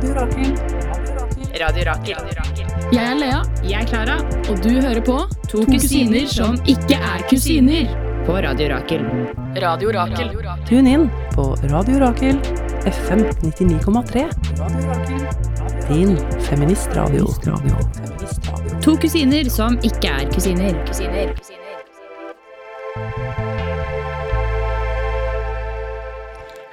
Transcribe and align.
Radio 0.00 0.14
Rakel. 0.14 0.52
Radio 1.60 1.82
Rakel. 1.84 2.16
Jeg 2.92 3.04
er 3.04 3.14
Lea. 3.20 3.40
Jeg 3.68 3.82
er 3.82 3.86
Klara. 3.90 4.14
Og 4.48 4.62
du 4.64 4.70
hører 4.80 5.00
på 5.04 5.16
To 5.50 5.64
kusiner 5.68 6.24
som 6.30 6.56
ikke 6.64 6.96
er 6.96 7.20
kusiner. 7.28 7.90
På 8.24 8.38
Radio 8.40 8.70
Rakel. 8.72 9.04
Radio 9.60 9.92
Rakel. 9.92 10.32
Tune 10.70 10.94
inn 10.96 11.04
på 11.34 11.44
Radio 11.68 12.00
Rakel 12.00 12.40
FM 12.88 13.26
99,3. 13.44 14.24
Din 15.90 16.16
feministradio. 16.48 17.28
To 18.80 18.96
kusiner 19.04 19.52
som 19.52 19.76
ikke 19.84 20.16
er 20.16 20.32
kusiner. 20.32 20.80
Kusiner. 20.88 21.36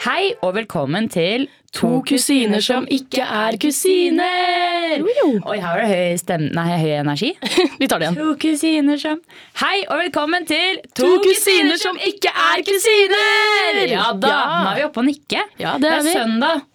Hei 0.08 0.32
og 0.40 0.54
velkommen 0.56 1.10
til 1.12 1.50
To 1.78 1.90
kusiner 2.08 2.62
som 2.64 2.88
ikke 2.90 3.22
er 3.22 3.58
kusiner. 3.62 5.04
Oi, 5.04 5.58
her 5.62 5.68
var 5.68 5.82
det 5.84 5.90
høy 5.92 6.16
stemme 6.22 6.50
Nei, 6.56 6.66
høy 6.82 6.94
energi. 7.04 7.34
Vi 7.82 7.90
tar 7.90 8.02
det 8.02 8.08
igjen. 8.08 8.18
To 8.18 8.32
kusiner 8.42 8.98
som 9.02 9.20
Hei 9.62 9.84
og 9.86 10.00
velkommen 10.02 10.48
til 10.50 10.80
To 10.98 11.12
kusiner 11.22 11.78
som 11.82 12.00
ikke 12.02 12.32
er 12.34 12.64
kusiner! 12.66 13.84
Ja 13.92 14.08
da, 14.18 14.32
Ja. 14.32 14.40
nå 14.64 14.72
er 14.72 14.80
vi 14.82 14.88
oppe 14.88 15.04
og 15.04 15.08
nikke. 15.12 15.44
Ja, 15.62 15.76
det 15.82 15.92
er 16.00 16.02
vi. 16.08 16.16
søndag. 16.18 16.66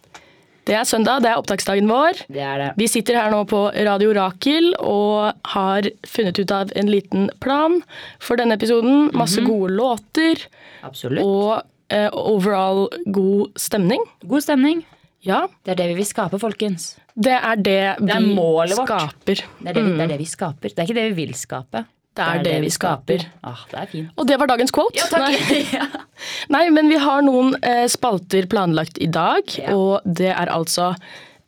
Det 0.62 0.76
er 0.78 0.84
søndag, 0.86 1.24
det 1.24 1.32
er 1.32 1.40
opptaksdagen 1.40 1.88
vår. 1.90 2.20
Det 2.30 2.38
er 2.46 2.60
det. 2.62 2.68
Vi 2.78 2.86
sitter 2.86 3.16
her 3.18 3.32
nå 3.34 3.40
på 3.50 3.64
Radio 3.74 4.12
Rakel 4.14 4.68
og 4.78 5.32
har 5.56 5.88
funnet 6.06 6.38
ut 6.38 6.52
av 6.54 6.70
en 6.78 6.86
liten 6.92 7.24
plan 7.42 7.80
for 8.22 8.38
denne 8.38 8.54
episoden. 8.54 9.08
Masse 9.18 9.42
gode 9.42 9.72
låter 9.74 10.44
Absolutt. 10.86 11.24
og 11.26 11.66
overall 12.12 12.88
god 13.12 13.52
stemning. 13.56 14.02
God 14.26 14.42
stemning. 14.44 14.84
Ja, 15.22 15.44
Det 15.64 15.72
er 15.76 15.78
det 15.78 15.88
vi 15.92 15.94
vil 16.00 16.06
skape, 16.08 16.38
folkens. 16.42 16.96
det 17.14 17.32
er 17.36 17.54
det, 17.56 17.96
Det 18.02 18.14
er 18.16 18.20
vi 18.26 18.34
skaper. 18.74 19.42
Det 19.62 19.68
er 19.70 19.72
det, 19.76 19.84
vi, 19.84 19.92
det 19.96 20.00
er 20.02 20.08
det 20.16 20.18
vi 20.18 20.24
skaper. 20.26 20.68
Det 20.72 20.78
er 20.78 20.82
ikke 20.88 20.96
det 20.98 21.04
vi 21.12 21.18
vil 21.26 21.34
skape. 21.38 21.84
Det 22.12 22.24
er 22.28 22.42
det 22.44 22.56
vi 22.60 22.68
skaper. 22.74 23.22
Ah, 23.42 23.60
det 23.70 23.78
er 23.80 23.86
fint. 23.88 24.08
Og 24.20 24.26
det 24.28 24.36
var 24.40 24.46
dagens 24.50 24.70
quote. 24.74 24.98
Ja. 24.98 25.06
Nei. 25.16 25.62
Nei, 26.54 26.64
men 26.74 26.90
vi 26.90 26.98
har 27.00 27.22
noen 27.24 27.54
eh, 27.62 27.86
spalter 27.88 28.44
planlagt 28.52 28.98
i 29.00 29.06
dag, 29.08 29.42
Ja. 29.58 29.72
og 29.76 30.02
det 30.04 30.28
er 30.34 30.50
altså 30.52 30.90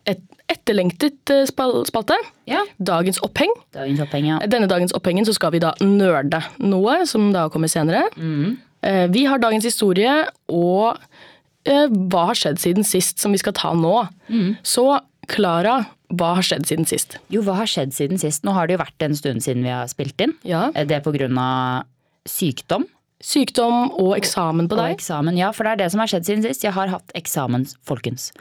et 0.07 0.23
etterlengtet 0.49 1.31
eh, 1.35 1.45
spal 1.49 1.83
spalte. 1.89 2.17
ja. 2.49 2.63
Dagens 2.79 3.19
oppheng. 3.25 3.53
Dagens 3.77 4.01
oppheng, 4.07 4.27
ja. 4.31 4.39
Denne 4.47 4.69
dagens 4.71 4.93
opphengen 4.97 5.25
så 5.27 5.35
skal 5.37 5.53
vi 5.53 5.59
da 5.61 5.75
nerde 5.83 6.41
noe, 6.61 7.05
som 7.07 7.31
da 7.33 7.49
kommer 7.53 7.69
senere. 7.69 8.07
Mm. 8.17 8.57
Eh, 8.85 9.07
Vi 9.15 9.25
har 9.29 9.41
dagens 9.43 9.65
historie 9.65 10.13
og 10.53 10.99
eh, 11.65 11.87
hva 11.89 12.27
har 12.31 12.39
skjedd 12.39 12.61
siden 12.63 12.85
sist, 12.87 13.19
som 13.23 13.33
vi 13.35 13.41
skal 13.41 13.57
ta 13.57 13.73
nå. 13.77 13.97
Mm. 14.29 14.55
Så 14.63 14.87
Klara, 15.31 15.79
hva 16.13 16.35
har 16.37 16.45
skjedd 16.45 16.67
siden 16.69 16.85
sist? 16.89 17.17
Jo, 17.33 17.41
hva 17.47 17.55
har 17.63 17.71
skjedd 17.71 17.95
siden 17.97 18.21
sist? 18.21 18.45
Nå 18.45 18.53
har 18.53 18.69
det 18.69 18.77
jo 18.77 18.83
vært 18.85 19.07
en 19.07 19.17
stund 19.17 19.41
siden 19.45 19.65
vi 19.65 19.73
har 19.73 19.89
spilt 19.89 20.21
inn. 20.21 20.35
Ja. 20.45 20.67
Eh, 20.75 20.85
Det 20.85 20.99
er 21.01 21.09
av 21.41 21.85
sykdom 22.29 22.85
Sykdom 23.25 23.91
og 23.97 24.19
eksamen 24.19 24.67
på 24.69 24.77
og 24.77 24.83
deg. 24.83 24.99
eksamen. 24.99 25.37
Ja, 25.39 25.51
for 25.57 25.65
det 25.65 25.71
er 25.73 25.77
det 25.85 25.91
som 25.93 26.01
har 26.03 26.09
skjedd 26.11 26.27
siden 26.27 26.43
sist. 26.45 26.63
Jeg 26.67 26.75
har 26.77 26.89
hatt 26.93 27.13
eksamen, 27.17 27.65
folkens. 27.87 28.33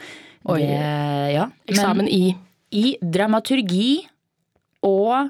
Oi. 0.45 0.59
Det, 0.59 1.33
ja. 1.37 1.45
Eksamen 1.71 2.09
i 2.11 2.35
i 2.73 2.97
dramaturgi 2.99 4.01
og 4.83 5.29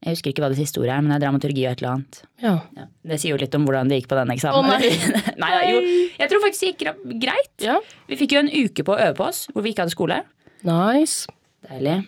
Jeg 0.00 0.16
husker 0.16 0.32
ikke 0.32 0.40
hva 0.40 0.48
det 0.48 0.56
siste 0.56 0.80
ordet 0.80 0.94
er, 0.94 1.02
men 1.04 1.12
det 1.12 1.18
er 1.18 1.24
dramaturgi 1.26 1.64
og 1.66 1.74
et 1.74 1.82
eller 1.82 1.90
annet. 1.92 2.20
Ja. 2.40 2.52
Ja. 2.78 2.86
Det 3.10 3.18
sier 3.20 3.34
jo 3.34 3.40
litt 3.42 3.56
om 3.58 3.66
hvordan 3.68 3.90
det 3.92 3.98
gikk 3.98 4.08
på 4.08 4.16
den 4.16 4.32
eksamen. 4.32 4.64
Oh, 4.64 4.64
nei. 4.64 4.94
nei, 5.42 5.50
ja, 5.52 5.60
jo, 5.68 5.82
jeg 6.16 6.30
tror 6.30 6.40
faktisk 6.46 6.64
det 6.64 6.70
gikk 6.70 7.18
greit. 7.26 7.52
ja. 7.66 7.76
Vi 8.08 8.16
fikk 8.16 8.32
jo 8.32 8.40
en 8.40 8.48
uke 8.48 8.86
på 8.86 8.94
å 8.96 8.96
øve 8.96 9.18
på 9.18 9.26
oss, 9.28 9.42
hvor 9.52 9.66
vi 9.66 9.74
ikke 9.74 9.84
hadde 9.84 9.92
skole. 9.92 10.22
Nice. 10.64 11.28
Deilig. 11.68 11.98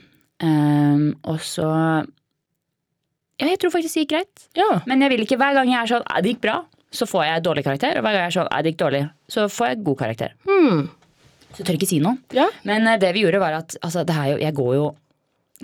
Um, 0.42 1.12
og 1.28 1.38
så 1.46 1.68
Ja, 3.38 3.46
jeg 3.46 3.60
tror 3.60 3.74
faktisk 3.76 3.98
det 3.98 4.06
gikk 4.06 4.14
greit. 4.14 4.48
Ja. 4.56 4.70
Men 4.88 5.04
jeg 5.04 5.12
vil 5.12 5.26
ikke 5.26 5.38
hver 5.40 5.60
gang 5.60 5.68
jeg 5.70 5.80
er 5.82 5.92
sånn 5.92 6.08
det 6.08 6.32
gikk 6.32 6.42
bra, 6.48 6.56
så 6.92 7.08
får 7.08 7.26
jeg 7.28 7.44
dårlig 7.44 7.66
karakter. 7.68 8.00
Og 8.00 8.06
hver 8.06 8.16
gang 8.16 8.24
jeg 8.24 8.32
er 8.32 8.38
sånn 8.40 8.50
det 8.52 8.72
gikk 8.72 8.80
dårlig, 8.86 9.04
så 9.36 9.46
får 9.52 9.72
jeg 9.72 9.84
god 9.90 10.00
karakter. 10.00 10.34
Hmm. 10.48 10.88
Så 11.52 11.60
jeg 11.60 11.68
tør 11.68 11.76
ikke 11.76 11.92
si 11.92 12.00
noe. 12.00 12.16
Ja. 12.32 12.48
Men 12.68 12.88
eh, 12.88 12.98
det 13.00 13.12
vi 13.12 13.26
gjorde, 13.26 13.42
var 13.42 13.60
at 13.60 13.76
altså, 13.84 14.06
det 14.08 14.16
jo, 14.16 14.40
jeg 14.40 14.56
går 14.56 14.74
jo 14.78 14.90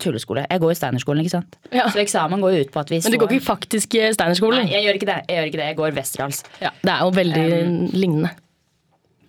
tulleskole. 0.02 0.46
Jeg 0.50 0.60
går 0.62 0.74
i 0.74 0.78
Steinerskolen, 0.78 1.22
ikke 1.24 1.36
sant. 1.36 1.56
Ja. 1.74 1.86
Så 1.92 2.00
eksamen 2.02 2.42
går 2.44 2.56
jo 2.56 2.66
ut 2.66 2.74
på 2.74 2.80
at 2.82 2.90
vi 2.92 3.00
Men 3.04 3.14
du 3.14 3.18
går 3.18 3.36
ikke 3.38 3.48
faktisk 3.48 3.94
i 3.98 4.04
Nei, 4.08 4.66
jeg 4.72 4.84
gjør 4.86 4.98
ikke 5.00 5.10
det. 5.10 5.20
Jeg 5.28 5.38
gjør 5.38 5.48
ikke 5.50 5.60
det. 5.62 5.70
Jeg 5.70 5.76
går 5.80 5.96
Westerdals. 5.98 6.44
Ja, 6.62 6.70
det 6.82 6.92
er 6.94 7.00
jo 7.04 7.10
veldig 7.18 7.48
lignende. 7.94 8.34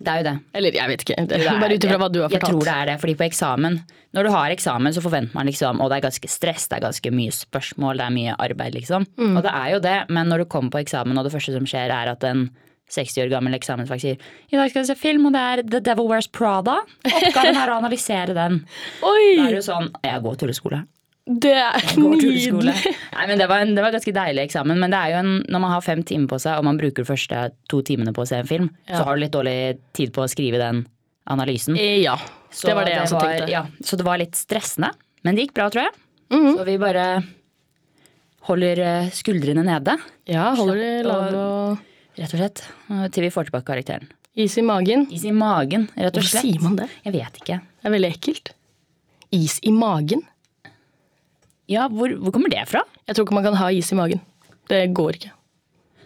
Det 0.00 0.08
er 0.08 0.20
jo 0.22 0.24
det. 0.24 0.36
Eller 0.56 0.76
jeg 0.78 0.88
vet 0.88 1.02
ikke. 1.04 1.16
Det 1.28 1.40
er- 1.40 1.60
bare 1.60 1.74
ut 1.76 1.84
ifra 1.84 1.98
hva 2.00 2.08
du 2.12 2.22
har 2.22 2.30
fortalt. 2.30 2.40
Jeg 2.40 2.50
tror 2.50 2.64
det 2.64 2.74
er 2.74 2.86
det, 2.86 3.00
fordi 3.00 3.14
på 3.16 3.28
eksamen 3.28 3.82
Når 4.12 4.24
du 4.24 4.30
har 4.30 4.50
eksamen, 4.50 4.92
så 4.92 5.02
forventer 5.02 5.34
man 5.34 5.46
liksom 5.46 5.80
Og 5.80 5.90
det 5.90 5.98
er 5.98 6.08
ganske 6.08 6.28
stress, 6.28 6.66
det 6.68 6.78
er 6.78 6.86
ganske 6.88 7.10
mye 7.12 7.30
spørsmål, 7.30 7.98
det 7.98 8.06
er 8.06 8.10
mye 8.10 8.34
arbeid, 8.38 8.74
liksom. 8.74 9.06
Mm. 9.16 9.36
Og 9.36 9.42
det 9.42 9.52
er 9.52 9.68
jo 9.74 9.78
det, 9.78 10.08
men 10.08 10.26
når 10.26 10.38
du 10.38 10.44
kommer 10.46 10.70
på 10.70 10.80
eksamen, 10.84 11.16
og 11.18 11.24
det 11.24 11.32
første 11.32 11.52
som 11.52 11.64
skjer, 11.64 11.90
er 11.90 12.08
at 12.10 12.24
en 12.24 12.50
60 12.90 13.22
år 13.24 13.28
gammel 13.30 13.54
eksamensfag 13.54 14.00
sier 14.02 14.16
I 14.50 14.56
dag 14.58 14.70
skal 14.72 14.82
vi 14.82 14.88
se 14.90 14.96
film, 14.98 15.26
og 15.30 15.34
det 15.36 15.42
er 15.46 15.62
The 15.66 15.80
Devil 15.90 16.08
Wears 16.10 16.26
Prada. 16.28 16.80
Oppgaven 17.06 17.56
er 17.60 17.70
å 17.70 17.76
analysere 17.80 18.34
den. 18.34 18.64
Oi. 19.06 19.36
Da 19.38 19.44
er 19.46 19.52
det 19.54 19.60
jo 19.60 19.66
sånn 19.68 19.92
Jeg 20.04 20.22
går 20.24 20.40
tulleskole. 20.42 20.80
Det 21.30 21.52
er 21.54 21.84
nydelig. 22.00 22.72
Nei, 23.14 23.24
men 23.28 23.38
det 23.38 23.46
var, 23.46 23.62
en, 23.62 23.74
det 23.76 23.82
var 23.84 23.92
ganske 23.94 24.10
deilig 24.16 24.42
eksamen. 24.48 24.80
Men 24.82 24.90
det 24.90 24.98
er 24.98 25.12
jo 25.12 25.18
en, 25.20 25.28
når 25.52 25.62
man 25.62 25.70
har 25.76 25.84
fem 25.86 26.00
timer 26.02 26.26
på 26.32 26.38
seg, 26.42 26.56
og 26.58 26.64
man 26.66 26.80
bruker 26.80 27.04
de 27.04 27.06
første 27.06 27.42
to 27.70 27.82
timene 27.86 28.10
på 28.16 28.24
å 28.24 28.26
se 28.26 28.40
en 28.42 28.48
film, 28.48 28.70
Ja. 28.88 28.96
så 28.98 29.04
har 29.06 29.14
du 29.14 29.22
litt 29.22 29.36
dårlig 29.36 29.58
tid 29.94 30.10
på 30.16 30.24
å 30.24 30.30
skrive 30.32 30.58
den 30.58 30.80
analysen. 31.30 31.76
Eh, 31.78 32.00
Ja. 32.02 32.16
Så 32.50 32.66
det 32.66 32.74
var 32.74 32.88
det 32.88 32.96
jeg 32.96 33.04
også 33.04 33.20
var, 33.20 33.28
tenkte. 33.30 33.52
Ja, 33.52 33.60
så 33.86 33.96
det 34.00 34.04
var 34.08 34.18
litt 34.18 34.34
stressende. 34.34 34.90
Men 35.22 35.36
det 35.38 35.44
gikk 35.44 35.54
bra, 35.60 35.68
tror 35.70 35.84
jeg. 35.86 35.94
Mhm. 36.34 36.56
Så 36.58 36.64
vi 36.66 36.74
bare 36.82 37.04
holder 38.48 38.80
eh, 38.86 39.10
skuldrene 39.14 39.62
nede, 39.66 39.94
Ja, 40.26 40.48
holder 40.58 40.80
de 40.80 40.90
lave 41.06 41.44
og 41.44 41.78
rett 42.20 42.34
og 42.36 42.40
slett. 42.42 42.62
eh, 42.90 43.06
Til 43.08 43.24
vi 43.26 43.30
får 43.34 43.48
tilbake 43.50 43.66
karakteren. 43.72 44.08
is 44.36 44.56
i 44.58 44.62
magen. 44.62 45.06
Is 45.12 45.24
i 45.24 45.32
magen, 45.34 45.88
rett 45.96 46.16
og 46.16 46.22
Hvorfor 46.22 46.40
sier 46.44 46.60
man 46.62 46.76
det? 46.76 46.88
Jeg 47.04 47.12
vet 47.16 47.40
ikke. 47.42 47.60
Det 47.80 47.88
er 47.90 47.94
veldig 47.96 48.10
ekkelt. 48.14 48.52
Is 49.32 49.58
i 49.62 49.70
magen? 49.74 50.22
Ja, 51.70 51.88
hvor, 51.88 52.10
hvor 52.18 52.32
kommer 52.34 52.50
det 52.50 52.64
fra? 52.68 52.82
Jeg 53.06 53.14
tror 53.16 53.26
ikke 53.26 53.36
man 53.36 53.44
kan 53.46 53.54
ha 53.60 53.68
is 53.70 53.90
i 53.92 53.98
magen. 53.98 54.20
Det 54.70 54.84
går 54.94 55.18
ikke. 55.20 55.30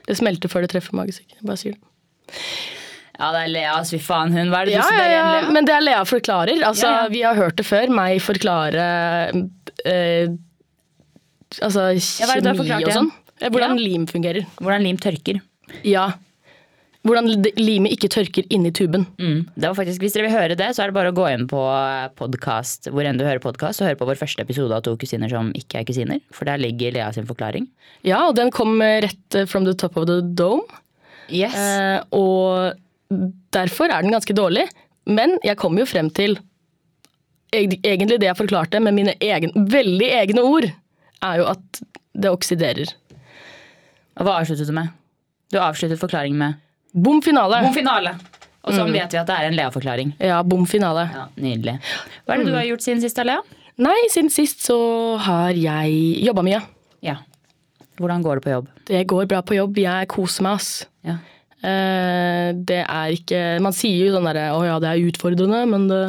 Det 0.07 0.17
smelter 0.19 0.51
før 0.53 0.65
det 0.67 0.71
treffer 0.75 0.97
magesekken. 0.99 1.39
Jeg 1.41 1.47
bare 1.49 1.57
sier 1.61 1.77
det. 1.77 2.35
Ja, 3.15 3.29
det 3.33 3.41
er 3.45 3.49
Lea, 3.55 3.75
fy 3.87 3.99
faen 4.03 4.33
hun. 4.35 4.51
Hva 4.51 4.61
er 4.65 4.69
det 4.69 4.75
du 4.75 4.79
Ja, 4.81 4.87
sier 4.91 4.99
ja, 5.05 5.11
ja. 5.15 5.41
Lea? 5.41 5.51
Men 5.55 5.65
det 5.69 5.75
er 5.77 5.85
Lea 5.87 6.03
forklarer. 6.09 6.61
Altså, 6.67 6.89
Ja, 6.89 7.03
ja. 7.05 7.09
Vi 7.15 7.23
har 7.23 7.39
hørt 7.39 7.57
det 7.61 7.65
før. 7.69 7.89
Meg 7.95 8.21
forklare 8.25 8.87
eh, 9.87 10.29
altså 11.63 11.87
kjemi 11.95 12.83
og 12.85 12.93
sånn. 12.93 13.11
Eh, 13.41 13.49
Hvordan 13.55 13.79
lim 13.81 14.05
fungerer. 14.11 14.45
Hvordan 14.61 14.83
lim 14.85 14.99
tørker. 15.01 15.41
Ja. 15.87 16.13
Hvordan 17.05 17.29
limet 17.61 17.93
ikke 17.93 18.09
tørker 18.09 18.47
inni 18.55 18.71
tuben. 18.73 19.03
Mm. 19.21 19.43
Det 19.53 19.69
var 19.69 19.77
faktisk, 19.77 20.01
hvis 20.01 20.15
dere 20.17 20.25
vil 20.25 20.33
høre 20.39 20.57
det, 20.57 20.71
så 20.73 20.85
er 20.85 20.89
det 20.89 20.97
bare 20.97 21.11
å 21.13 21.17
gå 21.17 21.27
inn 21.29 21.45
på 21.51 21.61
podkast 22.17 22.89
hvor 22.89 23.05
enn 23.05 23.21
du 23.21 23.27
hører 23.27 23.43
podkast, 23.45 23.83
og 23.83 23.91
høre 23.91 23.99
på 24.01 24.09
vår 24.09 24.17
første 24.23 24.41
episode 24.41 24.73
av 24.73 24.87
To 24.87 24.95
kusiner 25.01 25.29
som 25.33 25.51
ikke 25.59 25.83
er 25.83 25.89
kusiner. 25.91 26.23
For 26.33 26.49
der 26.49 26.63
ligger 26.63 26.97
Lea 26.97 27.11
sin 27.13 27.29
forklaring. 27.29 27.69
Ja, 28.09 28.23
og 28.31 28.39
den 28.39 28.53
kom 28.55 28.81
eh, 28.81 29.03
rett 29.05 29.37
eh, 29.37 29.45
from 29.51 29.69
the 29.69 29.77
top 29.77 29.99
of 30.01 30.09
the 30.09 30.23
dome. 30.25 30.65
Yes. 31.29 31.53
Eh, 31.61 32.01
og 32.17 33.21
derfor 33.53 33.93
er 33.93 34.01
den 34.01 34.17
ganske 34.17 34.37
dårlig. 34.37 34.65
Men 35.05 35.37
jeg 35.45 35.61
kom 35.61 35.77
jo 35.79 35.89
frem 35.89 36.13
til 36.15 36.39
Egentlig 37.55 38.17
det 38.19 38.27
jeg 38.27 38.35
forklarte 38.35 38.81
med 38.83 38.97
mine 38.97 39.13
egen, 39.23 39.53
veldig 39.71 40.07
egne 40.17 40.43
ord, 40.43 40.65
er 41.23 41.37
jo 41.39 41.45
at 41.53 41.79
det 42.19 42.33
oksiderer. 42.35 42.91
Og 44.19 44.27
hva 44.27 44.41
avsluttet 44.41 44.67
du 44.67 44.75
med? 44.75 44.91
Du 45.55 45.61
avsluttet 45.63 46.01
forklaringen 46.03 46.41
med 46.41 46.63
Bom 46.95 47.21
finale! 47.23 47.61
Bom 47.63 47.75
finale. 47.75 48.15
Og 48.65 48.73
sånn 48.75 48.91
vet 48.95 49.13
vi 49.13 49.19
at 49.21 49.29
det 49.29 49.35
er 49.35 49.49
en 49.49 49.57
Lea-forklaring. 49.59 50.15
Ja, 50.23 50.39
bom 50.47 50.63
finale. 50.67 51.05
Ja, 51.13 51.25
Nydelig. 51.37 51.75
Hva 52.25 52.35
er 52.35 52.41
det 52.41 52.47
du 52.49 52.55
har 52.57 52.65
gjort 52.69 52.85
siden 52.85 53.03
sist, 53.03 53.19
Lea? 53.21 53.43
Nei, 53.83 53.97
siden 54.15 54.31
sist 54.33 54.63
så 54.65 54.79
har 55.21 55.59
jeg 55.59 56.23
jobba 56.25 56.45
mye. 56.47 56.61
Ja. 57.05 57.19
Hvordan 58.01 58.23
går 58.25 58.39
det 58.39 58.45
på 58.47 58.53
jobb? 58.55 58.71
Det 58.89 59.03
går 59.11 59.27
bra 59.31 59.43
på 59.47 59.59
jobb. 59.59 59.79
Jeg 59.83 60.09
koser 60.15 60.47
meg, 60.47 60.63
ass. 60.63 60.71
Ja. 61.07 61.19
Eh, 61.65 62.51
det 62.55 62.81
er 62.83 63.15
ikke 63.15 63.43
Man 63.65 63.73
sier 63.73 64.03
jo 64.05 64.11
sånn 64.13 64.27
derre 64.29 64.51
Å 64.53 64.59
ja, 64.67 64.75
det 64.83 64.89
er 64.91 65.07
utfordrende 65.09 65.63
men 65.71 65.87
det, 65.89 66.01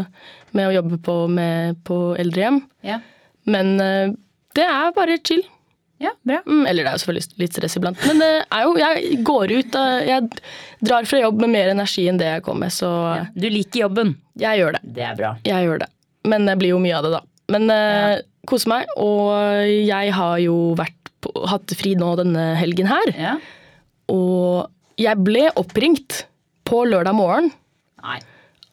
med 0.51 0.67
å 0.67 0.73
jobbe 0.73 0.97
på, 1.05 1.15
med, 1.31 1.77
på 1.87 1.99
eldrehjem. 2.19 2.61
Ja. 2.87 3.01
Men 3.49 3.75
eh, 3.83 4.15
det 4.55 4.65
er 4.69 4.95
bare 4.95 5.19
chill. 5.21 5.43
Ja, 6.03 6.11
bra. 6.27 6.41
Mm, 6.45 6.65
eller 6.67 6.83
det 6.83 6.89
er 6.91 6.97
jo 6.97 7.01
selvfølgelig 7.05 7.39
litt 7.43 7.55
stress 7.57 7.77
iblant. 7.79 8.01
Men 8.09 8.19
det 8.23 8.29
er 8.43 8.65
jo, 8.65 8.73
jeg 8.81 9.19
går 9.27 9.53
ut 9.55 9.77
eh, 9.79 10.07
Jeg 10.09 10.29
drar 10.85 11.07
fra 11.07 11.21
jobb 11.21 11.39
med 11.45 11.53
mer 11.55 11.71
energi 11.71 12.07
enn 12.11 12.19
det 12.19 12.27
jeg 12.33 12.43
kom 12.45 12.59
med, 12.63 12.73
så 12.75 12.89
Du 13.35 13.47
liker 13.49 13.85
jobben. 13.85 14.15
jeg 14.35 14.59
gjør 14.59 14.77
det. 14.77 14.81
Det 14.97 15.05
er 15.07 15.15
bra. 15.19 15.33
Jeg 15.47 15.69
gjør 15.69 15.83
det. 15.85 15.89
Men 16.27 16.45
det 16.49 16.57
blir 16.59 16.73
jo 16.73 16.81
mye 16.83 16.97
av 16.97 17.05
det, 17.07 17.13
da. 17.15 17.21
Men 17.55 17.69
ja. 17.69 18.15
kose 18.49 18.67
meg. 18.71 18.89
Og 18.97 19.29
jeg 19.69 20.13
har 20.17 20.37
jo 20.41 20.55
på, 20.75 21.33
hatt 21.47 21.75
fri 21.77 21.93
nå 21.99 22.15
denne 22.19 22.47
helgen 22.59 22.89
her. 22.89 23.11
Ja. 23.15 23.35
Og 24.11 24.71
jeg 25.01 25.21
ble 25.25 25.47
oppringt 25.59 26.23
på 26.65 26.81
lørdag 26.89 27.15
morgen 27.17 27.51
Nei. 28.01 28.19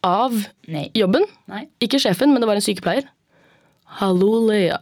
av 0.07 0.33
Nei. 0.71 0.87
jobben. 0.97 1.25
Nei. 1.51 1.65
Ikke 1.83 1.99
sjefen, 2.01 2.33
men 2.33 2.41
det 2.43 2.49
var 2.49 2.59
en 2.59 2.65
sykepleier. 2.65 3.07
Hallo, 3.99 4.31
Lea. 4.49 4.79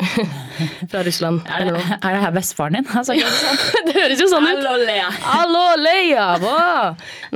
Fra 0.90 1.02
Russland. 1.06 1.42
Er 1.48 1.68
det, 1.68 1.80
er 2.00 2.16
det 2.16 2.24
her 2.24 2.34
bestefaren 2.34 2.78
din? 2.78 2.88
Altså, 3.00 3.14
sånn. 3.14 3.62
Det 3.88 3.94
høres 3.96 4.22
jo 4.22 4.28
sånn 4.30 4.48
ut. 4.48 4.60
Hallo, 4.64 4.74
Lea. 4.88 5.08
Hallo, 5.24 5.64
Leia! 5.80 6.26
Hva? 6.42 6.60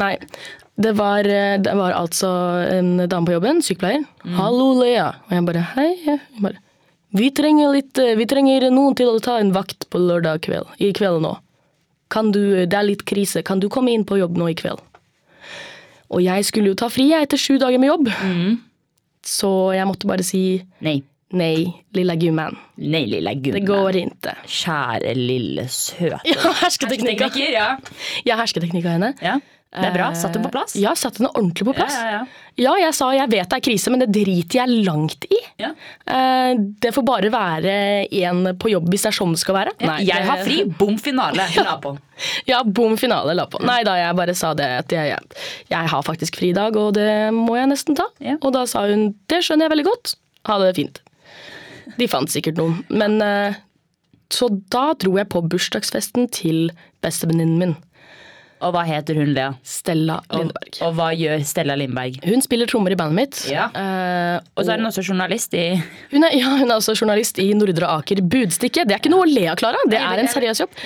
Nei, 0.01 0.13
det 0.81 0.95
var, 0.99 1.29
eh, 1.29 1.57
det 1.63 1.75
var 1.79 1.95
altså 1.97 2.31
en 2.73 2.97
dame 3.07 3.29
på 3.29 3.37
jobben, 3.37 3.63
sykepleier. 3.65 4.05
Hallo, 4.39 4.73
Lea. 4.81 5.11
Og 5.29 5.37
jeg 5.37 5.47
bare 5.49 5.65
hei. 5.77 6.19
Bare, 6.43 6.61
vi 7.15 7.31
trenger 7.31 7.71
litt 7.77 8.01
eh, 8.03 8.17
Vi 8.19 8.27
trenger 8.31 8.69
noen 8.75 8.97
til 8.99 9.13
å 9.13 9.21
ta 9.23 9.39
en 9.39 9.55
vakt 9.55 9.87
på 9.93 10.03
lørdag 10.03 10.43
kveld. 10.49 10.73
I 10.83 10.91
kveld 10.97 11.23
nå. 11.25 11.37
Kan 12.13 12.33
du, 12.35 12.43
det 12.67 12.75
er 12.79 12.87
litt 12.87 13.07
krise. 13.09 13.45
Kan 13.47 13.63
du 13.63 13.69
komme 13.73 13.95
inn 13.95 14.07
på 14.07 14.19
jobb 14.21 14.37
nå 14.39 14.51
i 14.53 14.59
kveld? 14.59 14.83
Og 16.15 16.21
jeg 16.23 16.47
skulle 16.47 16.71
jo 16.73 16.79
ta 16.79 16.91
fri 16.93 17.09
jeg, 17.11 17.27
etter 17.27 17.41
sju 17.41 17.57
dager 17.59 17.81
med 17.83 17.91
jobb. 17.91 18.11
Så 19.25 19.51
jeg 19.75 19.89
måtte 19.89 20.09
bare 20.11 20.27
si 20.27 20.45
Nei. 20.85 20.99
Nei, 21.33 21.65
lilla 21.97 22.15
gumman. 22.21 22.59
Nei, 22.77 23.05
lille 23.11 23.35
gumman. 23.39 23.59
Det 23.61 23.65
går 23.69 24.01
ikke. 24.03 24.37
Kjære 24.45 25.17
lille 25.19 25.67
søte 25.73 26.21
Ja, 26.33 26.55
hersketeknikk. 26.63 27.25
Hersketeknikker, 27.25 27.53
ja. 27.57 27.69
Jeg 28.25 28.35
har 28.35 28.45
hersketeknikk 28.45 28.89
av 28.89 28.99
henne. 28.99 29.15
ja. 29.25 29.41
Det 29.75 29.89
er 29.89 29.95
bra. 29.97 30.13
Satt 30.15 30.37
den 30.37 30.45
på 30.45 30.53
plass? 30.55 30.77
Ja, 30.79 30.93
satt 30.95 31.17
den 31.19 31.27
ordentlig 31.27 31.67
på 31.67 31.73
plass. 31.75 31.95
ja, 31.99 32.21
ja. 32.21 32.43
Ja, 32.55 32.75
jeg 32.79 32.95
sa 32.95 33.09
jeg 33.11 33.27
vet 33.33 33.49
det 33.51 33.57
er 33.57 33.63
krise, 33.67 33.91
men 33.91 34.05
det 34.05 34.07
driter 34.15 34.61
jeg 34.61 34.85
langt 34.87 35.27
i. 35.27 35.41
ja. 35.59 35.73
Eh, 36.07 36.53
det 36.55 36.93
får 36.95 37.03
bare 37.07 37.31
være 37.33 37.73
en 38.23 38.53
på 38.61 38.71
jobb 38.71 38.87
hvis 38.93 39.07
det 39.07 39.11
er 39.11 39.17
sånn 39.19 39.35
det 39.35 39.41
skal 39.43 39.59
være. 39.59 39.73
Nei, 39.83 39.99
jeg 40.07 40.29
har 40.29 40.45
fri. 40.47 40.61
Bom 40.79 40.95
finale. 41.03 41.49
La 41.67 41.75
på. 41.83 41.97
Ja, 42.47 42.63
bom 42.63 42.95
finale 43.01 43.35
la 43.35 43.49
på. 43.51 43.59
Nei 43.67 43.81
da, 43.87 43.97
jeg 43.99 44.15
bare 44.15 44.37
sa 44.39 44.53
det 44.55 44.69
at 44.85 44.95
jeg, 44.95 45.19
jeg, 45.73 45.91
har 45.91 46.07
faktisk 46.07 46.39
fridag, 46.39 46.79
og 46.79 46.95
det 46.95 47.33
må 47.35 47.57
jeg 47.59 47.73
nesten 47.73 47.99
ta. 47.99 48.07
Ja. 48.23 48.39
Og 48.39 48.55
da 48.55 48.63
sa 48.71 48.87
hun 48.87 49.09
det 49.33 49.43
skjønner 49.43 49.67
jeg 49.67 49.75
veldig 49.75 49.89
godt. 49.91 50.15
Ha 50.47 50.61
det 50.63 50.75
fint. 50.79 51.03
De 51.99 52.09
fant 52.11 52.31
sikkert 52.31 52.59
noen. 52.61 52.81
Men 52.91 53.19
eh, 53.25 53.57
så 54.33 54.49
da 54.73 54.93
dro 54.99 55.17
jeg 55.21 55.29
på 55.31 55.43
bursdagsfesten 55.53 56.31
til 56.33 56.71
bestevenninnen 57.05 57.59
min, 57.61 57.75
Og 58.65 58.73
hva 58.73 58.85
heter 58.89 59.19
hun, 59.21 59.33
Lea? 59.37 59.51
Stella 59.67 60.15
Og, 60.33 60.49
og 60.81 60.95
hva 60.97 61.11
gjør 61.13 61.43
Stella 61.45 61.75
Lindberg? 61.77 62.17
Hun 62.25 62.41
spiller 62.41 62.71
trommer 62.71 62.95
i 62.95 62.97
bandet 62.97 63.19
mitt. 63.19 63.41
Ja. 63.51 63.67
Uh, 63.75 64.39
Og 64.57 64.65
så 64.65 64.73
er 64.73 64.81
hun 64.81 64.89
også 64.89 65.05
journalist 65.05 65.53
i 65.59 65.67
Hun 66.15 66.25
er, 66.25 66.33
ja, 66.39 66.55
hun 66.63 66.71
er 66.71 66.79
også 66.79 66.95
journalist 66.97 67.39
i 67.43 67.51
Nordre 67.59 67.91
Aker 67.99 68.23
Budstikke. 68.25 68.87
Det 68.89 68.97
er 68.97 69.03
ikke 69.03 69.13
noe 69.13 69.27
å 69.27 69.31
le 69.31 69.45
av, 69.53 69.59
Klara. 69.61 69.83
Det 69.91 70.01
er 70.01 70.23
en 70.23 70.31
seriøs 70.33 70.63
jobb. 70.65 70.79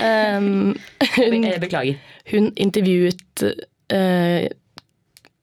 Um, 0.00 0.72
hun, 1.18 1.42
Jeg 1.50 1.60
Beklager. 1.66 1.98
hun 2.32 2.48
intervjuet 2.56 3.44
eh, 3.92 4.46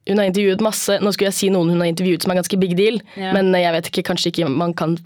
Hun 0.09 0.19
har 0.19 0.27
intervjuet 0.27 0.61
masse 0.65 0.97
Nå 0.99 1.11
skulle 1.15 1.29
jeg 1.31 1.37
si 1.37 1.49
noen 1.53 1.69
hun 1.71 1.79
har 1.79 1.87
intervjuet 1.87 2.23
som 2.25 2.31
er 2.33 2.39
ganske 2.41 2.57
big 2.59 2.73
deal, 2.75 2.97
Ja. 3.15 3.31
men 3.35 3.53
jeg 3.55 3.71
vet 3.71 3.87
ikke, 3.91 4.03
kanskje 4.11 4.31
ikke 4.33 4.49
man 4.51 4.73
kan 4.73 4.97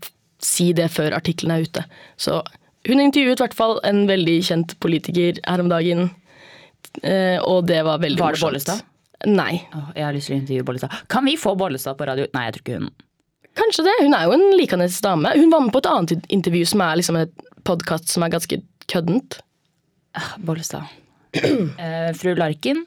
si 0.41 0.71
det 0.73 0.89
før 0.93 1.13
artikkelen 1.17 1.51
er 1.55 1.65
ute. 1.65 1.83
Så 2.17 2.41
hun 2.87 2.99
intervjuet 3.03 3.39
i 3.39 3.43
hvert 3.45 3.57
fall 3.57 3.79
en 3.83 4.05
veldig 4.09 4.37
kjent 4.47 4.75
politiker 4.79 5.39
her 5.45 5.59
om 5.63 5.69
dagen, 5.69 6.09
eh, 7.03 7.37
og 7.41 7.65
det 7.67 7.81
var 7.85 7.99
veldig 7.99 8.21
morsomt. 8.21 8.41
Var 8.41 8.53
det. 8.57 8.65
Bollestad? 8.65 8.85
Nei. 9.27 9.63
Oh, 9.73 9.89
jeg 9.97 10.05
har 10.05 10.13
lyst 10.13 10.29
til 10.29 10.35
å 10.37 10.39
intervjue 10.41 10.65
Bollestad. 10.67 10.93
Kan 11.09 11.25
vi 11.25 11.35
få 11.41 11.55
Bollestad 11.57 11.97
på 11.97 12.05
radio? 12.07 12.27
Nei, 12.37 12.45
jeg 12.47 12.53
tror 12.57 12.65
ikke 12.65 12.79
hun. 12.81 12.89
Kanskje 13.57 13.83
det. 13.87 13.95
Hun 14.05 14.13
er 14.13 14.27
jo 14.29 14.35
en 14.37 14.45
likende 14.57 14.87
dame. 15.01 15.31
Hun 15.33 15.49
var 15.49 15.63
med 15.65 15.73
på 15.73 15.81
et 15.81 15.89
annet 15.89 16.27
intervju 16.29 16.65
som 16.69 16.81
er 16.85 16.99
liksom 16.99 17.17
et 17.17 17.31
podkast 17.65 18.09
som 18.13 18.23
er 18.23 18.29
ganske 18.35 18.59
køddent. 18.87 19.39
Ah, 20.17 20.35
Bollestad. 20.37 20.85
uh, 21.37 22.13
fru 22.19 22.35
Larkin, 22.37 22.85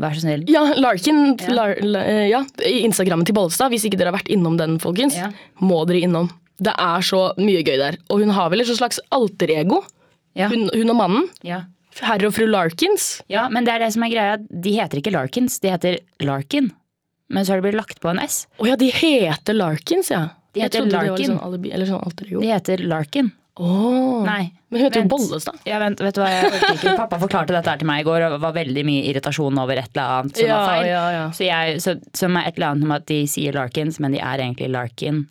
vær 0.00 0.14
så 0.16 0.24
snill. 0.24 0.44
Ja, 0.50 0.62
Larkin. 0.80 1.36
Ja. 1.40 1.52
Lar, 1.54 1.74
la- 1.84 2.04
eh, 2.08 2.28
ja, 2.32 2.42
i 2.66 2.80
Instagrammen 2.88 3.26
til 3.28 3.34
Bollestad. 3.36 3.70
Hvis 3.72 3.84
ikke 3.88 3.98
dere 4.00 4.10
har 4.12 4.18
vært 4.18 4.30
innom 4.32 4.56
den, 4.58 4.78
folkens, 4.82 5.14
Ja. 5.16 5.30
må 5.60 5.84
dere 5.86 6.00
innom. 6.06 6.30
Det 6.60 6.72
er 6.76 7.00
så 7.06 7.34
mye 7.38 7.62
gøy 7.64 7.76
der. 7.80 7.96
Og 8.10 8.20
hun 8.20 8.30
har 8.36 8.50
vel 8.50 8.60
et 8.60 8.66
slags 8.66 8.98
alterego, 9.12 9.82
Ja. 10.36 10.48
hun, 10.48 10.68
hun 10.74 10.90
og 10.90 10.96
mannen. 10.96 11.28
Ja. 11.42 11.62
Herr 12.00 12.24
og 12.26 12.32
fru 12.32 12.46
Larkins. 12.46 13.20
ja, 13.28 13.48
men 13.50 13.64
det 13.64 13.74
er 13.74 13.78
det 13.80 13.92
som 13.92 14.02
er 14.04 14.10
greia. 14.10 14.36
De 14.38 14.72
heter 14.76 15.00
ikke 15.02 15.12
Larkins, 15.12 15.58
de 15.60 15.68
heter 15.68 15.98
Larkin. 16.20 16.70
Men 17.28 17.44
så 17.44 17.52
har 17.52 17.60
det 17.60 17.72
blitt 17.72 17.80
lagt 17.80 18.00
på 18.00 18.10
en 18.10 18.18
S. 18.20 18.46
Å 18.58 18.66
ja, 18.66 18.76
de 18.76 18.90
heter 18.90 19.54
Larkins, 19.54 20.08
ja. 20.10 20.28
De 20.54 20.60
heter 20.62 20.86
Larkin. 20.90 21.16
litt 21.16 21.28
sånn 21.28 21.44
alibi, 21.44 21.70
sånn. 21.70 22.40
De 22.40 22.46
heter 22.46 22.78
Larkin. 22.86 23.32
Åh. 23.58 24.22
Nei. 24.24 24.52
Men 24.70 24.80
hun 24.80 24.86
heter 24.86 25.02
jo. 25.02 25.08
Bollestad. 25.10 25.58
Ja, 25.66 25.80
vent, 25.82 26.00
vet 26.00 26.14
du 26.14 26.20
hva, 26.22 26.28
jeg 26.30 26.46
orker 26.52 26.76
ikke. 26.76 26.92
Pappa 27.00 27.18
forklarte 27.20 27.52
dette 27.56 27.72
her 27.72 27.80
til 27.82 27.88
meg 27.90 28.04
i 28.04 28.06
går, 28.06 28.22
og 28.28 28.36
det 28.36 28.40
var 28.44 28.54
veldig 28.56 28.84
mye 28.86 29.02
irritasjon 29.10 29.58
over 29.58 29.80
et 29.82 29.90
eller 29.90 30.14
annet 30.20 30.38
som 30.38 30.46
Ja, 30.46 30.60
var 30.60 30.70
feil. 30.76 30.86
ja, 30.92 31.02
ja. 31.16 31.24
Så 31.36 31.44
jeg, 31.48 31.80
så, 31.84 31.96
som 32.16 32.38
er 32.38 32.46
et 32.48 32.56
eller 32.56 32.70
annet 32.70 32.86
om 32.88 32.94
at 32.96 33.06
de 33.10 33.18
sier 33.28 33.56
Larkins, 33.58 33.98
men 34.00 34.14
de 34.16 34.22
er 34.22 34.44
egentlig 34.46 34.70
Larkin. 34.72 35.24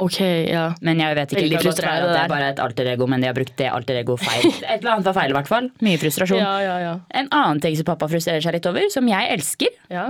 Ok, 0.00 0.18
ja. 0.48 0.66
Men 0.80 1.00
jeg 1.02 1.16
vet 1.18 1.32
ikke, 1.34 1.42
Veldig 1.44 1.60
frustrerende, 1.60 2.12
det 2.14 2.20
er 2.22 2.30
bare 2.32 2.50
et 2.54 2.60
alter 2.64 2.86
ego, 2.94 3.06
men 3.06 3.20
de 3.20 3.28
har 3.28 3.34
brukt 3.36 3.52
det 3.60 3.66
alter 3.68 3.98
ego 4.00 4.16
feil. 4.20 4.46
Et 4.48 4.78
eller 4.80 4.94
annet 4.96 5.08
var 5.10 5.16
feil 5.20 5.30
i 5.34 5.36
hvert 5.36 5.50
fall. 5.50 5.68
Mye 5.84 6.00
frustrasjon. 6.00 6.40
Ja, 6.40 6.54
ja, 6.64 6.76
ja. 6.80 6.94
En 7.20 7.28
annen 7.36 7.60
ting 7.60 7.76
som 7.76 7.84
pappa 7.88 8.08
frustrerer 8.08 8.40
seg 8.44 8.56
litt 8.56 8.68
over, 8.70 8.86
som 8.92 9.08
jeg 9.12 9.28
elsker, 9.36 9.76
ja. 9.92 10.06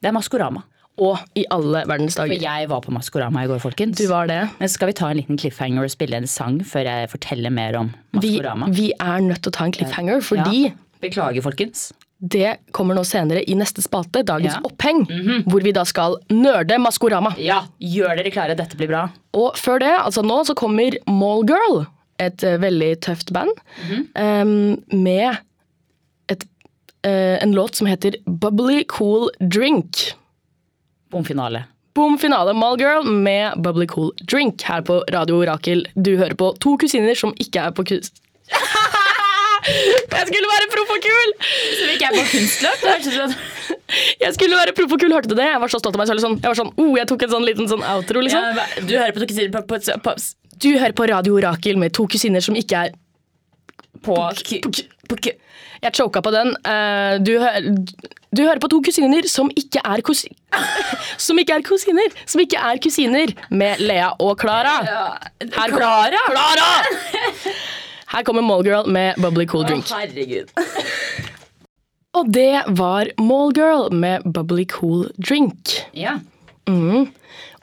det 0.00 0.12
er 0.12 0.16
Maskorama. 0.16 0.62
Og 1.00 1.18
i 1.38 1.46
alle 1.50 1.80
verdens 1.88 2.18
dager. 2.18 2.34
For 2.36 2.44
jeg 2.44 2.68
var 2.68 2.82
på 2.84 2.92
Maskorama 2.92 3.44
i 3.46 3.48
går, 3.48 3.60
folkens. 3.62 3.96
Du 3.96 4.04
var 4.10 4.26
det. 4.28 4.42
Men 4.60 4.68
skal 4.68 4.90
vi 4.90 4.96
ta 4.98 5.08
en 5.08 5.16
liten 5.16 5.38
cliffhanger 5.40 5.86
og 5.86 5.90
spille 5.94 6.18
en 6.20 6.26
sang 6.28 6.58
før 6.68 6.84
jeg 6.90 7.08
forteller 7.14 7.50
mer 7.56 7.78
om 7.80 7.88
Maskorama? 8.12 8.68
vi 8.76 8.90
er 9.00 9.24
nødt 9.24 9.40
til 9.42 9.50
å 9.52 9.56
ta 9.56 9.64
en 9.64 9.72
cliffhanger, 9.72 10.20
fordi 10.20 10.62
Ja. 10.68 10.76
Beklager, 11.00 11.40
folkens. 11.40 11.92
Det 12.20 12.58
kommer 12.76 12.92
nå 12.94 13.00
senere 13.08 13.40
i 13.48 13.54
neste 13.56 13.80
spalte, 13.80 14.20
dagens 14.22 14.52
Ja. 14.52 14.60
oppheng, 14.68 15.06
hvor 15.48 15.62
vi 15.64 15.72
da 15.72 15.84
skal 15.88 16.18
nerde 16.28 16.76
Maskorama. 16.76 17.32
Ja, 17.38 17.62
gjør 17.80 18.18
dere 18.20 18.30
klare. 18.30 18.54
Dette 18.54 18.76
blir 18.76 18.88
bra. 18.88 19.06
Og 19.32 19.54
før 19.56 19.78
det, 19.80 19.94
altså 20.04 20.20
nå, 20.22 20.44
så 20.44 20.54
kommer 20.54 20.92
Mallgirl, 21.08 21.86
et 22.18 22.44
eh, 22.44 22.58
veldig 22.58 23.00
tøft 23.00 23.32
band, 23.32 23.48
em, 24.14 24.82
med 24.92 25.38
et, 26.28 26.44
uh, 27.06 27.38
en 27.40 27.54
låt 27.54 27.74
som 27.76 27.86
heter 27.88 28.12
Bubbly 28.26 28.84
Cool 28.84 29.30
Drink. 29.40 30.12
Bom 31.10 31.24
finale. 31.26 31.64
Boom 31.94 32.18
finale 32.22 32.52
Mallgirl 32.54 33.02
med 33.10 33.58
Bubbly 33.64 33.86
Cool 33.90 34.12
Drink 34.30 34.62
her 34.62 34.82
på 34.86 35.00
Radio 35.10 35.40
Rakel. 35.48 35.82
Du 35.98 36.12
hører 36.16 36.36
på 36.38 36.52
to 36.62 36.76
kusiner 36.78 37.18
som 37.18 37.32
ikke 37.42 37.64
er 37.66 37.74
på 37.74 37.84
kus... 37.88 38.12
Jeg 40.10 40.26
skulle 40.30 40.48
være 40.48 40.68
proff 40.72 40.92
og 40.94 41.02
kul! 41.04 41.32
Som 41.76 41.90
ikke 41.92 42.06
er 42.08 42.14
på 42.14 42.22
kunstløp? 42.30 43.34
Jeg 44.22 44.32
skulle 44.36 44.56
være 44.56 44.72
proff 44.78 44.94
og 44.96 45.02
kul, 45.02 45.12
hørte 45.12 45.28
du 45.32 45.36
det? 45.36 45.48
Jeg 45.50 45.60
var 45.60 45.72
så 45.72 45.80
stolt 45.82 45.98
av 45.98 46.00
meg 46.04 46.08
selv. 46.08 46.22
Sånn, 46.24 46.38
jeg 46.38 46.48
var 46.48 46.58
sånn, 46.62 46.70
oh, 46.80 46.94
jeg 46.96 47.10
tok 47.10 47.26
en 47.26 47.34
sånn 47.34 47.44
liten 47.48 47.68
sånn 47.70 47.84
outro, 47.90 48.22
liksom. 48.24 48.46
Ja, 48.56 48.66
Du 48.86 48.94
hører 48.96 49.12
på 49.16 49.20
to 49.24 49.28
kusiner 49.30 49.52
på, 49.58 49.62
på, 49.74 49.98
på, 50.06 50.14
Du 50.62 50.70
hører 50.78 50.94
på 50.96 51.08
Radio 51.10 51.40
Rakel 51.44 51.78
med 51.82 51.92
to 51.98 52.06
kusiner 52.10 52.44
som 52.44 52.56
ikke 52.58 52.86
er 52.86 52.94
på, 54.00 54.14
på, 54.16 54.60
på 55.10 55.20
ku- 55.26 55.36
Jeg 55.80 55.96
choka 55.96 56.20
på 56.24 56.32
den. 56.34 56.52
Eh, 56.68 57.16
du, 57.24 57.32
du 58.36 58.42
hører 58.44 58.60
på 58.60 58.68
to 58.72 58.80
kusiner 58.84 59.28
som 59.30 59.50
ikke 59.56 59.82
er 59.84 60.02
kus... 60.04 60.26
Som 61.20 61.38
ikke 61.38 61.56
er 61.58 61.64
kusiner! 61.64 62.14
Som 62.28 62.40
ikke 62.42 62.58
er 62.58 62.78
kusiner 62.82 63.32
med 63.54 63.80
Lea 63.84 64.08
og 64.18 64.38
Klara. 64.40 64.78
Her 65.40 65.72
Klara? 65.74 66.22
Klara! 66.26 66.70
Her 68.10 68.24
kommer 68.26 68.42
Mallgirl 68.42 68.88
med 68.90 69.20
Bubbly 69.22 69.46
Cool 69.46 69.66
Drink. 69.68 69.86
Å, 69.92 70.00
herregud. 70.00 70.50
Og 72.18 72.30
det 72.34 72.64
var 72.74 73.12
Mallgirl 73.22 73.92
med 73.94 74.24
Bubbly 74.26 74.64
Cool 74.72 75.06
Drink. 75.22 75.76
Ja. 75.94 76.16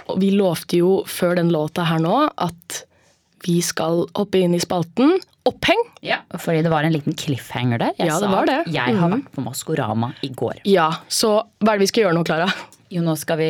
Og 0.07 0.21
vi 0.21 0.31
lovte 0.35 0.79
jo 0.79 1.01
før 1.09 1.35
den 1.41 1.51
låta 1.51 1.83
her 1.89 1.99
nå 2.03 2.21
at 2.31 2.83
vi 3.45 3.59
skal 3.63 4.05
hoppe 4.17 4.39
inn 4.41 4.55
i 4.55 4.63
spalten 4.63 5.17
Oppheng. 5.47 5.81
ja. 6.03 6.17
Fordi 6.37 6.61
det 6.65 6.69
var 6.71 6.83
en 6.83 6.93
liten 6.93 7.15
cliffhanger 7.17 7.79
der. 7.79 7.93
Jeg 7.97 8.07
Ja, 8.11 8.19
det 8.19 8.29
var 8.31 8.45
det. 8.49 8.57
jeg 8.73 8.95
har 8.97 9.09
vært 9.13 9.29
på 9.33 9.43
Maskorama 9.45 10.13
i 10.23 10.29
går. 10.29 10.59
Ja, 10.65 10.89
så 11.07 11.43
hva 11.63 11.73
er 11.73 11.77
det 11.79 11.85
vi 11.87 11.91
skal 11.93 12.03
gjøre 12.05 12.17
nå, 12.17 12.23
Klara? 12.27 12.49
Jo, 12.91 13.01
nå 13.03 13.15
skal 13.17 13.37
vi 13.39 13.49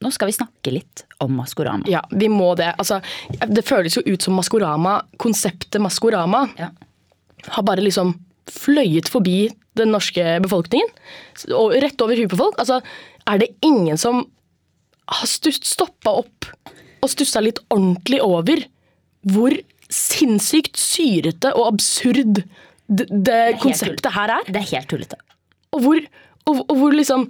nå 0.00 0.08
skal 0.14 0.30
vi 0.30 0.32
snakke 0.32 0.72
litt 0.72 1.02
om 1.20 1.34
Maskorama. 1.36 1.84
Ja, 1.86 2.00
vi 2.10 2.28
må 2.32 2.54
det. 2.56 2.70
Altså, 2.80 3.02
det 3.46 3.64
føles 3.68 3.98
jo 3.98 4.02
ut 4.06 4.22
som 4.24 4.32
Maskorama, 4.38 5.02
konseptet 5.20 5.76
Maskorama, 5.82 6.46
Ja. 6.56 6.70
har 7.48 7.62
bare 7.62 7.82
liksom 7.84 8.14
fløyet 8.48 9.08
forbi 9.12 9.50
den 9.76 9.92
norske 9.92 10.40
befolkningen. 10.40 10.88
Og 11.52 11.72
rett 11.82 12.00
over 12.00 12.16
huet 12.16 12.30
på 12.32 12.38
folk. 12.40 12.56
Altså, 12.58 12.80
er 13.26 13.38
det 13.38 13.50
ingen 13.62 13.98
som 13.98 14.24
har 15.06 15.26
stoppa 15.26 16.10
opp 16.24 16.46
og 17.02 17.08
stussa 17.10 17.40
litt 17.42 17.58
ordentlig 17.70 18.20
over 18.24 18.64
hvor 19.26 19.52
sinnssykt 19.90 20.76
syrete 20.80 21.52
og 21.56 21.68
absurd 21.74 22.42
det, 22.90 23.06
det 23.10 23.40
konseptet 23.62 24.10
her 24.16 24.32
er? 24.40 24.48
Det 24.50 24.62
er 24.62 24.68
helt 24.76 24.88
tullete. 24.90 25.18
Og 25.76 25.84
hvor, 25.84 26.00
og, 26.50 26.64
og 26.70 26.76
hvor 26.80 26.96
liksom 26.96 27.28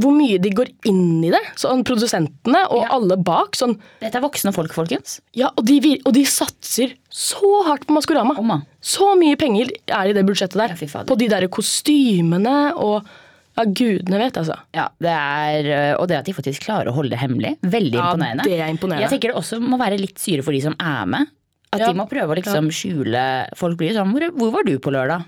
hvor 0.00 0.14
mye 0.16 0.38
de 0.40 0.48
går 0.56 0.70
inn 0.88 1.20
i 1.20 1.28
det. 1.34 1.40
Sånn 1.60 1.82
Produsentene 1.84 2.62
og 2.72 2.78
Ja. 2.80 2.86
alle 2.96 3.18
bak. 3.20 3.52
Sånn, 3.58 3.74
Dette 4.00 4.16
er 4.16 4.22
voksne 4.24 4.48
folk, 4.56 4.72
folkens. 4.72 5.18
ja, 5.36 5.50
og, 5.52 5.66
de, 5.68 5.98
og 6.08 6.14
de 6.16 6.22
satser 6.24 6.94
så 7.12 7.50
hardt 7.66 7.84
på 7.86 7.92
Maskorama. 7.98 8.32
Oma. 8.40 8.62
Så 8.80 9.10
mye 9.20 9.36
penger 9.36 9.68
er 9.92 10.08
i 10.08 10.14
det 10.16 10.24
budsjettet 10.24 10.56
der. 10.56 10.72
Ja, 10.80 11.02
på 11.04 11.18
de 11.20 11.28
der 11.28 11.46
kostymene 11.52 12.72
og 12.80 13.04
Ja, 13.52 13.66
gudene 13.68 14.16
vet, 14.16 14.38
altså. 14.40 14.54
Ja, 14.72 14.86
det 14.98 15.10
er, 15.12 15.66
øh, 15.92 16.00
Og 16.00 16.08
det 16.08 16.16
at 16.16 16.24
de 16.24 16.32
faktisk 16.32 16.64
klarer 16.64 16.88
å 16.88 16.94
holde 16.96 17.10
det 17.12 17.18
hemmelig. 17.20 17.58
Veldig 17.60 17.92
Ja, 18.00 18.14
imponerende. 18.14 18.44
det 18.48 18.56
er 18.64 18.70
imponerende. 18.72 19.02
Jeg 19.04 19.10
tenker 19.12 19.28
det 19.34 19.36
også 19.36 19.60
må 19.60 19.76
være 19.76 19.98
litt 20.00 20.16
syre 20.18 20.42
for 20.42 20.52
de 20.56 20.62
som 20.62 20.74
er 20.80 21.04
med. 21.04 21.26
At 21.72 21.80
Ja. 21.80 21.86
de 21.92 21.98
må 21.98 22.08
prøve 22.08 22.34
å 22.34 22.36
liksom 22.36 22.68
skjule 22.70 23.48
Folk 23.56 23.78
blir 23.78 23.94
sånn 23.96 24.12
hvor, 24.12 24.20
'Hvor 24.30 24.52
var 24.52 24.64
du 24.64 24.78
på 24.78 24.92
lørdag?' 24.92 25.24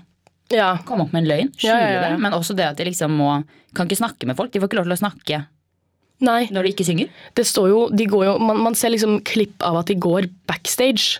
Ja. 0.51 0.77
Komme 0.85 1.01
opp 1.05 1.13
med 1.13 1.23
en 1.23 1.29
løgn. 1.29 1.51
Skjule 1.57 2.01
det. 2.01 2.19
Men 2.19 2.31
også 2.33 2.55
det 2.55 2.65
at 2.65 2.77
de 2.77 2.85
liksom 2.85 3.11
må 3.17 3.43
Kan 3.73 3.87
ikke 3.87 3.97
snakke 3.97 4.25
med 4.27 4.37
folk. 4.37 4.51
De 4.51 4.59
får 4.59 4.69
ikke 4.69 4.77
lov 4.77 4.85
til 4.85 4.93
å 4.93 5.01
snakke 5.09 5.45
Nei. 6.21 6.47
når 6.47 6.63
de 6.63 6.71
ikke 6.71 6.85
synger. 6.85 7.09
Det 7.35 7.45
står 7.45 7.67
jo, 7.69 7.89
de 7.89 8.05
går 8.05 8.25
jo 8.25 8.39
man, 8.39 8.57
man 8.63 8.73
ser 8.75 8.89
liksom 8.89 9.21
klipp 9.23 9.61
av 9.61 9.77
at 9.77 9.87
de 9.87 9.95
går 9.95 10.29
backstage. 10.47 11.19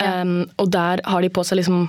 Um, 0.00 0.50
og 0.58 0.70
der 0.70 1.00
har 1.04 1.20
de 1.22 1.28
på 1.28 1.44
seg 1.44 1.58
liksom 1.58 1.88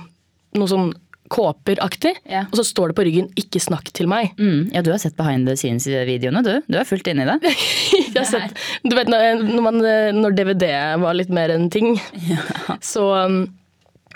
noe 0.54 0.68
sånn 0.68 0.92
kåperaktig. 1.30 2.14
Ja. 2.30 2.44
Og 2.52 2.60
så 2.60 2.64
står 2.68 2.88
det 2.92 2.96
på 2.96 3.04
ryggen 3.08 3.28
'ikke 3.34 3.60
snakk 3.60 3.90
til 3.92 4.06
meg'. 4.06 4.36
Mm, 4.36 4.72
ja, 4.72 4.82
du 4.82 4.90
har 4.92 4.98
sett 4.98 5.16
behind 5.16 5.48
the 5.48 5.56
scenes-videoene, 5.56 6.44
du. 6.44 6.62
Du 6.68 6.78
er 6.78 6.84
fullt 6.84 7.08
inne 7.08 7.22
i 7.22 7.38
det. 7.38 7.40
Jeg 8.14 8.22
har 8.22 8.30
sett, 8.30 8.58
du 8.84 8.94
vet, 8.96 9.08
når, 9.10 9.60
man, 9.64 9.80
når 10.20 10.36
DVD 10.38 10.68
var 11.02 11.14
litt 11.18 11.32
mer 11.34 11.50
en 11.54 11.68
ting, 11.72 11.96
så 12.84 13.08
um, 13.26 13.40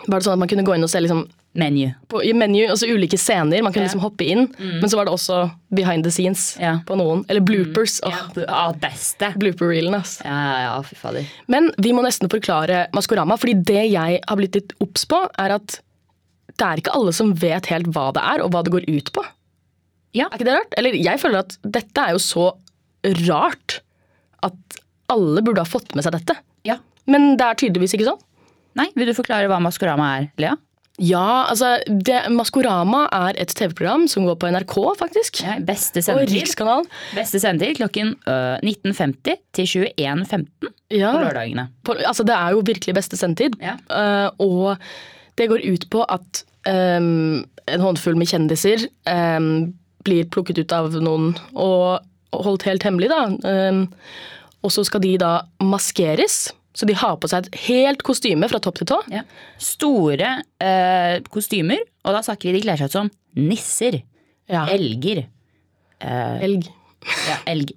var 0.06 0.18
det 0.20 0.26
sånn 0.28 0.36
at 0.38 0.42
man 0.44 0.50
kunne 0.50 0.64
gå 0.66 0.76
inn 0.76 0.86
og 0.86 0.90
se 0.92 1.00
liksom 1.02 1.26
Menu. 1.58 1.88
på, 2.12 2.20
i 2.22 2.30
menu, 2.36 2.60
altså 2.70 2.86
ulike 2.86 3.18
scener. 3.18 3.64
Man 3.64 3.72
kunne 3.72 3.82
Ja. 3.82 3.88
liksom 3.88 4.02
hoppe 4.04 4.22
inn. 4.30 4.44
Men 4.60 4.84
så 4.86 4.98
var 5.00 5.08
det 5.08 5.14
også 5.16 5.38
behind 5.74 6.04
the 6.06 6.10
scenes 6.14 6.52
Ja. 6.60 6.76
på 6.86 6.94
noen. 7.00 7.24
Eller 7.28 7.40
bloopers. 7.42 7.96
Åh, 8.06 8.14
Ja, 8.36 8.44
ja, 8.46 8.66
beste. 8.78 9.32
Blooper-reelen, 9.40 9.96
altså. 9.96 10.22
Ja, 10.28 10.36
ja, 10.36 10.60
ja, 10.68 10.76
fy 10.86 10.94
fader. 11.00 11.26
Men 11.50 11.72
vi 11.82 11.90
må 11.96 12.04
nesten 12.06 12.30
forklare 12.30 12.84
Maskorama, 12.94 13.34
fordi 13.40 13.56
det 13.64 13.88
jeg 13.90 14.20
har 14.28 14.36
blitt 14.38 14.54
litt 14.54 14.72
obs 14.84 15.04
på, 15.10 15.18
er 15.40 15.56
at 15.56 15.80
det 16.58 16.66
er 16.68 16.76
ikke 16.84 16.94
alle 16.94 17.12
som 17.16 17.32
vet 17.34 17.66
helt 17.72 17.90
hva 17.96 18.12
det 18.14 18.22
er, 18.22 18.44
og 18.44 18.52
hva 18.54 18.62
det 18.62 18.72
går 18.76 18.86
ut 18.86 19.10
på. 19.16 19.24
Ja. 20.14 20.28
Er 20.30 20.38
ikke 20.38 20.46
det 20.52 20.54
rart? 20.60 20.78
Eller 20.78 20.94
jeg 20.94 21.18
føler 21.24 21.42
at 21.42 21.58
dette 21.64 22.06
er 22.06 22.14
jo 22.14 22.22
så 22.22 22.52
rart 23.26 23.80
at 24.46 24.78
alle 25.12 25.42
burde 25.44 25.64
ha 25.64 25.68
fått 25.68 25.94
med 25.96 26.04
seg 26.04 26.14
dette. 26.18 26.36
Ja. 26.68 26.78
Men 27.08 27.36
det 27.40 27.46
er 27.46 27.58
tydeligvis 27.62 27.96
ikke 27.96 28.10
sånn. 28.10 28.24
Nei, 28.78 28.90
vil 28.94 29.08
du 29.10 29.16
forklare 29.16 29.48
hva 29.50 29.58
Maskorama 29.64 30.08
er, 30.18 30.26
Lea? 30.38 30.56
Ja, 30.98 31.46
altså 31.46 31.76
det, 31.86 32.24
Maskorama 32.34 33.04
er 33.14 33.36
et 33.38 33.52
TV-program 33.54 34.08
som 34.10 34.24
går 34.26 34.34
på 34.42 34.48
NRK, 34.50 34.74
faktisk. 34.98 35.40
Ja, 35.46 35.54
beste 35.62 36.02
Og 36.02 36.08
sendetid. 36.08 36.40
Rikskanalen. 36.40 36.88
Beste 37.14 37.38
sendetid 37.42 37.78
klokken 37.78 38.16
øh, 38.26 38.56
19.50 38.66 39.38
til 39.54 39.70
21.15 39.94 40.72
Ja. 40.90 41.12
på 41.12 41.22
lørdagene. 41.22 41.68
på, 41.86 41.94
altså 42.02 42.26
det 42.26 42.34
er 42.34 42.50
jo 42.56 42.64
virkelig 42.66 42.96
beste 42.98 43.16
sendetid. 43.20 43.54
Ja. 43.62 43.76
Uh, 43.86 44.28
og 44.42 44.76
det 45.38 45.48
går 45.52 45.62
ut 45.70 45.86
på 45.90 46.02
at 46.02 46.42
um, 46.66 47.44
en 47.68 47.84
håndfull 47.84 48.18
med 48.18 48.26
kjendiser 48.26 48.88
um, 49.06 49.74
blir 50.06 50.26
plukket 50.32 50.58
ut 50.58 50.74
av 50.74 50.98
noen 50.98 51.34
og 51.54 52.02
holdt 52.34 52.66
helt 52.68 52.82
hemmelig. 52.86 53.08
Da. 53.12 53.20
Ehm, 53.48 53.84
og 54.62 54.72
så 54.74 54.84
skal 54.86 55.00
de 55.04 55.14
da 55.20 55.32
maskeres. 55.64 56.48
Så 56.78 56.86
de 56.86 56.94
har 56.94 57.16
på 57.18 57.26
seg 57.30 57.46
et 57.48 57.56
helt 57.66 58.02
kostyme 58.06 58.46
fra 58.50 58.60
topp 58.62 58.76
til 58.78 58.86
tå. 58.90 58.98
Ja. 59.10 59.24
Store 59.58 60.28
eh, 60.62 61.16
kostymer, 61.32 61.80
og 62.06 62.14
da 62.14 62.20
snakker 62.22 62.50
vi 62.52 62.58
de 62.58 62.62
kler 62.66 62.78
seg 62.78 62.90
ut 62.92 62.94
som 62.98 63.10
nisser. 63.34 64.00
Ja. 64.48 64.66
Elger. 64.70 65.24
Eh, 65.98 66.44
Elg. 66.46 66.68
ja, 67.26 67.38
elg. 67.50 67.72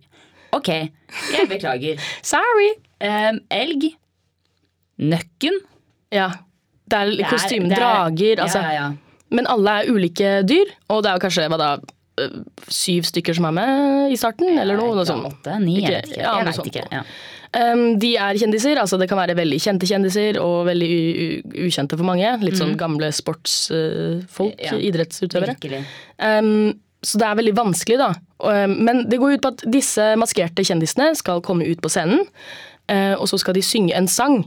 Ok, 0.54 0.68
jeg 0.70 1.48
beklager. 1.50 1.98
Sorry! 2.34 2.70
Eh, 3.02 3.32
elg. 3.58 3.88
Nøkken. 5.02 5.58
Ja. 6.14 6.28
Det 6.92 7.00
er 7.00 7.30
kostyme, 7.32 7.72
er- 7.72 7.80
drager 7.80 8.44
altså. 8.44 8.60
Ja, 8.62 8.72
ja. 8.76 8.90
Men 9.32 9.48
alle 9.48 9.78
er 9.82 9.90
ulike 9.96 10.32
dyr, 10.44 10.74
og 10.92 11.02
det 11.06 11.10
er 11.10 11.16
jo 11.18 11.24
kanskje 11.24 11.46
hva 11.50 11.58
da, 11.62 11.70
syv 12.72 13.08
stykker 13.10 13.38
som 13.38 13.48
er 13.50 13.56
med 13.58 14.14
i 14.16 14.18
starten, 14.20 14.58
eller 14.62 14.80
noe, 14.80 14.96
noe 14.98 15.06
sånt. 15.08 15.28
Åtte, 15.32 15.60
ni, 15.64 15.80
jeg 15.82 15.92
vet 16.02 16.12
ikke. 16.12 16.26
jeg 16.26 16.50
vet 16.50 16.70
ikke. 16.72 16.86
Ja. 16.92 17.04
Um, 17.52 17.82
de 18.00 18.14
er 18.16 18.38
kjendiser, 18.40 18.80
altså 18.80 18.96
det 19.00 19.10
kan 19.12 19.20
være 19.20 19.36
veldig 19.36 19.58
kjente 19.60 19.88
kjendiser 19.90 20.38
og 20.40 20.70
veldig 20.70 20.92
ukjente 21.66 21.98
for 22.00 22.08
mange. 22.08 22.30
Litt 22.46 22.56
sånn 22.62 22.78
gamle 22.80 23.10
sportsfolk, 23.12 24.62
Ja. 24.64 24.78
idrettsutøvere. 24.80 25.84
Um, 26.18 26.80
så 27.04 27.18
det 27.20 27.28
er 27.28 27.36
veldig 27.42 27.56
vanskelig, 27.58 27.98
da. 28.00 28.14
Um, 28.40 28.78
men 28.86 29.04
det 29.10 29.20
går 29.20 29.36
ut 29.36 29.44
på 29.44 29.52
at 29.52 29.66
disse 29.74 30.14
maskerte 30.22 30.64
kjendisene 30.64 31.12
skal 31.20 31.42
komme 31.44 31.68
ut 31.68 31.82
på 31.84 31.92
scenen, 31.92 32.24
uh, 32.92 33.16
og 33.20 33.28
så 33.28 33.40
skal 33.42 33.58
de 33.58 33.66
synge 33.66 33.96
en 33.98 34.08
sang. 34.08 34.46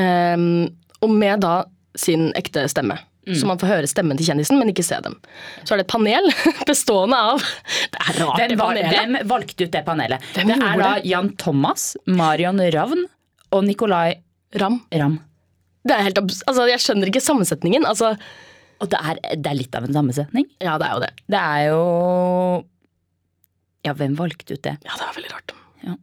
Um, 0.00 0.70
og 1.02 1.10
med 1.10 1.42
da 1.44 1.64
sin 1.98 2.30
ekte 2.38 2.64
stemme. 2.72 2.96
Så 3.22 3.46
man 3.46 3.58
får 3.60 3.68
høre 3.70 3.86
stemmen 3.86 4.18
til 4.18 4.26
kjendisen, 4.26 4.58
men 4.58 4.70
ikke 4.72 4.82
se 4.82 4.96
dem. 5.04 5.14
Så 5.62 5.74
er 5.74 5.78
det 5.80 5.84
et 5.86 5.92
panel 5.92 6.26
bestående 6.68 7.14
av 7.14 7.38
Det 7.42 8.00
er 8.02 8.16
rart, 8.18 8.38
Hvem, 8.40 8.48
det 8.50 8.58
panelet. 8.58 8.96
hvem 8.96 9.28
valgte 9.30 9.66
ut 9.68 9.74
det 9.76 9.82
panelet? 9.86 10.24
Hvem 10.34 10.50
det 10.50 10.56
er 10.58 10.80
da 10.82 10.88
det? 10.96 11.04
Jan 11.12 11.28
Thomas, 11.38 11.84
Marion 12.10 12.58
Ravn 12.74 13.04
og 13.52 13.62
Nicolay 13.68 14.16
Ram. 14.58 14.80
Ram. 14.92 15.20
Det 15.86 15.94
er 15.94 16.02
helt 16.08 16.18
altså, 16.18 16.66
jeg 16.70 16.82
skjønner 16.82 17.10
ikke 17.12 17.22
sammensetningen. 17.22 17.86
Altså, 17.88 18.12
Og 18.82 18.90
det 18.90 18.98
er, 18.98 19.18
det 19.38 19.50
er 19.52 19.56
litt 19.60 19.74
av 19.78 19.86
en 19.86 19.94
sammensetning. 19.94 20.46
ja, 20.62 20.74
det 20.82 20.88
er 20.90 20.92
jo 20.98 21.00
det. 21.06 21.12
Det 21.30 21.40
er 21.42 21.64
jo 21.70 21.80
Ja, 23.86 23.94
hvem 23.98 24.14
valgte 24.18 24.54
ut 24.58 24.62
det? 24.66 24.76
Ja, 24.86 24.94
det 24.98 25.06
var 25.08 25.16
veldig 25.16 25.32
rart. 25.32 25.54
Ja. 25.86 25.94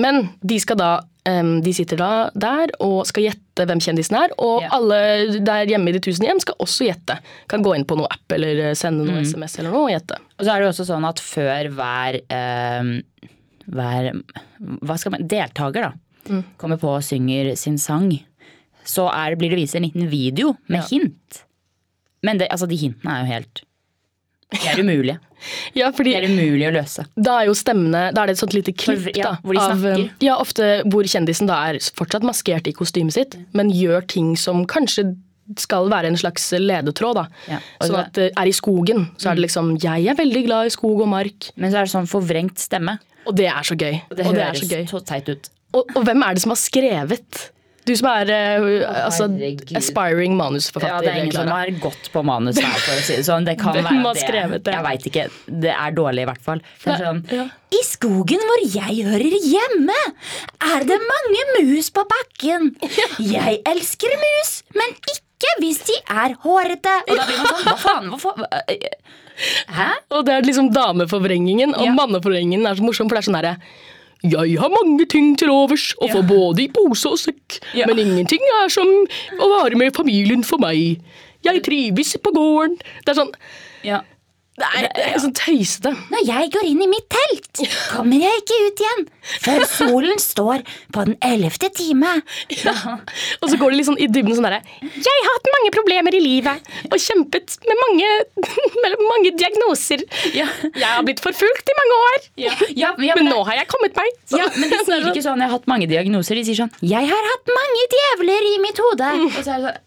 Men 0.00 0.22
de 0.40 0.58
skal 0.62 0.78
da 0.80 0.90
em, 1.28 1.60
De 1.62 1.72
sitter 1.76 1.96
da 2.00 2.30
der 2.34 2.72
og 2.80 3.06
skal 3.06 3.24
gjette 3.28 3.66
hvem 3.68 3.80
kjendisen 3.82 4.16
er. 4.18 4.32
Og 4.38 4.62
yeah. 4.62 4.72
alle 4.76 5.40
der 5.44 5.66
hjemme 5.70 5.88
i 5.92 5.96
De 5.96 6.00
tusen 6.00 6.26
hjem 6.26 6.40
skal 6.42 6.54
også 6.58 6.86
gjette. 6.88 7.18
Kan 7.48 7.62
gå 7.62 7.74
inn 7.76 7.84
på 7.88 7.96
noe 7.98 8.08
app 8.10 8.32
eller 8.36 8.70
eh, 8.70 8.74
sende 8.78 9.04
noe 9.06 9.22
SMS 9.26 9.58
eller 9.60 9.70
noe 9.74 9.86
og 9.88 9.94
gjette. 9.94 10.18
Og 10.38 10.44
så 10.46 10.50
er 10.54 10.58
det 10.62 10.66
jo 10.68 10.72
også 10.74 10.88
sånn 10.90 11.08
at 11.08 11.22
før 11.22 11.70
hver, 11.76 12.20
eh, 12.38 13.28
hver 13.72 14.10
hva 14.82 14.98
skal 14.98 15.16
man, 15.16 15.28
deltaker 15.28 15.88
da, 15.90 15.92
Mm. 16.22 16.44
kommer 16.56 16.78
på 16.78 16.86
og 16.86 17.02
synger 17.02 17.56
sin 17.58 17.74
sang, 17.82 18.12
så 18.86 19.08
er, 19.10 19.34
blir 19.34 19.50
det 19.50 19.56
vist 19.58 19.74
en 19.74 19.82
liten 19.82 20.06
video 20.08 20.52
med 20.68 20.78
Ja. 20.84 20.86
hint. 20.86 21.40
Men 22.22 22.38
det, 22.38 22.46
altså, 22.48 22.68
de 22.70 22.76
hintene 22.78 23.10
er 23.10 23.24
jo 23.24 23.32
helt 23.32 23.62
De 24.52 24.68
er 24.68 24.80
umulig. 24.84 25.18
Ja, 25.74 25.88
fordi 25.90 26.12
det 26.14 26.20
er 26.22 26.28
umulig 26.30 26.68
å 26.68 26.72
løse. 26.76 27.02
da 27.18 27.40
er 27.40 27.48
jo 27.48 27.54
stemmene 27.58 28.12
Da 28.14 28.22
er 28.22 28.26
det 28.30 28.36
et 28.36 28.42
sånt 28.44 28.52
lite 28.54 28.70
klipp 28.78 29.00
For- 29.02 29.16
ja, 29.18 29.32
hvor 29.42 29.56
de 29.56 29.58
av 29.58 29.72
snakker. 29.80 30.10
Ja, 30.22 30.36
ofte 30.38 30.68
hvor 30.86 31.02
kjendisen 31.02 31.48
da 31.50 31.56
er 31.66 31.80
fortsatt 31.98 32.22
maskert 32.22 32.68
i 32.70 32.72
kostymet 32.72 33.12
sitt, 33.16 33.34
men 33.52 33.72
gjør 33.74 34.06
ting 34.06 34.36
som 34.38 34.62
kanskje 34.70 35.16
skal 35.58 35.88
være 35.90 36.06
en 36.12 36.16
slags 36.16 36.46
ledetråd. 36.54 37.14
da. 37.18 37.24
Ja, 37.50 37.58
Sånn 37.82 37.98
at 37.98 38.12
det 38.14 38.28
er 38.38 38.46
i 38.46 38.54
skogen, 38.54 39.08
så 39.18 39.32
er 39.32 39.34
det 39.34 39.42
liksom 39.48 39.76
'jeg 39.82 40.06
er 40.06 40.14
veldig 40.14 40.44
glad 40.46 40.66
i 40.66 40.70
skog 40.70 41.00
og 41.02 41.08
mark'. 41.08 41.50
Men 41.56 41.72
så 41.72 41.78
er 41.78 41.84
det 41.84 41.90
sånn 41.92 42.06
forvrengt 42.06 42.58
stemme. 42.62 42.98
Og 43.26 43.34
det 43.34 43.46
er 43.46 43.62
så 43.66 43.74
gøy. 43.76 44.00
Og 44.10 44.16
det 44.16 44.26
og 44.26 44.34
det 44.34 44.42
høres 44.46 44.60
så 44.62 44.86
så 44.88 45.04
teit 45.04 45.28
ut. 45.28 45.50
Og, 45.74 45.84
og 45.96 46.04
hvem 46.04 46.22
er 46.22 46.34
det 46.34 46.42
som 46.42 46.50
har 46.50 46.56
skrevet? 46.56 47.50
Du 47.82 47.92
som 47.98 48.08
er 48.12 48.30
uh, 48.62 49.06
altså, 49.08 49.26
aspiring 49.78 50.36
manusforfatter. 50.38 50.92
Ja, 50.92 51.00
det 51.02 51.10
er 51.10 51.24
ingen 51.24 51.34
som 51.34 51.50
har 51.50 51.70
gått 51.82 52.10
på 52.14 52.22
manus 52.26 52.60
her, 52.62 52.76
for 52.78 52.94
å 52.94 53.02
si 53.02 53.16
det 53.18 53.26
sånn. 53.26 53.48
Det 53.48 53.56
kan 53.58 53.74
være 53.74 53.98
det. 54.04 54.22
skrevet 54.22 54.70
ja. 54.70 54.76
Jeg 54.76 54.86
veit 54.86 55.08
ikke. 55.10 55.24
Det 55.64 55.72
er 55.74 55.96
dårlig, 55.96 56.22
i 56.22 56.30
hvert 56.30 56.46
fall. 56.46 56.62
Sånn, 56.84 57.24
Ja. 57.32 57.48
I 57.72 57.80
skogen 57.88 58.42
hvor 58.44 58.62
jeg 58.68 59.04
hører 59.06 59.34
hjemme, 59.48 59.98
er 60.68 60.84
det 60.84 60.98
mange 61.08 61.44
mus 61.56 61.88
på 61.94 62.04
bakken. 62.10 62.74
Jeg 63.18 63.62
elsker 63.70 64.16
mus, 64.20 64.50
men 64.76 64.92
ikke 65.08 65.54
hvis 65.62 65.80
de 65.88 65.96
er 66.12 66.36
hårete. 66.44 66.98
Og 67.08 67.16
da 67.16 67.24
blir 67.26 67.40
man 67.40 67.48
sånn, 67.54 67.64
hva 67.70 67.78
faen? 67.80 68.10
Hvorfor? 68.12 68.44
Hæ? 69.72 69.88
Og 70.12 70.26
det 70.28 70.36
er 70.36 70.44
liksom 70.46 70.68
dameforvrengingen, 70.76 71.72
og 71.74 71.96
manneforvrengingen 71.96 72.68
er 72.68 72.78
så 72.78 72.84
morsom, 72.84 73.08
for 73.08 73.16
det 73.16 73.24
er 73.24 73.30
sånn 73.30 73.40
herre 73.40 73.56
jeg 74.22 74.58
har 74.60 74.70
mange 74.70 75.06
ting 75.10 75.32
til 75.38 75.50
overs, 75.50 75.94
og 75.98 76.10
får 76.14 76.22
både 76.28 76.62
i 76.64 76.68
pose 76.68 77.08
og 77.10 77.18
sekk. 77.18 77.58
Men 77.88 77.98
ingenting 77.98 78.44
er 78.62 78.68
som 78.70 78.86
å 79.38 79.48
være 79.56 79.76
med 79.80 79.96
familien 79.96 80.44
for 80.46 80.62
meg. 80.62 81.00
Jeg 81.42 81.62
trives 81.66 82.14
på 82.22 82.30
gården. 82.36 82.78
Det 83.04 83.14
er 83.14 83.18
sånn 83.18 83.32
Ja. 83.82 84.00
Er, 84.60 84.84
det 84.94 85.04
er 85.14 85.18
sånn 85.18 85.32
tøysete. 85.34 85.90
Når 86.12 86.26
jeg 86.28 86.50
går 86.52 86.66
inn 86.68 86.82
i 86.84 86.86
mitt 86.86 87.06
telt, 87.10 87.60
kommer 87.88 88.20
jeg 88.20 88.42
ikke 88.42 88.58
ut 88.66 88.82
igjen 88.84 89.06
før 89.42 89.62
solen 89.78 90.18
står 90.20 90.60
på 90.92 91.04
den 91.08 91.16
ellevte 91.24 91.70
time. 91.74 92.10
Og 93.40 93.46
så 93.48 93.56
går 93.58 93.72
det 93.72 93.78
litt 93.78 93.88
sånn 93.88 93.98
i 93.98 94.08
dybden 94.12 94.36
sånn 94.36 94.44
derre 94.46 94.60
Jeg 94.82 95.14
har 95.16 95.28
hatt 95.30 95.48
mange 95.56 95.72
problemer 95.74 96.16
i 96.18 96.20
livet 96.22 96.68
og 96.90 96.98
kjempet 97.00 97.56
med 97.64 97.80
mange, 97.80 98.10
med 98.84 98.96
mange 99.08 99.32
diagnoser. 99.40 100.04
Ja. 100.36 100.46
Jeg 100.68 100.88
har 100.88 101.06
blitt 101.08 101.22
forfulgt 101.24 101.72
i 101.72 101.78
mange 101.80 102.00
år, 102.08 102.18
Ja, 102.44 102.52
ja, 102.68 102.90
ja, 103.08 103.16
men 103.16 103.24
det- 103.24 103.32
nå 103.32 103.40
har 103.48 103.56
jeg 103.62 103.70
kommet 103.72 103.96
meg. 103.96 104.10
Så- 104.28 104.38
Ja, 104.42 104.50
men 104.56 104.68
de 104.70 104.82
sier 104.84 105.08
ikke 105.12 105.24
sånn 105.24 105.40
'jeg 105.40 105.48
har 105.48 105.56
hatt 105.58 105.66
mange 105.70 105.88
diagnoser'. 105.88 106.36
De 106.36 106.44
sier 106.44 106.60
sånn 106.60 106.72
'jeg 106.82 107.08
har 107.08 107.24
hatt 107.32 107.46
mange 107.56 107.82
djevler 107.96 108.42
i 108.52 108.58
mitt 108.60 108.76
hode'. 108.84 109.10
Og 109.26 109.40
så 109.44 109.56
er 109.56 109.58
det 109.58 109.64
sånn 109.72 109.80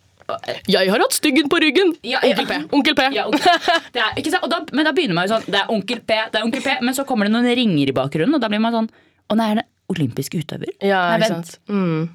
Jeg 0.71 0.89
har 0.89 1.01
hatt 1.03 1.13
styggen 1.13 1.49
på 1.51 1.59
ryggen. 1.61 1.93
Ja, 2.05 2.19
ja. 2.25 2.33
Onkel 2.33 2.47
P. 2.49 2.57
Onkel 2.73 2.97
P. 2.97 3.07
ja, 3.13 3.27
onkel. 3.29 3.45
Er? 3.93 4.39
Og 4.41 4.49
da, 4.49 4.61
men 4.73 4.87
da 4.87 4.93
begynner 4.95 5.17
man 5.17 5.27
jo 5.27 5.35
sånn 5.35 5.45
Det 5.45 5.59
er 5.61 5.71
onkel 5.73 6.01
P, 6.01 6.17
det 6.33 6.39
er 6.39 6.45
onkel 6.47 6.63
P. 6.65 6.75
Men 6.81 6.97
så 6.97 7.05
kommer 7.07 7.29
det 7.29 7.35
noen 7.35 7.47
ringer 7.57 7.91
i 7.91 7.95
bakgrunnen, 7.95 8.37
og 8.37 8.41
da 8.41 8.49
blir 8.51 8.63
man 8.63 8.73
sånn 8.75 8.89
Å 9.29 9.37
nei, 9.37 9.51
er 9.53 9.61
det 9.61 9.65
olympisk 9.93 10.37
utøver? 10.39 10.71
Ja, 10.81 11.03
nei, 11.13 11.29
vent. 11.29 11.55
Mm. 11.69 12.07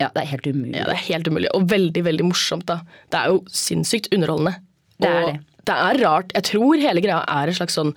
Ja, 0.00 0.08
det 0.08 0.22
er 0.22 0.28
helt 0.32 0.46
umulig. 0.48 0.76
Ja, 0.78 0.88
det 0.88 0.96
er 0.96 1.02
helt 1.10 1.28
umulig. 1.28 1.50
Og 1.56 1.66
veldig, 1.70 2.02
veldig 2.08 2.26
morsomt, 2.26 2.64
da. 2.70 2.80
Det 3.12 3.20
er 3.20 3.34
jo 3.34 3.42
sinnssykt 3.52 4.08
underholdende. 4.14 4.56
Det 5.02 5.10
er 5.10 5.18
og 5.18 5.28
det. 5.28 5.34
det 5.68 5.76
er 5.76 6.00
rart. 6.06 6.32
Jeg 6.38 6.48
tror 6.48 6.80
hele 6.82 7.04
greia 7.04 7.20
er 7.28 7.52
en 7.52 7.58
slags 7.58 7.76
sånn 7.78 7.92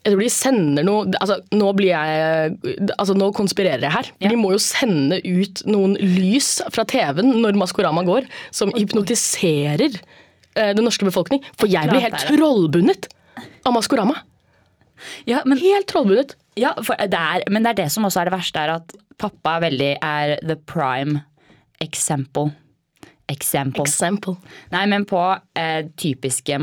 jeg 0.00 0.14
tror 0.14 0.22
de 0.22 0.30
sender 0.32 0.86
noe 0.86 1.18
altså 1.20 1.36
Nå 1.52 1.66
blir 1.76 1.90
jeg 1.92 2.54
Altså 2.94 3.16
nå 3.16 3.26
konspirerer 3.36 3.84
jeg 3.84 3.92
her. 3.92 4.08
Ja. 4.24 4.30
De 4.32 4.38
må 4.40 4.54
jo 4.54 4.60
sende 4.62 5.20
ut 5.20 5.60
noen 5.68 5.96
lys 6.00 6.54
fra 6.72 6.86
TV-en 6.88 7.34
når 7.42 7.58
Maskorama 7.60 8.04
går, 8.06 8.28
som 8.54 8.72
hypnotiserer 8.76 9.98
eh, 9.98 10.72
den 10.76 10.84
norske 10.86 11.04
befolkning. 11.04 11.44
For 11.60 11.68
jeg 11.70 11.90
blir 11.90 12.06
helt 12.06 12.20
trollbundet 12.30 13.10
av 13.68 13.76
Maskorama. 13.76 14.16
Ja, 15.28 15.42
men 15.48 15.60
Helt 15.60 15.88
trollbundet. 15.92 16.36
Ja, 16.60 16.74
for 16.84 16.96
det 16.98 17.16
er, 17.16 17.44
men 17.52 17.64
det 17.64 17.74
er 17.74 17.82
det 17.84 17.90
som 17.92 18.04
også 18.08 18.22
er 18.22 18.30
det 18.30 18.36
verste, 18.36 18.64
er 18.64 18.74
at 18.80 18.96
pappa 19.20 19.58
er 19.58 19.66
veldig 19.68 19.92
er 20.04 20.34
the 20.44 20.56
prime 20.68 21.22
example. 21.80 22.50
Example. 23.30 23.84
Example. 23.84 24.34
Nei, 24.72 24.86
men 24.90 25.06
på 25.08 25.20
eh, 25.56 25.84
typiske 26.00 26.56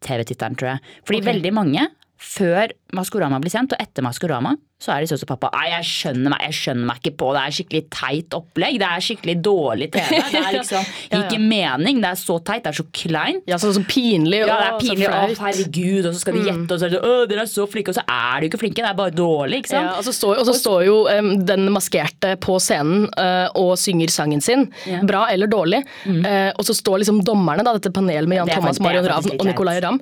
Maskorama-TV-tittelen, 0.00 0.56
tror 0.56 0.68
jeg. 0.74 0.80
Fordi 1.04 1.20
veldig 1.26 1.52
mange, 1.54 1.88
før 2.20 2.72
Maskorama 2.96 3.38
blir 3.40 3.52
sendt, 3.52 3.72
og 3.76 3.80
etter 3.80 4.04
Maskorama, 4.04 4.56
så 4.80 4.94
er 4.94 5.02
de 5.04 5.10
sånn 5.10 5.18
som 5.20 5.28
pappa. 5.28 5.50
Nei, 5.52 5.66
jeg 5.74 5.84
skjønner 5.90 6.32
meg 6.32 6.40
jeg 6.46 6.54
skjønner 6.56 6.86
meg 6.88 7.00
ikke 7.02 7.12
på 7.20 7.26
det. 7.36 7.40
er 7.44 7.52
skikkelig 7.52 7.80
teit 7.92 8.36
opplegg. 8.36 8.78
Det 8.80 8.86
er 8.88 9.02
skikkelig 9.04 9.34
dårlig 9.44 9.88
TV. 9.92 10.14
Det 10.32 10.40
er 10.40 10.54
liksom 10.56 10.78
Ja, 10.80 11.10
ja. 11.12 11.18
ikke 11.26 11.40
mening. 11.42 11.98
Det 12.00 12.08
er 12.14 12.16
så 12.20 12.36
teit. 12.48 12.62
Det 12.64 12.70
er 12.72 12.78
så 12.78 12.86
kleint. 12.96 13.44
Ja, 13.50 13.58
sånn 13.60 13.74
så 13.76 13.82
pinlig 13.84 14.40
Ja, 14.40 14.46
det 14.56 14.70
er 14.70 14.78
pinlig. 14.80 15.10
Å, 15.10 15.18
herregud. 15.44 16.08
Og 16.08 16.16
så 16.16 16.22
skal 16.24 16.38
de 16.38 16.46
gjette, 16.48 16.64
og 16.72 16.80
så 16.80 16.88
er 16.88 16.94
det 16.94 17.00
sånn 17.02 17.12
Å, 17.12 17.28
dere 17.28 17.44
er 17.44 17.50
så 17.52 17.66
flinke. 17.74 17.92
Og 17.92 17.98
så 18.00 18.06
er 18.08 18.40
de 18.40 18.48
jo 18.48 18.52
ikke 18.54 18.62
flinke. 18.64 18.80
Det 18.80 18.88
er 18.94 18.98
bare 19.02 19.14
dårlig, 19.20 19.60
ikke 19.60 19.72
sant? 19.74 19.90
Ja, 19.90 19.92
og 20.00 20.08
så 20.08 20.16
står, 20.16 20.40
og 20.40 20.48
så 20.48 20.56
står 20.62 20.80
jo 20.88 20.96
um, 21.12 21.30
den 21.52 21.68
maskerte 21.76 22.32
på 22.48 22.56
scenen 22.64 23.04
uh, 23.20 23.52
og 23.60 23.74
synger 23.80 24.12
sangen 24.16 24.40
sin, 24.44 24.64
Ja. 24.88 25.02
bra 25.04 25.26
eller 25.30 25.50
dårlig. 25.52 25.82
Eh, 26.08 26.50
og 26.56 26.64
så 26.66 26.72
står 26.76 27.02
liksom 27.04 27.20
dommerne, 27.26 27.62
da, 27.68 27.76
dette 27.76 27.92
panelet 27.94 28.28
med 28.32 28.40
Jan 28.40 28.48
Det 28.48 28.56
Thomas, 28.56 28.80
det 28.80 28.84
Marion 28.88 29.06
Ravn 29.12 29.36
og 29.36 29.44
Nicolay 29.46 29.80
Ramm, 29.84 30.00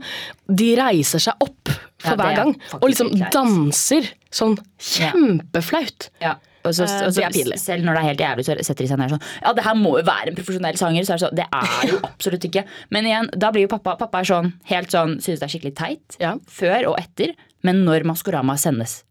de 0.49 0.71
reiser 0.79 1.21
seg 1.27 1.43
opp 1.45 1.58
for 1.99 2.15
Ja, 2.15 2.17
hver 2.21 2.31
er 2.31 2.37
gang 2.43 2.53
og 2.79 2.85
liksom 2.89 3.11
danser 3.35 4.07
sånn 4.31 4.59
kjempeflaut. 4.79 6.11
Ja. 6.23 6.37
Og 6.67 6.75
så, 6.75 6.85
Eh, 6.85 7.07
og 7.07 7.13
så. 7.15 7.23
Selv 7.57 7.85
når 7.87 7.95
det 7.97 8.01
er 8.01 8.09
helt 8.09 8.21
jævlig, 8.21 8.45
så 8.45 8.57
setter 8.67 8.85
de 8.85 8.89
seg 8.91 8.99
ned 9.01 9.13
sånn 9.15 9.23
Ja, 9.43 9.53
det 9.57 9.65
her 9.65 9.77
må 9.79 9.95
jo 9.97 10.05
være 10.05 10.33
en 10.33 10.37
profesjonell 10.37 10.77
sanger. 10.77 11.07
Så 11.07 11.15
er 11.15 11.21
det 11.21 11.25
sånn, 11.27 11.37
det 11.39 11.47
er 11.49 11.93
jo 11.93 12.01
absolutt 12.11 12.45
ikke. 12.45 12.65
Men 12.91 13.07
igjen, 13.09 13.31
da 13.35 13.51
blir 13.55 13.65
jo 13.65 13.71
pappa 13.73 13.95
Pappa 13.97 14.21
er 14.21 14.29
sånn 14.29 14.53
helt 14.69 14.91
sånn, 14.93 15.17
synes 15.23 15.41
det 15.41 15.47
er 15.47 15.53
skikkelig 15.55 15.77
teit. 15.79 16.19
Ja. 16.21 16.35
Før 16.51 16.91
og 16.93 16.99
etter. 17.01 17.33
Men 17.65 17.85
når 17.87 18.05
Maskorama 18.11 18.59
sendes, 18.61 19.03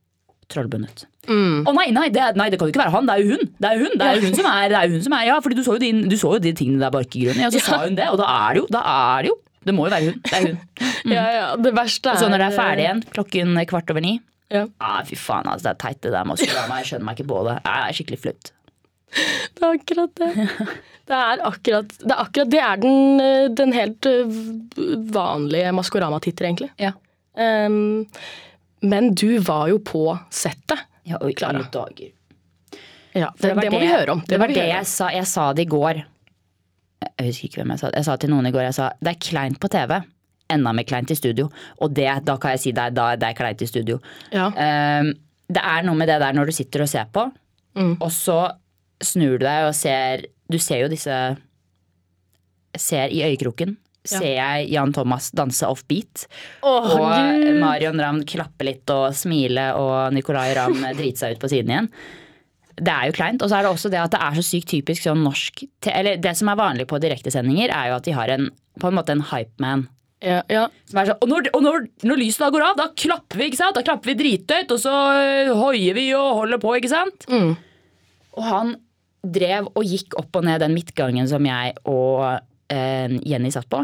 trollbundet. 0.52 1.08
Mm. 1.28 1.66
Å 1.68 1.74
nei, 1.76 1.90
nei 1.96 2.06
det, 2.14 2.30
nei, 2.40 2.50
det 2.52 2.60
kan 2.60 2.70
jo 2.70 2.76
ikke 2.76 2.84
være 2.86 2.94
han. 2.94 3.08
Det 3.10 3.16
er 3.16 3.24
jo 3.24 3.34
hun. 3.36 3.50
Det 3.58 3.68
er 3.72 3.80
jo 3.80 3.88
hun, 3.88 3.98
det 4.00 4.06
er 4.12 4.22
hun 4.24 4.38
som 4.38 4.52
er, 4.52 4.70
det 4.72 4.78
er 4.80 4.94
hun 4.94 5.02
som 5.08 5.18
er 5.18 5.26
Ja, 5.28 5.40
fordi 5.44 5.58
du 5.58 5.64
så 5.66 5.76
jo, 5.76 5.82
din, 5.82 6.06
du 6.08 6.16
så 6.20 6.36
jo 6.38 6.44
de 6.44 6.54
tingene 6.56 6.84
der 6.86 6.94
bak 6.94 7.16
i 7.16 7.26
grunnen. 7.26 7.42
Ja, 7.44 7.50
så 7.52 7.64
sa 7.68 7.82
hun 7.84 7.98
det, 7.98 8.08
og 8.14 8.22
da 8.22 8.30
er 8.48 8.56
det 8.56 8.62
jo. 8.64 8.70
Da 8.78 8.84
er 8.94 9.26
det 9.26 9.34
jo. 9.34 9.40
Det 9.68 9.76
må 9.76 9.88
jo 9.88 9.94
være 9.94 10.10
hun. 10.12 10.20
Det 10.24 10.40
er 10.40 10.48
hun. 10.48 10.58
Ja, 11.18 11.24
ja, 11.32 11.46
det 11.62 11.72
verste 11.78 12.12
er 12.12 12.18
Og 12.18 12.24
så 12.24 12.28
når 12.32 12.42
det 12.42 12.48
er 12.50 12.58
ferdig 12.58 12.84
igjen, 12.84 13.02
klokken 13.14 13.60
kvart 13.70 13.94
over 13.94 14.04
ni 14.04 14.18
Ja. 14.52 14.66
ah, 14.84 15.00
Fy 15.08 15.16
faen, 15.20 15.48
altså, 15.48 15.70
det 15.70 15.74
er 15.74 15.80
teit 15.84 16.02
det 16.06 16.12
der 16.16 16.28
Maskorama. 16.28 16.80
Jeg 16.82 16.90
skjønner 16.92 17.08
meg 17.08 17.20
ikke 17.20 17.30
på 17.32 17.40
det. 17.48 17.56
Det 17.66 17.74
er 17.74 17.98
skikkelig 17.98 18.20
flaut. 18.24 18.52
Det 19.58 19.64
er 19.64 19.78
akkurat 19.78 20.20
det. 20.20 20.48
Det 21.08 21.16
er 21.16 21.44
akkurat 21.48 21.94
det. 21.96 22.12
Er 22.12 22.22
akkurat, 22.24 22.52
det 22.52 22.62
er 22.64 22.82
den, 22.84 23.22
eh, 23.24 23.48
den 23.56 23.72
helt 23.76 24.08
eh, 24.10 24.38
vanlige 25.16 25.72
Maskorama-titter, 25.76 26.50
egentlig. 26.50 26.70
Ja. 26.82 26.92
Um, 27.38 28.06
men 28.82 29.14
du 29.16 29.38
var 29.40 29.68
jo 29.72 29.80
på 29.80 30.04
settet. 30.34 30.84
Ja, 31.08 31.22
og 31.22 31.32
i 31.32 31.38
alle 31.48 31.64
dager. 31.72 32.12
Ja, 33.18 33.32
det, 33.38 33.54
det, 33.54 33.62
det 33.64 33.72
må 33.72 33.80
vi 33.80 33.90
høre 33.90 34.18
om. 34.18 34.22
Det, 34.26 34.36
det 34.36 34.40
var 34.44 34.52
det 34.54 34.68
jeg 34.68 34.90
sa. 34.90 35.10
Jeg 35.16 35.28
sa 35.30 35.52
det 35.56 35.66
i 35.66 35.72
går. 35.72 36.04
Jeg 37.06 37.28
husker 37.30 37.48
ikke 37.50 37.62
hvem 37.62 37.72
jeg 37.76 37.80
sa 37.82 37.90
det. 37.92 38.00
Jeg 38.02 38.08
sa 38.08 38.16
til 38.22 38.32
noen 38.34 38.48
i 38.50 38.52
går. 38.56 38.64
Jeg 38.68 38.76
sa 38.78 38.92
det 39.02 39.12
er 39.14 39.20
kleint 39.22 39.60
på 39.62 39.70
TV. 39.74 39.98
Enda 40.50 40.72
mer 40.74 40.88
kleint 40.88 41.12
i 41.12 41.18
studio. 41.20 41.50
Og 41.84 41.94
det, 41.94 42.08
da 42.26 42.38
kan 42.42 42.56
jeg 42.56 42.62
si 42.64 42.72
det 42.74 42.86
er, 42.90 42.94
da, 42.96 43.10
det 43.20 43.28
er 43.30 43.38
kleint 43.38 43.62
i 43.62 43.68
studio. 43.70 44.00
Ja. 44.34 44.48
Um, 44.50 45.12
det 45.52 45.62
er 45.64 45.84
noe 45.88 45.96
med 46.00 46.10
det 46.10 46.18
der 46.24 46.34
når 46.36 46.50
du 46.50 46.56
sitter 46.58 46.86
og 46.88 46.90
ser 46.94 47.10
på, 47.14 47.28
Mm. 47.78 47.92
og 48.02 48.10
så 48.10 48.40
snur 49.06 49.36
du 49.38 49.44
deg 49.46 49.68
og 49.68 49.76
ser 49.78 50.24
Du 50.50 50.56
ser 50.58 50.80
jo 50.82 50.88
disse 50.90 51.14
Ser 52.78 53.12
i 53.14 53.20
øyekroken. 53.26 53.76
Ja. 54.08 54.20
Ser 54.20 54.34
jeg 54.38 54.70
Jan 54.72 54.94
Thomas 54.96 55.32
danse 55.36 55.68
offbeat. 55.68 56.26
Oh, 56.64 56.86
Og. 56.96 57.58
Marion 57.60 58.00
Ravn 58.02 58.22
klappe 58.30 58.64
litt 58.66 58.90
og 58.94 59.12
smile, 59.18 59.74
og 59.76 60.14
Nicolay 60.16 60.54
Ramm 60.56 60.80
drite 60.96 61.20
seg 61.20 61.36
ut 61.36 61.42
på 61.44 61.50
siden 61.52 61.74
igjen. 61.74 61.90
Det 62.78 62.94
er 62.94 63.10
jo 63.10 63.18
kleint. 63.18 63.42
Og 63.42 63.50
så 63.50 63.58
er 63.58 63.66
det 63.66 63.74
også 63.74 63.92
det 63.94 64.00
at 64.02 64.14
det 64.14 64.22
er 64.22 64.38
så 64.38 64.46
sykt 64.46 64.70
typisk 64.70 65.08
sånn 65.08 65.24
norsk 65.26 65.64
Eller 65.90 66.20
det 66.22 66.36
som 66.38 66.52
er 66.52 66.60
vanlig 66.60 66.86
på 66.90 67.00
direktesendinger, 67.02 67.74
er 67.74 67.92
jo 67.92 68.00
at 68.00 68.08
de 68.08 68.16
har 68.18 68.34
en 68.36 68.50
på 68.78 68.92
en 68.92 68.98
måte 68.98 69.16
en 69.16 69.24
hypeman. 69.26 69.88
Ja, 70.22 70.42
ja. 70.50 70.66
Som 70.90 71.00
er 71.02 71.12
sånn, 71.12 71.22
og 71.22 71.30
når, 71.30 71.48
og 71.58 71.64
når, 71.66 71.88
når 72.06 72.20
lyset 72.22 72.42
da 72.42 72.50
går 72.54 72.66
av, 72.68 72.76
da 72.80 72.88
klapper 72.98 73.42
vi, 73.42 73.50
ikke 73.52 73.60
sant? 73.60 73.78
Da 73.78 73.86
klapper 73.86 74.12
vi 74.12 74.18
drithøyt, 74.18 74.74
og 74.74 74.82
så 74.82 74.94
øh, 75.18 75.54
hoier 75.58 75.98
vi 75.98 76.08
og 76.18 76.44
holder 76.44 76.62
på, 76.62 76.74
ikke 76.80 76.92
sant? 76.92 77.28
Mm. 77.30 77.56
Og 78.38 78.46
han 78.46 78.76
drev 79.22 79.70
og 79.74 79.86
gikk 79.86 80.18
opp 80.18 80.38
og 80.40 80.46
ned 80.48 80.62
den 80.64 80.76
midtgangen 80.78 81.30
som 81.30 81.46
jeg 81.46 81.74
og 81.90 82.22
eh, 82.74 83.18
Jenny 83.28 83.52
satt 83.54 83.70
på. 83.70 83.82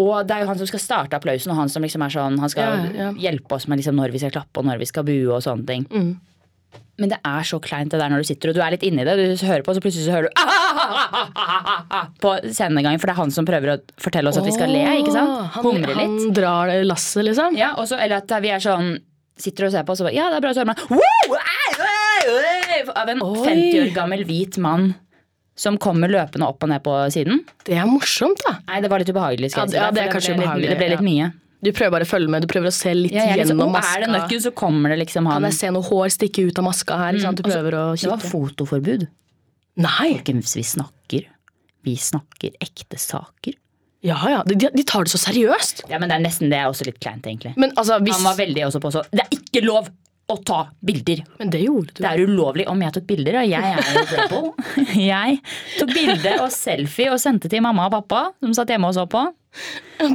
Og 0.00 0.14
det 0.28 0.36
er 0.36 0.44
jo 0.44 0.50
han 0.50 0.60
som 0.60 0.68
skal 0.68 0.82
starte 0.82 1.16
applausen, 1.16 1.52
og 1.52 1.60
han 1.60 1.72
som 1.72 1.84
liksom 1.84 2.02
er 2.04 2.12
sånn 2.12 2.34
Han 2.42 2.50
skal 2.52 2.82
ja. 2.92 3.06
hjelpe 3.16 3.56
oss 3.56 3.64
med 3.64 3.80
liksom 3.80 3.96
når 3.96 4.12
vi 4.12 4.20
skal 4.20 4.34
klappe, 4.34 4.60
og 4.60 4.68
når 4.68 4.82
vi 4.82 4.88
skal 4.88 5.06
bue 5.08 5.30
og 5.32 5.44
sånne 5.44 5.68
ting. 5.68 5.86
Mm. 5.88 6.10
Men 6.98 7.10
det 7.12 7.18
er 7.28 7.42
så 7.44 7.58
kleint 7.60 7.90
det 7.92 7.98
der 8.00 8.08
når 8.12 8.22
du 8.24 8.28
sitter 8.30 8.48
og 8.50 8.54
du 8.56 8.60
er 8.64 8.70
litt 8.72 8.84
inni 8.88 9.04
det. 9.04 9.16
Du 9.20 9.46
hører 9.46 9.62
på, 9.66 9.72
og 9.72 9.76
så 9.76 9.82
plutselig 9.84 10.06
så 10.06 10.14
hører 10.16 10.30
du 10.30 10.32
på 12.24 12.32
scenegangen, 12.52 13.00
for 13.02 13.10
det 13.10 13.14
er 13.16 13.20
han 13.20 13.34
som 13.34 13.48
prøver 13.48 13.74
å 13.74 13.76
fortelle 14.00 14.30
oss 14.32 14.38
at 14.40 14.46
vi 14.48 14.54
skal 14.56 14.72
le. 14.72 14.84
ikke 15.02 15.12
sant? 15.14 15.50
Han, 15.56 15.66
Humre 15.66 15.92
litt. 15.96 15.98
han 16.24 16.32
drar 16.36 16.72
lasset, 16.88 17.24
liksom. 17.28 17.56
Ja, 17.58 17.74
også, 17.80 17.98
eller 18.00 18.22
at 18.22 18.36
vi 18.44 18.54
er 18.54 18.62
sånn 18.64 18.96
Sitter 19.36 19.66
og 19.66 19.72
ser 19.74 19.82
på, 19.84 19.92
og 19.92 19.98
så 20.00 20.06
bare 20.06 20.14
Ja, 20.16 20.30
det 20.32 20.38
er 20.38 20.44
bra, 20.46 20.50
så 20.56 20.62
hører 20.62 20.70
man 20.70 20.78
wow, 20.88 21.34
Ei, 21.36 21.66
ei, 21.84 22.38
ei!» 22.78 22.78
Av 22.96 23.10
en 23.12 23.20
Oi. 23.20 23.42
50 23.44 23.82
år 23.82 23.90
gammel 23.98 24.22
hvit 24.24 24.56
mann 24.64 24.94
som 25.56 25.76
kommer 25.80 26.08
løpende 26.12 26.44
opp 26.48 26.64
og 26.64 26.68
ned 26.68 26.82
på 26.84 26.94
siden. 27.12 27.38
Det 27.64 27.76
er 27.80 27.84
morsomt, 27.88 28.40
da. 28.44 28.58
Nei, 28.68 28.80
det 28.84 28.90
var 28.92 29.00
litt 29.00 29.08
ubehagelig. 29.12 29.48
Ja, 29.56 29.64
det- 29.64 29.76
ja, 29.78 29.90
det 29.92 30.02
er 30.06 30.10
for 30.12 30.20
ble 30.36 30.48
litt- 30.60 30.68
Det 30.72 30.76
ble 30.80 30.88
litt 30.92 31.04
ja. 31.16 31.28
Du 31.66 31.72
prøver 31.74 31.92
bare 31.96 32.06
å 32.06 32.08
følge 32.08 32.30
med, 32.30 32.46
du 32.46 32.50
prøver 32.50 32.70
å 32.70 32.74
se 32.74 32.92
litt 32.94 33.14
Ja, 33.14 33.26
liksom, 33.32 33.56
gjennom 33.56 33.66
«Å, 33.66 33.74
maska. 33.74 33.92
er 33.96 34.04
det 34.04 34.10
nøkken, 34.14 34.42
så 34.44 34.52
kommer 34.54 34.94
det 34.94 35.00
liksom 35.02 35.26
han 35.26 35.40
Kan 35.40 35.50
jeg 35.50 35.58
se 35.58 35.70
noe 35.74 35.86
hår 35.88 36.12
stikke 36.14 36.46
ut 36.46 36.62
av 36.62 36.66
maska 36.68 36.98
her? 37.00 37.18
Mm. 37.18 37.38
Du 37.38 37.42
prøver 37.46 37.76
altså, 37.80 37.90
å 37.90 37.98
kikke. 37.98 38.06
Det 38.06 38.14
var 38.14 38.34
fotoforbud. 38.36 39.06
Nei! 39.82 40.10
Folkens, 40.14 40.56
vi 40.56 40.64
snakker. 40.66 41.28
Vi 41.86 41.96
snakker 42.00 42.54
ekte 42.62 43.00
saker. 43.02 43.58
Ja 44.06 44.18
ja, 44.30 44.42
de, 44.46 44.54
de 44.54 44.84
tar 44.86 45.06
det 45.06 45.10
så 45.10 45.18
seriøst. 45.18 45.86
Ja, 45.90 45.98
men 45.98 46.10
det 46.12 46.18
er 46.20 46.22
nesten 46.22 46.52
det 46.52 46.60
er 46.60 46.70
også 46.70 46.86
litt 46.86 47.00
kleint, 47.02 47.26
egentlig. 47.26 47.56
Men 47.58 47.72
altså, 47.74 47.98
hvis 48.04 48.14
Han 48.14 48.28
var 48.28 48.38
veldig 48.38 48.66
også 48.68 48.82
på 48.84 48.92
så 48.94 49.02
Det 49.10 49.24
er 49.24 49.38
ikke 49.40 49.64
lov 49.66 49.88
å 50.26 50.36
ta 50.42 50.60
bilder! 50.82 51.22
Men 51.38 51.50
det 51.54 51.60
gjorde 51.62 51.94
du. 51.94 52.02
Det 52.02 52.10
er 52.10 52.22
ulovlig 52.26 52.66
om 52.70 52.80
jeg 52.82 52.94
tok 52.96 53.06
bilder, 53.06 53.38
og 53.42 53.46
jeg 53.46 53.72
er 53.72 53.92
jo 53.94 54.04
rebel. 54.10 54.48
Jeg 55.06 55.38
tok 55.78 55.92
bilde 55.94 56.32
og 56.42 56.50
selfie 56.54 57.12
og 57.12 57.20
sendte 57.22 57.50
til 57.52 57.62
mamma 57.64 57.86
og 57.86 57.94
pappa, 57.94 58.22
som 58.42 58.54
satt 58.56 58.72
hjemme 58.74 58.90
og 58.90 58.96
så 58.96 59.06
på. 59.10 59.22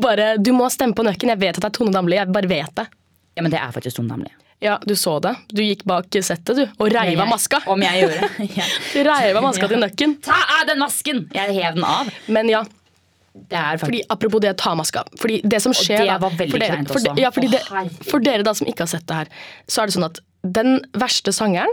Bare, 0.04 0.36
du 0.38 0.52
må 0.56 0.68
stemme 0.74 0.98
på 0.98 1.06
nøkken. 1.08 1.32
Jeg 1.34 1.42
vet 1.42 1.58
at 1.58 1.64
det 1.64 1.70
er 1.72 1.78
Tone 1.80 1.94
Damli. 1.96 2.18
Jeg 2.20 2.32
bare 2.34 2.52
vet 2.52 2.76
det. 2.78 2.88
Ja, 3.38 3.46
men 3.46 3.54
det 3.54 3.62
er 3.62 3.72
faktisk 3.74 4.02
Tone 4.02 4.12
Damli. 4.12 4.34
Ja, 4.62 4.76
du 4.86 4.94
så 5.00 5.16
det. 5.24 5.32
Du 5.50 5.64
gikk 5.64 5.88
bak 5.90 6.12
settet, 6.22 6.60
du. 6.60 6.68
Og 6.78 6.92
reiv 6.94 7.18
av 7.24 7.32
maska. 7.32 7.64
Om 7.72 7.82
jeg 7.82 8.04
gjorde. 8.04 8.28
Du 8.94 9.00
reiv 9.08 9.40
av 9.40 9.48
maska 9.48 9.72
til 9.72 9.82
nøkken. 9.82 10.20
Ta 10.28 10.38
av 10.60 10.68
den 10.70 10.84
masken! 10.84 11.24
Jeg 11.34 11.56
hev 11.56 11.80
den 11.80 11.88
av. 11.88 12.12
Men 12.30 12.52
ja, 12.52 12.62
fordi 13.80 14.02
apropos 14.10 14.42
det, 14.44 14.56
ta 14.60 14.74
maska. 14.76 15.04
Fordi 15.20 15.42
det 15.44 15.62
som 15.64 15.74
skjer 15.76 16.04
det 16.04 16.18
da, 16.20 16.30
for 16.30 16.60
dere, 16.60 16.82
for, 16.90 17.00
de- 17.06 17.22
ja, 17.24 17.32
fordi 17.32 17.48
Å, 17.48 17.52
det, 17.56 17.62
for 18.10 18.20
dere 18.20 18.44
da 18.44 18.54
som 18.58 18.68
ikke 18.68 18.84
har 18.86 18.92
sett 18.92 19.08
det 19.08 19.16
her, 19.22 19.32
så 19.72 19.82
er 19.84 19.88
det 19.92 19.96
sånn 19.96 20.08
at 20.10 20.20
den 20.44 20.80
verste 21.00 21.32
sangeren 21.36 21.72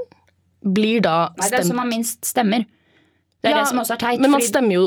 blir 0.62 1.01
da 1.03 1.31
Nei, 1.35 1.35
det 1.35 1.44
er 1.44 1.49
stemt 1.62 1.71
som 1.73 1.79
har 1.83 1.90
minst 1.90 2.25
stemmer. 2.29 2.64
Det 3.42 3.51
er 3.51 3.57
Ja, 3.57 3.62
det 3.62 3.68
som 3.71 3.79
også 3.83 3.94
er 3.97 4.03
teit. 4.03 4.21
Men 4.23 4.31
man 4.35 4.42
stemmer 4.42 4.75
jo 4.75 4.87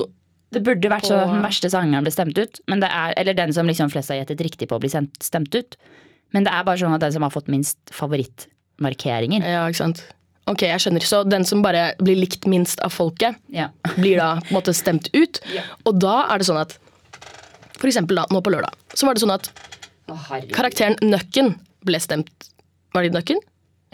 det 0.52 0.60
burde 0.68 0.90
vært 0.92 1.06
sånn 1.08 1.22
at 1.24 1.30
den 1.32 1.44
verste 1.46 1.70
sangeren 1.72 2.04
ble 2.04 2.12
stemt 2.12 2.36
ut. 2.38 2.60
Men 2.68 2.82
det 2.84 2.90
er, 2.92 3.14
eller 3.22 3.34
den 3.38 3.54
som 3.56 3.68
liksom 3.70 3.88
flest 3.94 4.12
har 4.12 4.18
gjettet 4.20 4.42
riktig 4.44 4.68
på, 4.68 4.80
blir 4.84 4.92
stemt, 4.92 5.16
stemt 5.24 5.56
ut. 5.56 5.78
Men 6.36 6.44
det 6.44 6.52
er 6.52 6.66
bare 6.68 6.80
sånn 6.82 6.92
at 6.96 7.00
den 7.04 7.14
som 7.16 7.24
har 7.24 7.32
fått 7.32 7.48
minst 7.52 7.80
favorittmarkeringer. 7.96 9.44
Ja, 9.48 9.64
ikke 9.72 9.80
sant. 9.80 10.04
Ok, 10.52 10.66
jeg 10.68 10.84
skjønner. 10.84 11.06
Så 11.08 11.22
den 11.30 11.46
som 11.48 11.64
bare 11.66 11.92
blir 12.02 12.20
likt 12.20 12.46
minst 12.52 12.82
av 12.86 12.94
folket, 12.94 13.38
Ja. 13.54 13.70
blir 13.96 14.18
da 14.20 14.36
på 14.44 14.52
en 14.52 14.58
måte 14.60 14.76
stemt 14.78 15.10
ut. 15.16 15.42
Ja. 15.56 15.64
Og 15.88 15.98
da 16.02 16.28
er 16.32 16.42
det 16.42 16.48
sånn 16.50 16.60
at 16.62 16.78
For 17.82 17.90
eksempel 17.90 18.20
da, 18.20 18.28
nå 18.30 18.42
på 18.46 18.52
lørdag, 18.54 18.76
så 18.94 19.08
var 19.08 19.16
det 19.18 19.24
sånn 19.24 19.34
at 19.34 19.50
Å, 20.12 20.18
karakteren 20.54 20.98
Nøkken 21.02 21.56
ble 21.88 21.98
stemt 22.04 22.50
Var 22.94 23.08
det 23.08 23.16
Nøkken? 23.16 23.40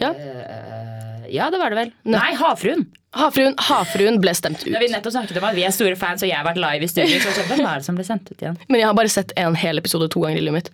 Ja. 0.01 0.11
Uh, 0.11 1.25
Ja, 1.31 1.49
det 1.51 1.59
var 1.59 1.73
det 1.73 1.77
vel. 1.81 1.89
Nei, 2.07 2.29
Havfruen! 2.39 2.85
Havfruen, 3.17 3.55
havfruen 3.57 4.17
ble 4.21 4.31
stemt 4.37 4.61
ut. 4.61 4.69
Når 4.71 4.83
vi 4.83 4.87
nettopp 4.93 5.13
snakket 5.15 5.39
om 5.39 5.45
at 5.47 5.55
vi 5.57 5.63
er 5.65 5.71
store 5.73 5.95
fans, 5.99 6.21
og 6.23 6.29
jeg 6.29 6.37
har 6.37 6.45
vært 6.45 6.59
live 6.61 6.85
i 6.85 6.89
studio, 6.91 7.17
så 7.23 7.43
hvem 7.47 7.63
er 7.65 7.79
det 7.81 7.87
som 7.87 7.97
ble 7.97 8.05
sendt 8.07 8.29
ut 8.29 8.43
igjen? 8.43 8.57
Men 8.69 8.79
jeg 8.81 8.87
har 8.89 8.95
bare 8.99 9.11
sett 9.11 9.31
en 9.41 9.55
hel 9.57 9.79
episode 9.81 10.09
to 10.13 10.21
ganger 10.23 10.39
i 10.39 10.43
livet 10.45 10.57
mitt. 10.59 10.69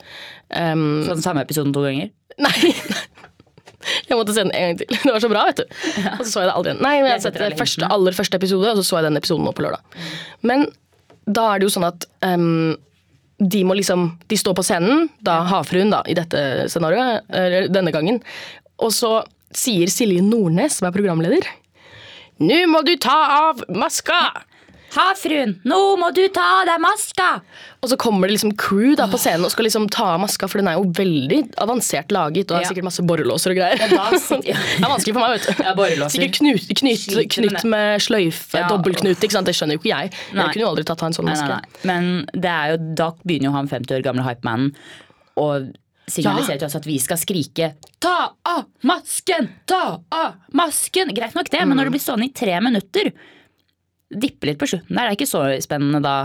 Um, 0.49 1.05
den 1.07 1.23
samme 1.23 1.45
episoden 1.45 1.73
to 1.75 1.85
ganger? 1.85 2.09
nei. 2.41 2.73
Jeg 4.07 4.19
måtte 4.19 4.35
se 4.35 4.45
den 4.45 4.53
en 4.55 4.71
gang 4.71 4.79
til. 4.81 4.95
Det 5.03 5.11
var 5.11 5.23
så 5.23 5.31
bra, 5.31 5.43
vet 5.49 5.61
du. 5.63 5.77
Og 6.13 6.23
så 6.23 6.29
så 6.29 6.43
jeg 6.43 6.49
det 6.49 6.55
aldri 6.55 6.73
igjen. 6.73 6.81
Nei, 6.85 6.95
men 7.01 7.09
jeg 7.11 7.17
har 7.17 7.25
sett 7.25 7.41
det 7.41 7.59
første, 7.59 7.91
aller 7.97 8.17
første 8.17 8.39
episode, 8.39 8.71
og 8.71 8.79
så 8.79 8.87
så 8.87 8.99
jeg 8.99 9.09
den 9.09 9.19
episoden 9.19 9.47
nå 9.47 9.53
på 9.55 9.65
lørdag. 9.65 10.01
Men 10.47 10.65
da 11.23 11.49
er 11.51 11.61
det 11.61 11.69
jo 11.69 11.73
sånn 11.75 11.87
at 11.87 12.07
um, 12.27 12.73
de 13.43 13.63
må 13.65 13.75
liksom 13.75 14.05
De 14.29 14.37
står 14.39 14.55
på 14.57 14.65
scenen, 14.65 15.07
da 15.25 15.39
havfruen, 15.49 15.91
da, 15.93 16.03
i 16.07 16.15
dette 16.17 16.67
scenarioet, 16.71 17.27
eller 17.33 17.69
denne 17.71 17.93
gangen. 17.95 18.21
Og 18.83 18.93
så 18.95 19.17
sier 19.53 19.91
Silje 19.91 20.23
Nordnes, 20.25 20.79
som 20.79 20.89
er 20.89 20.95
programleder 20.95 21.45
Nå 22.43 22.63
må 22.71 22.81
du 22.85 22.95
ta 23.01 23.17
av 23.49 23.61
maska! 23.77 24.23
Havfruen, 24.93 25.55
nå 25.65 25.77
må 25.97 26.11
du 26.13 26.21
ta 26.33 26.43
av 26.61 26.67
deg 26.69 26.81
maska! 26.83 27.29
Og 27.83 27.89
så 27.91 27.97
kommer 27.99 28.29
det 28.29 28.35
liksom 28.37 28.51
crew 28.61 28.93
da 28.99 29.07
på 29.11 29.17
scenen 29.19 29.43
og 29.47 29.51
skal 29.51 29.65
liksom 29.65 29.87
ta 29.91 30.11
av 30.13 30.21
maska, 30.21 30.47
for 30.51 30.61
den 30.61 30.69
er 30.69 30.77
jo 30.77 30.85
veldig 30.95 31.39
avansert 31.63 32.13
laget 32.13 32.51
og 32.51 32.57
har 32.59 32.63
Ja. 32.63 32.69
sikkert 32.69 32.87
masse 32.87 33.01
borrelåser 33.03 33.51
og 33.51 33.57
greier. 33.57 33.77
sitter- 34.19 34.43
det 34.77 34.85
er 34.85 34.91
vanskelig 34.93 35.13
for 35.13 35.23
meg, 35.25 35.39
vet 35.39 35.45
du. 35.49 35.63
Ja. 35.63 36.07
Sikkert 36.13 36.37
knut, 36.37 36.67
knut, 36.79 37.29
knytt 37.37 37.63
med 37.65 38.01
sløyfe, 38.05 38.59
Ja. 38.61 38.67
dobbeltknut, 38.69 39.17
ikke 39.17 39.31
sant? 39.39 39.45
Det 39.49 39.55
skjønner 39.57 39.77
jo 39.77 39.81
ikke 39.83 39.93
jeg. 39.95 40.13
Nei. 40.33 40.43
Jeg 40.45 40.53
kunne 40.53 40.65
jo 40.67 40.71
aldri 40.75 40.83
tatt 40.85 41.01
av 41.01 41.07
en 41.07 41.13
sånn 41.17 41.25
maske. 41.31 41.47
nei, 41.49 41.59
nei. 41.59 41.89
Men 41.89 42.25
det 42.33 42.51
er 42.53 42.71
jo, 42.73 42.77
da 42.95 43.11
begynner 43.25 43.49
jo 43.49 43.55
han 43.57 43.67
50 43.67 43.97
år 43.97 44.03
gamle 44.03 44.23
hypemanen 44.29 44.75
å 45.37 45.47
signalisere 46.07 46.59
til 46.59 46.67
oss 46.67 46.75
at 46.75 46.85
vi 46.85 46.97
skal 46.99 47.17
skrike 47.17 47.73
'ta 47.99 48.33
av 48.45 48.65
masken! 48.83 49.49
Ta 49.65 49.99
av 50.11 50.33
masken!' 50.53 51.13
Greit 51.15 51.33
nok 51.33 51.49
det, 51.49 51.65
men 51.65 51.77
når 51.77 51.85
det 51.89 51.93
blir 51.95 52.03
stående 52.03 52.25
i 52.29 52.33
tre 52.35 52.59
minutter, 52.59 53.11
dippe 54.19 54.49
litt 54.49 54.59
på 54.61 54.69
slutten 54.69 54.95
der, 54.95 55.03
det 55.07 55.11
er 55.13 55.17
ikke 55.19 55.29
så 55.29 55.43
spennende 55.63 56.01
da. 56.03 56.15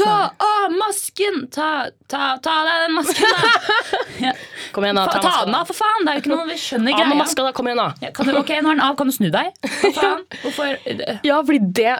Ta 0.00 0.12
av 0.40 0.72
masken! 0.72 1.42
Ta, 1.52 1.66
ta, 2.08 2.38
ta 2.40 2.52
av 2.62 2.68
deg 2.70 2.84
den 2.86 2.94
masken, 2.96 3.34
da! 3.34 4.30
Kom 4.72 4.86
igjen, 4.86 4.96
da. 4.96 5.02
Ta, 5.12 5.20
Ta, 5.20 5.32
den 5.44 5.56
av, 5.58 5.66
for 5.68 5.76
faen! 5.76 6.06
Det 6.06 6.12
er 6.12 6.16
jo 6.20 6.22
ikke 6.22 6.32
noe 6.32 6.46
vi 6.48 6.56
skjønner 6.62 6.94
Av 6.94 7.00
med 7.02 7.10
greia. 7.10 7.18
maska, 7.20 7.44
da. 7.44 7.52
Kom 7.58 7.68
igjen, 7.68 7.82
da. 7.82 7.88
Ja, 8.06 8.12
kan 8.16 8.30
du, 8.30 8.32
ok, 8.38 8.52
nå 8.62 8.70
er 8.70 8.78
den 8.78 8.84
av, 8.86 8.94
kan 8.96 9.10
du 9.10 9.16
snu 9.16 9.28
deg? 9.34 9.50
For 9.66 9.96
faen? 9.98 10.22
Hvorfor? 10.46 10.72
Ja, 11.26 11.40
fordi 11.44 11.60
det, 11.82 11.96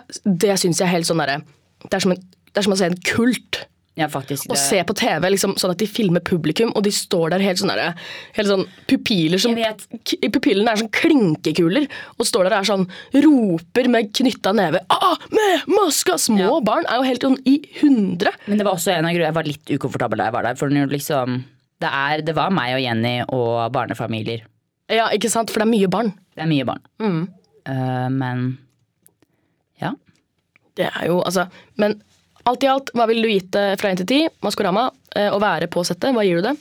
det 0.47 0.57
syns 0.63 0.81
jeg 0.81 0.87
er 0.89 0.95
helt 0.95 1.11
sånn 1.11 1.21
derre 1.21 1.43
det, 1.91 2.01
som 2.05 2.13
det 2.15 2.61
er 2.61 2.65
som 2.67 2.75
å 2.75 2.79
se 2.81 2.89
en 2.89 2.97
kult. 3.09 3.61
Ja, 4.01 4.09
faktisk. 4.09 4.47
det... 4.49 4.55
Og 4.55 4.61
se 4.61 4.81
på 4.87 4.95
TV 4.97 5.29
liksom, 5.35 5.55
sånn 5.61 5.75
at 5.75 5.81
de 5.83 5.89
filmer 5.91 6.23
publikum, 6.25 6.73
og 6.73 6.85
de 6.87 6.93
står 6.95 7.35
der 7.35 7.45
helt 7.45 7.61
sånn 7.61 7.73
derre 7.73 7.91
Helt 8.37 8.49
sånn 8.49 8.65
pupiller 8.89 9.41
som 9.43 9.57
Pupillene 10.33 10.73
er 10.73 10.81
sånn 10.81 10.93
klinkekuler, 10.95 11.87
og 12.17 12.29
står 12.29 12.49
der 12.49 12.55
og 12.55 12.59
er 12.63 12.69
sånn 12.71 12.87
Roper 13.27 13.91
med 13.93 14.13
knytta 14.17 14.55
neve. 14.57 14.81
Ah, 14.93 15.19
med 15.35 15.69
maska! 15.71 16.17
Små 16.21 16.41
Ja. 16.41 16.61
barn 16.65 16.89
er 16.89 17.01
jo 17.01 17.09
helt 17.09 17.25
sånn 17.27 17.39
i 17.49 17.59
hundre. 17.81 18.33
Men 18.47 18.61
det 18.61 18.67
var 18.67 18.79
også 18.79 18.93
en 18.95 19.07
av 19.09 19.13
grunnene 19.15 19.31
Jeg 19.31 19.37
var 19.37 19.49
litt 19.49 19.73
ukomfortabel 19.77 20.21
da 20.21 20.29
jeg 20.29 20.37
var 20.37 20.49
der. 20.49 20.59
For 20.61 20.69
liksom 20.71 21.45
det, 21.81 21.89
er, 21.91 22.25
det 22.25 22.35
var 22.37 22.53
meg 22.53 22.75
og 22.77 22.83
Jenny 22.83 23.15
og 23.29 23.71
barnefamilier. 23.73 24.45
Ja, 24.91 25.09
ikke 25.15 25.31
sant? 25.33 25.53
For 25.53 25.63
det 25.63 25.69
er 25.69 25.73
mye 25.73 25.91
barn. 25.93 26.13
Det 26.35 26.45
er 26.45 26.51
mye 26.51 26.67
barn. 26.69 26.83
Mm. 27.01 27.23
Uh, 27.69 28.09
men 28.13 28.45
ja. 29.81 29.95
Det 30.79 30.89
er 30.89 31.07
jo, 31.11 31.21
altså 31.21 31.47
Men 31.81 32.01
alt 32.47 32.63
i 32.65 32.67
alt, 32.71 32.91
hva 32.95 33.07
ville 33.09 33.23
du 33.23 33.29
gitt 33.29 33.51
det 33.53 33.67
fra 33.81 33.91
1 33.91 33.97
til 34.03 34.07
10? 34.07 34.29
Maskorama. 34.43 34.91
eh, 35.17 35.29
Å 35.31 35.39
være 35.41 35.67
på 35.69 35.85
settet, 35.85 36.15
hva 36.15 36.25
gir 36.25 36.37
du 36.41 36.43
det? 36.49 36.57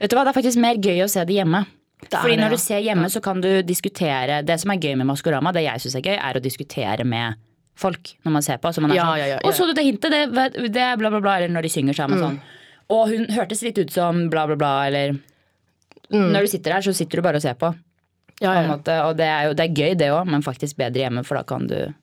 Vet 0.00 0.10
du 0.10 0.16
hva, 0.16 0.24
Det 0.24 0.32
er 0.36 0.40
faktisk 0.42 0.58
mer 0.60 0.76
gøy 0.76 1.02
å 1.04 1.08
se 1.10 1.24
det 1.24 1.34
hjemme. 1.34 1.66
Det 2.00 2.16
Fordi 2.16 2.36
det, 2.36 2.40
når 2.44 2.50
du 2.50 2.56
ser 2.56 2.80
hjemme, 2.80 3.10
så 3.12 3.20
kan 3.20 3.40
du 3.42 3.62
diskutere 3.62 4.42
Det 4.42 4.58
som 4.58 4.70
er 4.70 4.78
gøy 4.80 4.96
med 4.96 5.06
Maskorama, 5.06 5.52
det 5.52 5.64
jeg 5.66 5.80
syns 5.84 5.96
er 5.96 6.00
gøy, 6.06 6.16
er 6.16 6.34
å 6.38 6.40
diskutere 6.42 7.04
med 7.04 7.34
folk 7.76 8.14
når 8.24 8.32
man 8.32 8.42
ser 8.42 8.56
på. 8.58 8.72
Så 8.72 8.80
man 8.80 8.92
Ja, 8.96 9.04
sånn, 9.04 9.18
ja, 9.18 9.26
ja. 9.34 9.38
Å, 9.44 9.52
så 9.52 9.66
du 9.66 9.74
det 9.74 9.84
hintet? 9.84 10.10
Det, 10.10 10.72
det 10.72 10.86
bla, 10.98 11.10
bla, 11.10 11.20
bla. 11.20 11.36
Eller 11.36 11.48
når 11.52 11.62
de 11.62 11.68
synger 11.68 11.94
sammen 11.94 12.18
Mm. 12.18 12.24
sånn. 12.24 12.40
Og 12.90 13.08
hun 13.08 13.26
hørtes 13.36 13.62
litt 13.62 13.78
ut 13.78 13.90
som 13.92 14.28
bla, 14.30 14.46
bla, 14.46 14.56
bla, 14.56 14.86
eller 14.86 15.18
Når 16.10 16.40
du 16.40 16.46
sitter 16.48 16.72
der, 16.72 16.80
så 16.82 16.92
sitter 16.94 17.20
du 17.20 17.22
bare 17.22 17.36
og 17.36 17.42
ser 17.42 17.54
på. 17.54 17.68
Mm. 17.70 17.78
Ja, 18.40 18.76
på. 18.76 18.96
Og 19.10 19.16
det 19.16 19.26
er 19.28 19.44
jo 19.46 19.52
det 19.54 19.64
er 19.68 19.74
gøy, 19.76 19.96
det 19.96 20.08
òg, 20.10 20.26
men 20.26 20.42
faktisk 20.42 20.76
bedre 20.76 21.04
hjemme, 21.04 21.22
for 21.24 21.36
da 21.36 21.42
kan 21.44 21.66
du 21.68 21.94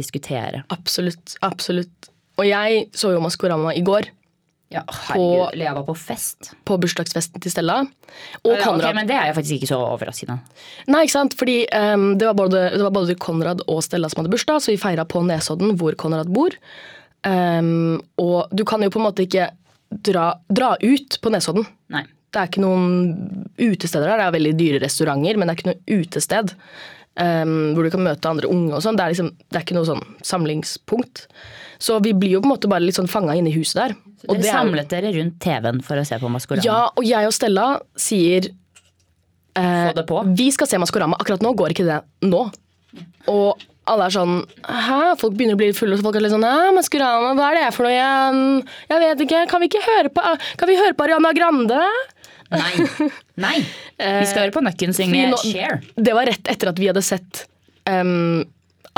diskutere. 0.00 0.64
Absolutt. 0.74 1.36
Absolutt. 1.46 2.10
Og 2.40 2.48
jeg 2.48 2.88
så 2.96 3.12
jo 3.14 3.20
Maskorama 3.22 3.74
i 3.76 3.84
går. 3.84 4.08
Ja, 4.70 4.84
herregud. 4.86 5.58
Var 5.58 5.82
på 5.88 5.94
fest. 5.98 6.52
På 6.64 6.76
bursdagsfesten 6.78 7.42
til 7.42 7.50
Stella. 7.50 7.80
Og 8.44 8.52
Ja, 8.54 8.62
Konrad. 8.62 8.94
men 8.94 9.08
det 9.08 9.16
er 9.18 9.26
jo 9.28 9.34
faktisk 9.40 9.56
ikke 9.58 9.70
så 9.72 9.80
overraskende. 9.82 10.36
Nei, 10.86 11.02
ikke 11.04 11.16
sant? 11.16 11.34
Fordi 11.34 11.56
um, 11.74 12.12
det, 12.18 12.28
var 12.28 12.36
både, 12.38 12.60
det 12.76 12.84
var 12.84 12.94
både 12.94 13.16
Konrad 13.18 13.64
og 13.66 13.82
Stella 13.82 14.08
som 14.08 14.22
hadde 14.22 14.30
bursdag, 14.30 14.62
så 14.62 14.70
vi 14.70 14.78
feira 14.78 15.04
på 15.04 15.24
Nesodden, 15.26 15.74
hvor 15.80 15.98
Konrad 15.98 16.30
bor. 16.30 16.54
Um, 17.26 17.98
og 18.22 18.54
du 18.54 18.62
kan 18.64 18.86
jo 18.86 18.92
på 18.94 19.02
en 19.02 19.08
måte 19.08 19.26
ikke 19.26 19.50
dra, 19.90 20.30
dra 20.48 20.76
ut 20.78 21.18
på 21.20 21.34
Nesodden. 21.34 21.66
Nei. 21.90 22.06
Det 22.30 22.38
er 22.38 22.46
ikke 22.46 22.62
noen 22.62 23.44
utesteder 23.58 24.06
der. 24.06 24.20
Det 24.22 24.26
er 24.28 24.36
veldig 24.38 24.54
dyre 24.54 24.80
restauranter, 24.86 25.34
men 25.36 25.50
det 25.50 25.52
er 25.56 25.58
ikke 25.58 25.72
noe 25.72 26.00
utested 26.04 26.54
ehm, 27.18 27.72
hvor 27.74 27.86
du 27.86 27.90
kan 27.94 28.04
møte 28.04 28.30
andre 28.30 28.50
unge 28.50 28.76
og 28.76 28.84
sånn. 28.84 28.98
Det, 28.98 29.08
liksom, 29.14 29.32
det 29.48 29.58
er 29.58 29.66
ikke 29.66 29.78
noe 29.78 29.88
sånn 29.88 30.04
samlingspunkt. 30.26 31.26
Så 31.80 31.96
vi 32.04 32.12
blir 32.12 32.36
jo 32.36 32.42
på 32.44 32.50
en 32.50 32.54
måte 32.54 32.70
bare 32.70 32.84
litt 32.84 32.98
sånn 32.98 33.10
fanga 33.10 33.34
inne 33.38 33.50
i 33.50 33.56
huset 33.56 33.80
der. 33.80 33.96
Så 34.20 34.28
Dere 34.34 34.44
er 34.44 34.52
samlet 34.52 34.90
dere 34.92 35.14
rundt 35.16 35.38
TV-en 35.40 35.80
for 35.84 36.00
å 36.00 36.04
se 36.04 36.18
på 36.20 36.30
Maskorama. 36.32 36.66
Ja, 36.66 36.82
og 36.92 37.06
jeg 37.08 37.28
og 37.28 37.32
Stella 37.32 37.68
sier 37.96 38.50
eh. 39.56 40.02
Vi 40.36 40.50
skal 40.52 40.68
se 40.68 40.80
Maskorama. 40.82 41.16
Akkurat 41.20 41.42
nå 41.44 41.54
går 41.56 41.72
ikke 41.74 41.88
det 41.88 42.02
nå. 42.28 42.44
Og 43.32 43.66
alle 43.90 44.06
er 44.06 44.14
sånn 44.14 44.34
Hæ? 44.66 45.16
Folk 45.20 45.36
begynner 45.38 45.56
å 45.56 45.60
bli 45.60 45.70
fulle, 45.74 45.96
og 45.96 46.04
folk 46.04 46.18
er 46.18 46.24
litt 46.24 46.34
sånn 46.34 46.46
Hæ, 46.46 46.70
Maskorama, 46.76 47.32
hva 47.38 47.50
er 47.50 47.58
det 47.58 47.66
for 47.74 47.86
noe 47.86 47.94
igjen? 47.94 48.40
Jeg 48.90 49.02
vet 49.06 49.24
ikke. 49.26 49.44
Kan 49.50 49.62
vi 49.62 49.70
ikke 49.70 49.84
høre 49.86 50.12
på 50.14 50.34
Kan 50.60 50.70
vi 50.70 50.78
høre 50.78 50.96
på 50.96 51.06
Ariana 51.06 51.32
Grande? 51.36 51.80
Nei. 52.50 52.86
Nei. 53.44 53.56
Vi 53.96 54.26
skal 54.30 54.46
høre 54.46 54.54
på 54.54 54.62
Nøkken 54.64 54.94
synge 54.96 55.28
Share. 55.44 55.80
Det 55.94 56.14
var 56.16 56.28
rett 56.30 56.50
etter 56.50 56.72
at 56.72 56.80
vi 56.80 56.88
hadde 56.90 57.02
sett 57.04 57.44
um, 57.86 58.42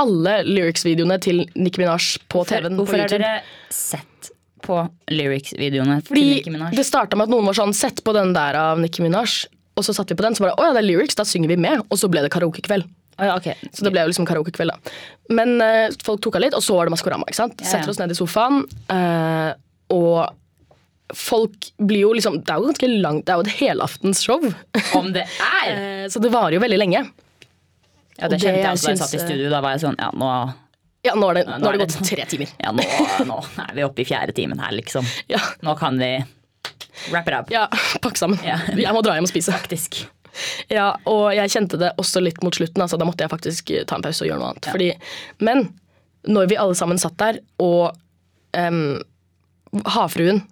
alle 0.00 0.38
lyrics-videoene 0.48 1.18
til 1.22 1.42
Nicki 1.54 1.82
Minaj 1.82 2.16
på 2.32 2.44
TV-en. 2.48 2.76
på 2.76 2.84
Hvorfor 2.86 3.02
har 3.04 3.12
dere 3.12 3.34
sett 3.72 4.32
på 4.62 4.78
lyrics-videoene 5.10 5.98
til 6.06 6.22
Nicki 6.30 6.52
Minaj? 6.54 6.72
det 6.78 6.86
starta 6.86 7.18
med 7.18 7.28
at 7.28 7.34
noen 7.34 7.48
var 7.50 7.58
sånn 7.58 7.74
Sett 7.76 8.02
på 8.04 8.14
den 8.16 8.32
der 8.36 8.58
av 8.58 8.80
Nicki 8.82 9.04
Minaj. 9.04 9.44
Og 9.76 9.86
så 9.86 9.94
satte 9.96 10.12
vi 10.12 10.20
på 10.20 10.26
den, 10.26 10.36
så 10.36 10.44
bare 10.46 10.56
Å 10.60 10.68
ja, 10.68 10.74
det 10.76 10.82
er 10.82 10.88
lyrics, 10.90 11.16
da 11.18 11.24
synger 11.28 11.52
vi 11.52 11.60
med. 11.60 11.84
Og 11.88 12.00
så 12.00 12.10
ble 12.12 12.24
det 12.24 12.32
karaokekveld. 12.34 12.88
Å, 13.18 13.28
ja, 13.28 13.36
ok. 13.36 13.68
Så 13.72 13.84
det 13.86 13.92
ble 13.94 14.04
jo 14.04 14.12
liksom 14.12 14.28
karaokekveld, 14.28 14.72
da. 14.72 14.94
Men 15.32 15.56
uh, 15.60 15.88
folk 16.04 16.22
tok 16.24 16.38
av 16.38 16.46
litt, 16.46 16.56
og 16.56 16.64
så 16.64 16.76
var 16.76 16.88
det 16.88 16.94
Maskorama. 16.94 17.28
ikke 17.28 17.40
sant? 17.40 17.60
Ja, 17.60 17.66
ja. 17.66 17.72
Setter 17.74 17.92
oss 17.92 18.00
ned 18.00 18.12
i 18.12 18.18
sofaen, 18.18 18.62
uh, 18.92 19.52
og 19.92 20.32
folk 21.16 21.68
blir 21.78 22.02
jo 22.06 22.12
liksom 22.16 22.38
Det 22.42 22.52
er 22.54 22.60
jo 22.62 22.70
ganske 22.70 22.88
langt, 23.02 23.24
det 23.26 23.32
er 23.34 23.40
jo 23.40 23.46
et 23.46 23.56
helaftensshow. 23.60 24.46
Om 24.98 25.12
det 25.14 25.24
er! 25.64 25.70
Eh, 25.72 26.08
så 26.12 26.20
det 26.22 26.30
varer 26.32 26.56
jo 26.56 26.62
veldig 26.64 26.78
lenge. 26.80 27.04
Ja, 28.18 28.28
det 28.28 28.36
det 28.36 28.42
kjente 28.44 28.60
jeg 28.62 28.76
også 28.76 28.86
da 28.86 28.92
jeg 28.94 29.00
satt 29.02 29.14
i 29.16 29.22
studio. 29.24 29.50
Da 29.52 29.60
var 29.64 29.74
jeg 29.76 29.82
sånn 29.86 29.96
Ja, 29.98 30.10
nå, 30.14 30.28
Ja, 31.06 31.14
nå 31.18 31.26
har 31.30 31.34
det, 31.40 31.46
nå 31.48 31.56
nå 31.58 31.66
har 31.66 31.76
det 31.76 31.80
nå 31.82 31.86
det. 31.86 31.96
gått 31.98 32.08
tre 32.12 32.26
timer. 32.30 32.50
ja, 32.62 32.72
nå, 32.76 32.84
nå 33.30 33.38
er 33.66 33.72
vi 33.78 33.84
oppe 33.86 34.04
i 34.04 34.08
fjerde 34.08 34.34
timen 34.36 34.60
her, 34.62 34.72
liksom. 34.76 35.06
Ja, 35.32 35.40
Nå 35.66 35.74
kan 35.80 35.98
vi 35.98 36.12
wrap 37.10 37.26
it 37.28 37.34
up. 37.34 37.50
ja 37.50 37.64
pakke 38.04 38.20
sammen. 38.20 38.38
Ja. 38.46 38.58
Jeg 38.76 38.92
må 38.94 39.00
dra 39.02 39.16
hjem 39.16 39.26
og 39.26 39.32
spise. 39.32 39.54
Faktisk. 39.56 40.02
Ja, 40.72 40.92
Og 41.10 41.32
jeg 41.36 41.50
kjente 41.52 41.76
det 41.80 41.90
også 42.00 42.22
litt 42.22 42.38
mot 42.44 42.54
slutten. 42.56 42.80
Altså, 42.84 42.96
da 43.00 43.04
måtte 43.08 43.24
jeg 43.26 43.32
faktisk 43.32 43.72
ta 43.88 43.98
en 43.98 44.04
pause 44.06 44.22
og 44.24 44.30
gjøre 44.30 44.40
noe 44.40 44.52
annet. 44.54 44.68
Fordi, 44.72 44.90
men 45.44 45.66
når 46.30 46.52
vi 46.52 46.60
alle 46.62 46.76
sammen 46.78 47.00
satt 47.02 47.16
der, 47.18 47.40
og 47.58 47.96
um, 48.56 49.00
havfruen 49.88 50.44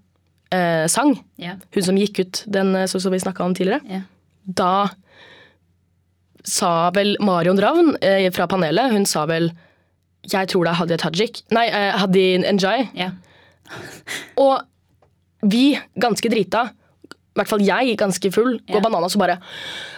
eh, 0.55 0.87
sang, 0.91 1.15
yeah. 1.41 1.59
hun 1.75 1.87
som 1.87 1.99
gikk 1.99 2.23
ut, 2.23 2.43
den 2.47 2.75
eh, 2.77 2.89
som 2.91 3.03
som 3.03 3.15
vi 3.15 3.23
snakka 3.23 3.45
om 3.45 3.55
tidligere, 3.55 3.81
yeah. 3.89 4.07
da 4.45 4.91
sa 6.45 6.91
vel 6.97 7.17
Marion 7.21 7.61
Ravn 7.61 7.97
eh, 8.01 8.31
fra 8.33 8.47
panelet 8.49 8.95
Hun 8.95 9.05
sa 9.07 9.27
vel 9.29 9.51
Jeg 10.25 10.49
tror 10.49 10.65
det 10.65 10.73
er 10.73 10.79
Hadia 10.79 10.97
Tajik. 11.01 11.43
Nei, 11.53 11.67
eh, 11.69 11.97
Hadi 11.97 12.25
Njay. 12.41 12.89
Yeah. 12.97 13.13
Og 14.41 14.61
vi, 15.49 15.79
ganske 15.97 16.29
drita, 16.29 16.67
i 17.31 17.39
hvert 17.39 17.47
fall 17.47 17.61
jeg, 17.63 17.93
ganske 17.99 18.31
full, 18.35 18.57
Ja. 18.67 18.75
går 18.75 18.83
bananas 18.89 19.15
og 19.15 19.21
bare 19.23 19.37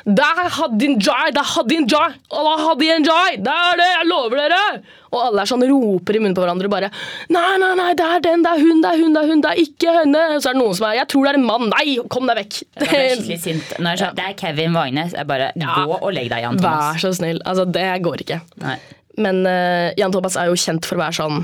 Det 0.05 0.25
er 0.25 0.49
Hadin 0.53 0.99
Jai! 1.01 1.31
Det 1.33 1.41
er 1.41 1.49
Hadin 1.55 1.87
Jai! 1.89 2.11
Og 2.29 2.79
det 2.79 2.91
er! 2.93 3.39
Det! 3.81 3.87
Jeg 3.89 4.07
lover 4.11 4.37
dere! 4.37 4.83
Og 5.13 5.19
alle 5.23 5.41
er 5.43 5.49
sånn 5.49 5.65
roper 5.65 6.17
i 6.17 6.21
munnen 6.21 6.37
på 6.37 6.45
hverandre 6.45 6.69
bare 6.69 6.91
Nei, 7.33 7.57
nei, 7.63 7.73
nei, 7.79 7.89
det 7.97 8.05
er 8.05 8.21
den, 8.27 8.45
det 8.45 8.53
er 8.53 8.61
hun, 8.61 8.83
det 8.85 8.91
er 8.93 9.01
hun, 9.01 9.17
det 9.17 9.23
er 9.23 9.31
hun, 9.33 9.41
det 9.45 9.51
er 9.55 9.63
ikke 9.65 9.95
henne! 9.97 10.23
Og 10.37 10.45
så 10.45 10.51
er 10.53 10.59
det 10.59 10.63
noen 10.63 10.77
som 10.77 10.87
er 10.91 10.99
Jeg 11.01 11.09
tror 11.15 11.25
det 11.25 11.33
er 11.33 11.41
en 11.41 11.49
mann! 11.49 11.67
Nei, 11.73 11.97
kom 12.13 12.29
deg 12.29 12.43
vekk! 12.43 12.61
Det 12.77 12.89
er 12.91 13.09
skikkelig 13.17 13.41
sint. 13.47 13.75
Når 13.81 13.91
jeg 13.97 14.03
sa, 14.05 14.13
det 14.21 14.29
er 14.29 14.37
Kevin 14.45 14.77
Vagnes. 14.77 15.17
Jeg 15.17 15.29
bare 15.33 15.51
Gå 15.57 15.99
og 15.99 16.13
legg 16.13 16.29
deg, 16.33 16.45
Jan 16.45 16.61
Thomas. 16.61 16.93
Vær 16.93 17.03
så 17.07 17.15
snill. 17.17 17.41
Altså, 17.49 17.65
det 17.79 17.89
går 18.05 18.25
ikke. 18.27 18.41
Nei. 18.63 18.77
Men 19.21 19.43
uh, 19.49 19.89
Jan 20.01 20.13
Thomas 20.13 20.37
er 20.41 20.49
jo 20.53 20.57
kjent 20.61 20.89
for 20.89 20.97
å 21.01 21.05
være 21.07 21.17
sånn 21.21 21.43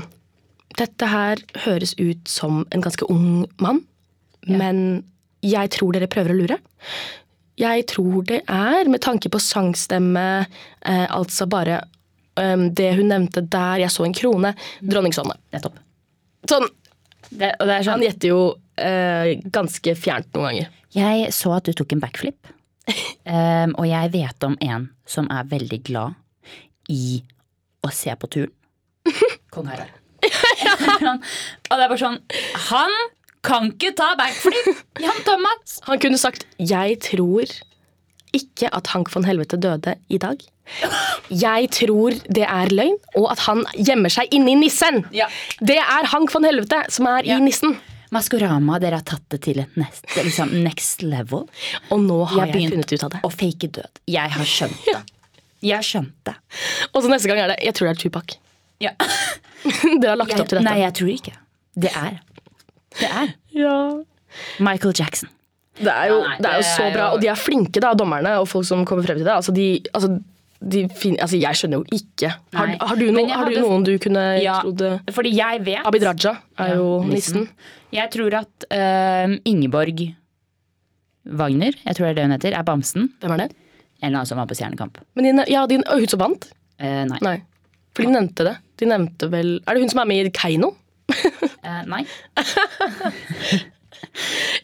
Dette 0.79 1.09
her 1.09 1.41
høres 1.65 1.95
ut 1.99 2.29
som 2.29 2.61
en 2.73 2.81
ganske 2.85 3.05
ung 3.09 3.47
mann, 3.61 3.81
men 4.47 5.01
jeg 5.45 5.71
tror 5.75 5.95
dere 5.95 6.09
prøver 6.11 6.33
å 6.33 6.39
lure. 6.39 6.57
Jeg 7.59 7.85
tror 7.91 8.23
det 8.27 8.41
er, 8.47 8.89
med 8.91 9.01
tanke 9.03 9.31
på 9.31 9.41
sangstemme, 9.43 10.25
eh, 10.87 11.07
altså 11.11 11.47
bare 11.51 11.81
eh, 12.39 12.65
det 12.71 12.93
hun 12.99 13.11
nevnte 13.11 13.43
der, 13.43 13.83
jeg 13.83 13.91
så 13.91 14.07
en 14.07 14.15
krone, 14.15 14.53
Dronningsonne. 14.79 15.35
Nettopp. 15.55 15.79
Sånn, 16.49 16.69
Det, 17.29 17.51
det 17.59 17.67
er 17.67 17.75
han 17.75 17.85
sånn 17.85 18.03
gjetter 18.07 18.31
jo 18.31 18.39
eh, 18.79 19.35
ganske 19.53 19.93
fjernt 19.99 20.31
noen 20.33 20.47
ganger. 20.47 20.71
Jeg 20.95 21.33
så 21.35 21.51
at 21.59 21.67
du 21.67 21.75
tok 21.77 21.93
en 21.93 22.01
backflip. 22.01 22.55
Um, 23.29 23.75
og 23.79 23.85
jeg 23.85 24.13
vet 24.15 24.47
om 24.47 24.55
en 24.65 24.87
som 25.05 25.27
er 25.29 25.51
veldig 25.51 25.81
glad 25.85 26.17
i 26.89 27.19
å 27.85 27.91
se 27.93 28.15
på 28.17 28.31
turen. 28.33 28.55
Kong 29.53 29.69
Harald. 29.69 29.93
og 31.69 31.75
det 31.75 31.83
er 31.83 31.87
bare 31.87 31.97
sånn 32.01 32.17
Han 32.67 32.91
kan 33.45 33.71
ikke 33.71 33.93
ta 33.97 34.13
backflip! 34.19 34.83
Jan 34.99 35.23
Thomas! 35.25 35.79
Han 35.87 35.99
kunne 35.99 36.17
sagt 36.17 36.45
'Jeg 36.59 36.99
tror 36.99 37.45
ikke 38.33 38.69
at 38.75 38.87
Hank 38.93 39.09
von 39.15 39.23
Helvete 39.25 39.57
døde 39.57 39.95
i 40.09 40.17
dag'. 40.17 40.47
Jeg 41.31 41.69
tror 41.73 42.13
det 42.29 42.43
er 42.45 42.69
løgn, 42.69 42.97
og 43.17 43.31
at 43.31 43.39
han 43.47 43.63
gjemmer 43.73 44.09
seg 44.13 44.27
inni 44.31 44.53
nissen. 44.55 45.05
Ja. 45.11 45.25
Det 45.59 45.77
er 45.81 46.05
Hank 46.11 46.33
von 46.33 46.43
Helvete 46.45 46.83
som 46.93 47.07
er 47.07 47.23
Ja. 47.25 47.37
i 47.37 47.39
nissen. 47.41 47.77
Maskorama, 48.11 48.79
dere 48.79 48.95
har 48.97 49.05
tatt 49.05 49.25
det 49.29 49.41
til 49.41 49.59
et 49.59 49.75
nest, 49.77 50.03
liksom 50.15 50.49
next 50.63 51.01
level. 51.03 51.47
Og 51.91 51.99
nå 52.01 52.23
har 52.27 52.45
Jeg 52.47 52.53
jeg, 52.53 52.53
begynt 52.55 52.73
funnet 52.73 52.93
ut 52.93 53.03
av 53.03 53.09
det. 53.11 53.21
Å 53.23 53.29
fake 53.31 53.67
død. 53.71 53.99
Jeg 54.07 54.29
har 54.31 54.45
skjønt 54.45 54.85
det. 54.85 55.01
Jeg 55.61 55.75
har 55.75 55.83
skjønt 55.83 56.13
det. 56.25 56.35
Og 56.93 57.03
så 57.03 57.09
neste 57.09 57.27
gang 57.27 57.39
er 57.39 57.47
det 57.47 57.57
'Jeg 57.63 57.73
tror 57.75 57.87
det 57.93 57.97
er 57.97 58.09
Tupac'. 58.09 58.37
Ja. 58.79 58.91
Dere 60.01 60.09
har 60.09 60.17
lagt 60.17 60.39
opp 60.39 60.47
til 60.49 60.57
dette. 60.57 60.63
Nei, 60.63 60.79
jeg 60.79 60.93
tror 60.93 61.09
ikke. 61.09 61.33
Det 61.79 61.91
er. 61.95 62.19
Det 62.97 63.09
er. 63.09 63.33
Ja. 63.53 63.75
Michael 64.59 64.93
Jackson. 64.97 65.29
Det 65.79 65.87
er 65.93 66.09
jo, 66.11 66.17
Ja, 66.19 66.27
nei, 66.27 66.37
det 66.43 66.49
er 66.49 66.57
jo 66.57 66.63
det 66.65 66.71
så 66.73 66.83
er 66.83 66.91
bra, 66.93 67.05
jo- 67.07 67.13
og 67.15 67.21
de 67.23 67.27
er 67.31 67.35
flinke, 67.39 67.79
da, 67.79 67.93
dommerne 67.95 68.33
og 68.41 68.47
folk 68.51 68.65
som 68.67 68.81
kommer 68.85 69.05
frem 69.05 69.17
til 69.21 69.25
det. 69.27 69.31
Altså, 69.35 69.53
de, 69.55 69.67
altså, 69.93 70.09
de 70.59 70.81
fin 70.91 71.15
altså, 71.23 71.37
jeg 71.39 71.55
skjønner 71.55 71.79
jo 71.79 71.85
ikke. 71.95 72.33
Har, 72.53 72.73
har, 72.81 72.95
du, 72.99 73.05
noen, 73.15 73.29
har 73.31 73.47
du 73.47 73.59
noen 73.61 73.85
du 73.87 73.93
kunne 74.03 74.25
Ja, 74.43 74.57
trodd 74.65 74.81
eh, 74.83 74.97
fordi 75.15 75.31
jeg 75.37 75.61
vet 75.63 75.85
Abid 75.87 76.03
Raja 76.03 76.33
er 76.59 76.73
Ja, 76.73 76.75
jo 76.81 76.89
nissen. 77.07 77.45
nissen. 77.45 77.49
Jeg 77.95 78.11
tror 78.11 78.35
at 78.41 78.65
uh, 78.75 79.37
Ingeborg 79.49 80.03
Wagner, 81.39 81.73
jeg 81.85 81.95
tror 81.95 82.05
det 82.07 82.11
er 82.11 82.17
det 82.19 82.23
hun 82.27 82.33
heter, 82.35 82.55
er 82.57 82.63
bamsen. 82.67 83.09
Hvem 83.21 83.33
er 83.35 83.41
det? 83.43 83.49
En 84.01 84.07
eller 84.09 84.19
annen 84.21 84.29
som 84.29 84.37
var 84.39 84.47
på 84.49 84.55
Stjernekamp. 84.57 84.97
Men 85.15 85.25
din, 85.27 85.41
ja, 85.51 85.65
din, 85.67 85.83
hun 85.87 86.07
som 86.11 86.21
vant? 86.21 86.49
Uh, 86.79 87.05
nei. 87.09 87.19
Nei. 87.25 87.37
For 87.95 88.05
de 88.05 88.13
nevnte 88.13 88.45
det. 88.47 88.53
De 88.79 88.87
nevnte 88.87 89.27
vel 89.31 89.55
Er 89.67 89.75
det 89.75 89.81
hun 89.83 89.89
som 89.91 89.99
er 90.03 90.07
med 90.11 90.27
i 90.29 90.31
Keiino? 90.35 90.69
Eh, 91.09 91.81
nei. 91.89 92.03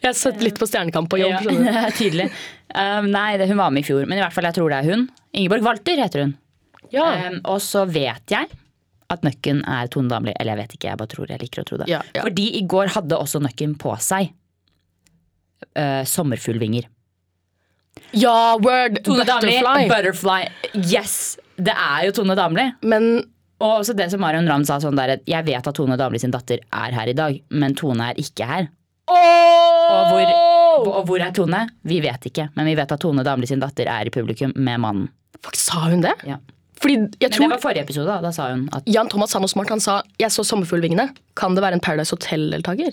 Jeg 0.00 0.06
har 0.08 0.16
sett 0.16 0.40
litt 0.42 0.58
på 0.60 0.66
Stjernekamp 0.68 1.10
på 1.12 1.18
jobb. 1.20 1.36
Ja, 1.44 1.52
det 1.52 1.72
er 1.84 1.94
tydelig. 2.00 2.26
Um, 2.76 3.08
nei, 3.12 3.36
det, 3.40 3.48
hun 3.50 3.58
var 3.60 3.72
med 3.74 3.84
i 3.84 3.86
fjor, 3.88 4.06
men 4.08 4.18
i 4.18 4.22
hvert 4.24 4.34
fall 4.34 4.46
jeg 4.48 4.56
tror 4.58 4.72
det 4.72 4.78
er 4.82 4.88
hun. 4.94 5.04
Ingeborg 5.36 5.64
Walter 5.66 6.00
heter 6.02 6.24
hun. 6.24 6.32
Ja. 6.92 7.06
Um, 7.28 7.38
og 7.52 7.60
så 7.64 7.84
vet 7.90 8.32
jeg 8.32 8.48
at 9.12 9.22
Nøkken 9.26 9.60
er 9.70 9.86
Tone 9.92 10.10
Damli. 10.10 10.32
Eller 10.40 10.56
jeg 10.56 10.62
vet 10.64 10.74
ikke, 10.78 10.88
jeg 10.90 11.00
bare 11.02 11.12
tror 11.12 11.30
jeg 11.30 11.42
liker 11.42 11.62
å 11.62 11.66
tro 11.68 11.78
det. 11.82 11.88
Ja, 11.90 12.00
ja. 12.16 12.24
Fordi 12.26 12.46
i 12.58 12.64
går 12.68 12.90
hadde 12.96 13.18
også 13.22 13.40
Nøkken 13.44 13.76
på 13.80 13.94
seg 14.02 14.32
uh, 15.76 16.02
sommerfuglvinger. 16.10 16.88
ja, 18.16 18.36
word! 18.62 19.02
Butterfly. 19.06 19.86
Butterfly. 19.92 20.40
Yes! 20.82 21.36
Det 21.56 21.72
er 21.72 22.08
jo 22.08 22.16
Tone 22.18 22.34
Damli. 22.38 22.66
Men 22.84 23.12
Og 23.60 23.78
også 23.80 23.94
det 23.96 24.10
som 24.12 24.20
Marion 24.20 24.48
Ravn 24.50 24.66
sa 24.68 24.76
sånn 24.82 24.98
der 24.98 25.14
Jeg 25.24 25.46
vet 25.46 25.66
at 25.66 25.76
Tone 25.78 25.96
Damli 25.96 26.18
sin 26.20 26.34
datter 26.34 26.60
er 26.60 26.96
her 26.96 27.08
i 27.08 27.14
dag, 27.16 27.38
men 27.50 27.76
Tone 27.78 28.10
er 28.12 28.18
ikke 28.20 28.48
her. 28.48 28.66
Og 29.08 30.10
hvor, 30.10 30.32
og 30.90 31.06
hvor 31.08 31.22
er 31.22 31.32
Tone? 31.36 31.62
Vi 31.86 32.00
vet 32.04 32.28
ikke, 32.28 32.50
men 32.56 32.68
vi 32.68 32.74
vet 32.76 32.92
at 32.92 33.00
Tone 33.00 33.24
Damli 33.24 33.48
sin 33.48 33.62
datter 33.62 33.88
er 33.88 34.10
i 34.10 34.12
publikum 34.12 34.52
med 34.56 34.82
mannen. 34.82 35.08
Fuck, 35.40 35.56
sa 35.56 35.86
hun 35.86 36.04
det? 36.04 36.12
Ja. 36.26 36.36
Fordi 36.82 36.98
jeg 37.22 37.32
Men 37.38 37.48
det 37.48 37.54
var 37.54 37.62
forrige 37.62 37.86
episode, 37.86 38.06
da. 38.10 38.18
Da 38.20 38.32
sa 38.34 38.50
hun 38.50 38.66
at 38.76 38.84
Jan 38.90 39.08
Thomas 39.08 39.32
sa 39.32 39.40
noe 39.40 39.48
smart. 39.48 39.70
Han 39.72 39.80
sa 39.80 40.02
'jeg 40.18 40.30
så 40.30 40.44
sommerfuglvingene'. 40.44 41.14
Kan 41.34 41.54
det 41.54 41.62
være 41.62 41.74
en 41.74 41.80
Paradise 41.80 42.10
Hotel-deltaker? 42.12 42.92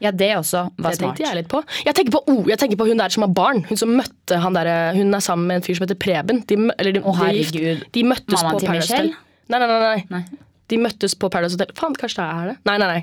ja, 0.00 0.10
det 0.10 0.30
også 0.36 0.70
var 0.78 0.90
Det 0.90 0.98
smart. 0.98 1.16
tenkte 1.16 1.28
jeg 1.28 1.36
litt 1.36 1.48
på. 1.48 1.62
Jeg 1.84 1.94
tenker 1.94 2.12
på, 2.12 2.22
oh, 2.26 2.48
jeg 2.48 2.58
tenker 2.58 2.76
på 2.76 2.86
hun 2.88 2.96
der 2.96 3.08
som 3.08 3.22
har 3.22 3.32
barn. 3.36 3.64
Hun 3.68 3.76
som 3.76 3.90
møtte 3.90 4.38
han 4.40 4.54
der, 4.54 4.94
hun 4.96 5.14
er 5.14 5.20
sammen 5.20 5.46
med 5.46 5.56
en 5.56 5.62
fyr 5.62 5.76
som 5.76 5.86
heter 5.86 5.98
Preben. 6.00 6.40
De, 6.46 6.56
eller 6.78 6.92
de, 6.92 7.00
Å, 7.00 7.12
de. 7.30 7.74
De 7.92 8.02
møttes 8.02 8.42
Mamma 8.42 8.54
på 8.56 8.64
Paradise 8.64 8.88
Michelle? 8.88 9.12
Hotel. 9.12 9.29
Nei, 9.50 9.58
nei, 9.58 9.68
nei, 9.68 9.80
nei. 9.82 10.02
Nei. 10.14 10.46
De 10.70 10.78
møttes 10.78 11.16
på 11.18 11.30
Paradise 11.32 11.58
Hotel. 11.58 11.72
Faen, 11.78 11.96
kanskje 11.98 12.22
det 12.22 12.28
er 12.30 12.50
det? 12.52 12.56
Nei, 12.68 12.76
nei, 12.78 12.90
nei. 12.90 13.00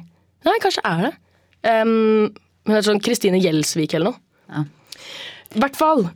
Nei, 0.48 0.56
kanskje 0.64 0.84
det 0.86 0.94
er 0.94 1.08
det. 1.08 1.14
Um, 1.68 2.30
hun 2.68 2.76
heter 2.76 2.88
sånn 2.92 3.04
Kristine 3.04 3.42
Gjelsvik 3.42 3.98
eller 3.98 4.14
noe. 4.14 4.22
Ja. 4.48 4.64
I 5.58 5.62
hvert 5.64 5.78
fall. 5.80 6.08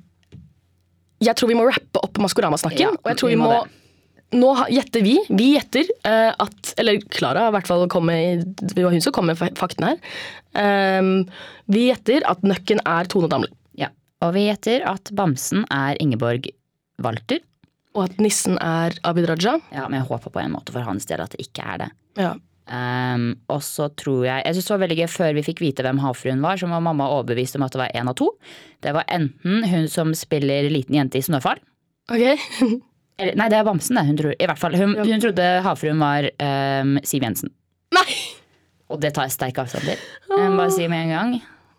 Jeg 1.22 1.38
tror 1.38 1.52
vi 1.52 1.58
må 1.60 1.68
rappe 1.68 2.02
opp 2.02 2.20
Maskorama-snakken. 2.24 2.82
Ja, 2.82 2.96
og 2.96 3.12
jeg 3.12 3.20
tror 3.20 3.32
vi 3.32 3.38
vi 3.38 3.42
må 3.42 3.52
må, 3.52 3.62
Nå 4.32 4.52
gjetter 4.72 5.04
vi. 5.04 5.18
Vi 5.28 5.50
gjetter 5.58 5.90
uh, 6.08 6.32
at 6.40 6.72
Eller 6.80 7.02
Klara 7.12 7.50
i 7.50 7.56
hvert 7.58 7.68
fall 7.68 7.84
kom 7.92 8.06
med 8.08 8.46
Det 8.62 8.80
var 8.80 8.94
hun 8.96 9.04
som 9.04 9.12
kom 9.16 9.28
med 9.28 9.36
faktene 9.36 9.60
fakten 9.60 9.88
her. 9.90 10.00
Um, 10.56 11.12
vi 11.72 11.90
gjetter 11.90 12.24
at 12.30 12.44
nøkken 12.48 12.80
er 12.88 13.12
Tone 13.12 13.28
Damli. 13.32 13.52
Ja. 13.80 13.92
Og 14.24 14.32
vi 14.38 14.48
gjetter 14.48 14.86
at 14.88 15.12
bamsen 15.18 15.66
er 15.68 16.00
Ingeborg 16.04 16.48
Walter. 17.04 17.44
Og 17.96 18.06
at 18.08 18.22
nissen 18.24 18.56
er 18.64 18.96
Abid 19.08 19.28
Raja. 19.28 19.58
Ja, 19.74 19.88
Men 19.90 20.00
jeg 20.00 20.08
håper 20.08 20.32
på 20.32 20.40
en 20.40 20.54
måte 20.56 20.72
for 20.72 20.86
hans 20.88 21.06
del 21.10 21.20
at 21.24 21.34
det 21.36 21.44
ikke 21.44 21.66
er 21.74 21.78
det. 21.86 21.90
Ja. 22.22 22.32
Um, 22.72 23.24
og 23.52 23.64
så 23.66 23.88
tror 23.98 24.22
jeg 24.28 24.44
Jeg 24.46 24.54
synes 24.54 24.68
det 24.68 24.72
var 24.76 24.82
veldig 24.84 24.98
gøy 25.00 25.08
Før 25.10 25.32
vi 25.34 25.42
fikk 25.44 25.60
vite 25.64 25.84
hvem 25.84 25.98
havfruen 26.00 26.44
var, 26.46 26.60
så 26.62 26.70
var 26.70 26.84
mamma 26.86 27.08
overbevist 27.10 27.58
om 27.58 27.66
at 27.66 27.74
det 27.74 27.82
var 27.82 27.96
én 27.98 28.08
av 28.08 28.16
to. 28.16 28.30
Det 28.86 28.94
var 28.96 29.04
enten 29.12 29.66
hun 29.68 29.88
som 29.92 30.14
spiller 30.16 30.70
liten 30.72 30.96
jente 30.96 31.20
i 31.20 31.26
Snøfall. 31.26 31.60
Ok. 32.12 32.22
Eller, 33.22 33.36
nei, 33.38 33.50
det 33.52 33.58
er 33.60 33.66
Bamsen, 33.68 33.98
det. 34.00 34.06
Hun, 34.08 34.16
tror, 34.22 34.36
i 34.38 34.48
hvert 34.50 34.62
fall, 34.62 34.78
hun, 34.80 34.96
Ja. 34.98 35.04
hun 35.10 35.22
trodde 35.26 35.50
havfruen 35.66 36.00
var 36.02 36.30
um, 36.82 36.96
Siv 37.04 37.26
Jensen. 37.28 37.52
Nei! 37.98 38.08
Og 38.92 39.02
det 39.04 39.12
tar 39.16 39.28
jeg 39.28 39.36
sterk 39.36 39.60
avstand 39.62 39.86
til. 39.88 40.00
Må 40.32 40.40
bare 40.58 40.72
si 40.74 40.88
med 40.92 41.06
en 41.10 41.12
gang 41.16 41.36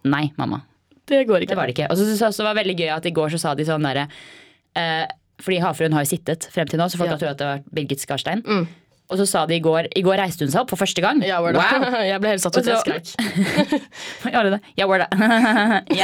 nei, 0.09 0.27
mamma. 0.37 0.61
Det 1.09 1.25
går 1.29 1.45
ikke. 1.45 1.53
Det 1.55 1.59
var 1.59 1.69
det 1.71 1.75
ikke. 1.77 1.89
Og 1.93 1.99
så 1.99 2.05
syns 2.07 2.21
jeg 2.23 2.29
også 2.33 2.43
det 2.45 2.49
var 2.51 2.59
veldig 2.61 2.77
gøy 2.79 2.93
at 2.95 3.07
i 3.09 3.13
går 3.17 3.33
så 3.35 3.41
sa 3.43 3.53
de 3.59 3.67
sånn 3.69 3.85
derre 3.87 4.07
eh, 4.79 5.05
Fordi 5.43 5.59
havfruen 5.65 5.93
har 5.97 6.05
jo 6.07 6.13
sittet 6.15 6.47
frem 6.55 6.69
til 6.71 6.79
nå, 6.81 6.87
så 6.93 7.01
folk 7.01 7.11
Ja. 7.11 7.17
har 7.17 7.21
trodd 7.25 7.35
at 7.35 7.39
det 7.43 7.47
har 7.51 7.59
vært 7.59 7.75
Birgit 7.75 8.01
Skarstein. 8.05 8.43
Mm. 8.47 8.67
Og 9.13 9.19
så 9.21 9.27
sa 9.29 9.41
de 9.45 9.57
i 9.59 9.61
går 9.61 9.89
I 9.99 10.03
går 10.07 10.17
reiste 10.23 10.47
hun 10.47 10.53
seg 10.55 10.63
opp 10.63 10.71
for 10.73 10.81
første 10.81 11.03
gang. 11.05 11.19
Ja. 11.27 11.41
Wow! 11.45 11.53
Jeg 12.11 12.21
ble 12.23 12.31
helt 12.33 12.45
satt 12.45 12.57
ut. 12.57 12.65
Jeg 12.65 12.81
skrek. 12.81 13.11
Ja, 14.33 14.43
det. 14.47 14.61
Ja, 14.79 14.87
var 14.89 15.03
det. 15.03 15.09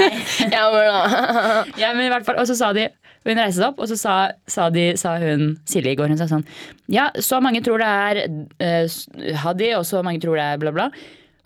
Ja, 0.52 0.64
var 0.74 0.88
det. 0.90 1.78
ja, 1.80 1.92
men 1.94 2.04
i 2.04 2.10
hvert 2.12 2.26
fall, 2.26 2.36
og 2.42 2.48
så 2.50 2.56
sa 2.58 2.72
de 2.76 2.88
Hun 3.24 3.36
reiste 3.38 3.58
seg 3.60 3.68
opp, 3.70 3.80
og 3.82 3.88
så 3.90 3.96
sa, 3.98 4.16
sa, 4.48 4.68
de, 4.74 4.90
sa 5.00 5.16
hun 5.22 5.54
Silje 5.68 5.92
i 5.94 5.96
går 5.98 6.08
Hun 6.12 6.20
sa 6.20 6.28
sånn 6.30 6.44
Ja, 6.92 7.08
så 7.24 7.40
mange 7.44 7.62
tror 7.64 7.80
det 7.82 7.88
er 7.88 8.20
uh, 8.28 9.34
Hadi, 9.44 9.72
og 9.78 9.86
så 9.88 10.02
mange 10.06 10.20
tror 10.22 10.36
det 10.38 10.44
er 10.44 10.60
bla, 10.62 10.72
bla. 10.76 10.90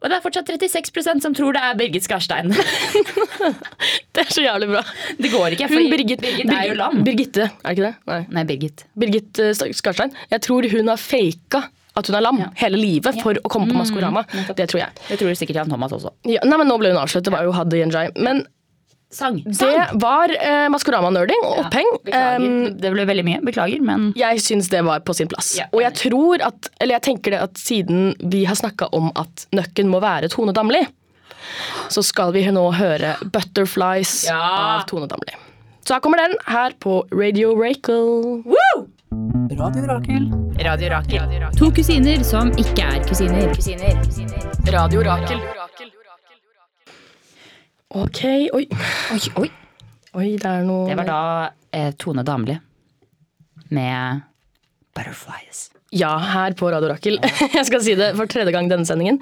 Og 0.03 0.11
det 0.11 0.17
er 0.19 0.23
fortsatt 0.25 0.49
36% 0.51 1.23
som 1.23 1.35
tror 1.38 1.55
det 1.55 1.62
er 1.62 1.77
Birgit 1.79 2.03
Skarstein. 2.07 2.51
Det 4.12 4.21
er 4.27 4.29
så 4.35 4.43
jævlig 4.45 4.69
bra. 4.69 4.83
Det 5.19 5.31
går 5.33 5.55
ikke, 5.57 5.69
for 5.71 5.81
Hun 5.81 5.91
Birgit, 5.93 6.21
Birgit, 6.21 6.51
er 6.53 6.67
jo 6.69 6.75
lam. 6.79 6.99
Birgitte, 7.07 7.47
er 7.49 7.62
det 7.62 7.77
ikke 7.79 7.87
det? 7.87 7.93
Nei. 8.11 8.19
Nei, 8.37 8.43
Birgit. 8.51 8.85
Birgit 8.99 9.41
eh, 9.41 9.53
Skarstein. 9.79 10.12
Jeg 10.31 10.43
tror 10.45 10.67
hun 10.73 10.91
har 10.93 11.01
faka 11.01 11.62
at 11.97 12.09
hun 12.09 12.17
er 12.19 12.25
lam 12.25 12.38
Ja. 12.43 12.49
hele 12.62 12.79
livet 12.81 13.19
for 13.23 13.37
å 13.41 13.49
komme 13.53 13.69
på 13.71 13.75
Mm, 13.77 13.81
Maskorama. 13.83 14.23
Mm, 14.33 14.51
Det 14.57 14.69
tror 14.73 14.81
jeg. 14.83 14.91
Det 15.09 15.19
tror 15.21 15.35
sikkert 15.37 15.57
Jan 15.62 15.73
Thomas 15.73 15.93
også. 15.93 16.12
Ja, 16.29 16.41
nei, 16.45 16.57
men 16.61 16.69
Nå 16.69 16.79
ble 16.81 16.93
hun 16.93 17.01
avslørt. 17.03 17.25
Det 17.25 17.33
var 17.35 17.45
jo 17.45 17.53
Hadi 17.57 17.83
Njay. 17.85 18.12
Men 18.17 18.45
Sang. 19.12 19.42
det 19.44 20.01
var 20.01 20.33
eh, 20.33 20.68
Maskorama-nerding 20.72 21.42
og 21.44 21.59
oppheng. 21.66 21.88
Um, 22.09 22.46
det 22.81 22.92
ble 22.94 23.05
veldig 23.09 23.25
mye. 23.27 23.42
Beklager, 23.44 23.83
men 23.85 24.11
jeg 24.16 24.40
syns 24.40 24.70
det 24.72 24.81
var 24.87 25.03
på 25.05 25.14
sin 25.16 25.29
plass. 25.29 25.53
Ja, 25.59 25.66
og 25.72 25.83
jeg 25.85 25.92
tror 26.01 26.42
at, 26.48 26.70
eller 26.81 26.96
jeg 26.96 27.05
tenker 27.11 27.35
det 27.37 27.42
at 27.44 27.61
siden 27.61 28.14
vi 28.33 28.44
har 28.48 28.57
snakka 28.59 28.88
om 28.96 29.11
at 29.20 29.46
nøkken 29.53 29.92
må 29.92 30.01
være 30.03 30.33
Tone 30.33 30.55
Damli, 30.57 30.81
så 31.92 32.03
skal 32.07 32.33
vi 32.33 32.46
nå 32.48 32.64
høre 32.79 33.16
'Butterflies' 33.20 34.27
Ja. 34.31 34.40
av 34.79 34.87
Tone 34.88 35.07
Damli. 35.11 35.37
Så 35.85 35.94
her 35.96 36.01
kommer 36.01 36.16
den 36.22 36.37
her 36.46 36.72
på 36.81 37.03
Radio 37.12 37.53
Rakel. 37.59 38.33
Radio 39.59 39.87
Rakel. 39.90 40.29
Radio 40.64 40.88
Rakel. 40.88 41.48
To 41.59 41.70
kusiner 41.75 42.22
som 42.25 42.53
ikke 42.57 42.87
er 42.87 43.03
kusiner. 43.05 43.51
Radio 44.72 45.03
Rakel. 45.05 45.42
Ok, 47.92 48.22
oi. 48.57 48.64
Oi, 49.12 49.20
oi. 49.42 49.48
Oi, 50.16 50.28
det 50.40 50.48
er 50.48 50.64
noe 50.68 50.88
Det 50.88 50.96
var 50.98 51.09
da 51.09 51.20
eh, 51.76 51.90
Tone 52.00 52.24
Damli 52.24 52.59
med 53.72 54.24
Butterflies. 54.92 55.70
Ja, 55.96 56.11
her 56.20 56.52
på 56.57 56.68
Radio 56.72 56.90
Rakel. 56.92 57.16
Jeg 57.57 57.64
skal 57.68 57.81
si 57.85 57.94
det 57.96 58.11
for 58.18 58.28
tredje 58.28 58.52
gang 58.52 58.68
denne 58.68 58.85
sendingen. 58.88 59.16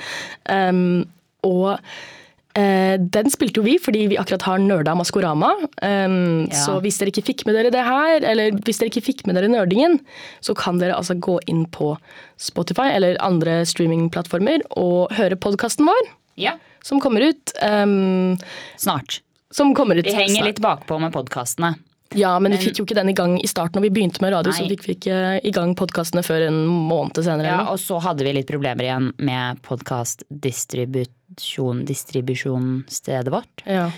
Um, 0.51 1.05
og 1.47 1.77
uh, 1.79 2.97
den 2.99 3.31
spilte 3.31 3.61
jo 3.61 3.67
vi 3.67 3.77
fordi 3.83 4.05
vi 4.11 4.19
akkurat 4.19 4.47
har 4.49 4.63
nerda 4.63 4.97
Maskorama. 4.99 5.53
Um, 5.83 6.49
Ja. 6.51 6.59
Så 6.65 6.79
hvis 6.83 6.99
dere 6.99 7.15
ikke 7.15 7.27
fikk 7.31 7.45
med 7.47 7.59
dere 7.59 7.71
det 7.75 7.85
her, 7.87 8.27
eller 8.33 8.59
hvis 8.67 8.83
dere 8.83 8.91
ikke 8.91 9.05
fikk 9.13 9.23
med 9.27 9.39
dere 9.39 9.51
nerdingen, 9.51 10.01
så 10.43 10.55
kan 10.59 10.83
dere 10.83 10.99
altså 10.99 11.15
gå 11.15 11.39
inn 11.51 11.63
på 11.71 11.93
Spotify 12.39 12.91
eller 12.97 13.19
andre 13.23 13.61
streamingplattformer 13.71 14.67
og 14.79 15.15
høre 15.19 15.39
podkasten 15.39 15.87
vår, 15.91 16.11
Ja. 16.41 16.57
Som 16.83 17.01
kommer 17.01 17.21
ut. 17.21 17.53
Um, 17.63 18.37
Snart. 18.77 19.21
som 19.51 19.75
kommer 19.75 19.97
ut 19.97 20.07
Vi 20.07 20.13
henger 20.15 20.35
snart. 20.41 20.47
litt 20.47 20.61
bakpå 20.61 20.99
med 21.01 21.13
podkastene. 21.13 21.75
Ja, 22.15 22.39
men 22.43 22.53
vi 22.53 22.59
fikk 22.59 22.79
jo 22.81 22.85
ikke 22.85 22.95
den 22.99 23.09
i 23.13 23.15
gang 23.15 23.37
i 23.39 23.47
starten 23.47 23.79
når 23.79 23.83
vi 23.87 23.91
begynte 23.95 24.21
med 24.23 24.33
radio. 24.35 24.51
så 24.53 24.65
fikk 24.67 24.83
vi 24.89 24.93
ikke 24.97 25.41
i 25.47 25.51
gang 25.55 25.77
podkastene 25.79 26.23
før 26.27 26.41
en 26.49 26.65
måned 26.67 27.15
senere. 27.23 27.47
Ja, 27.47 27.69
og 27.71 27.79
så 27.79 28.01
hadde 28.03 28.25
vi 28.27 28.33
litt 28.35 28.49
problemer 28.51 28.83
igjen 28.83 29.13
med 29.23 29.63
podkastdistribusjon, 29.63 31.85
distribusjonsstedet 31.87 33.31
vårt. 33.31 33.63
Ja. 33.65 33.91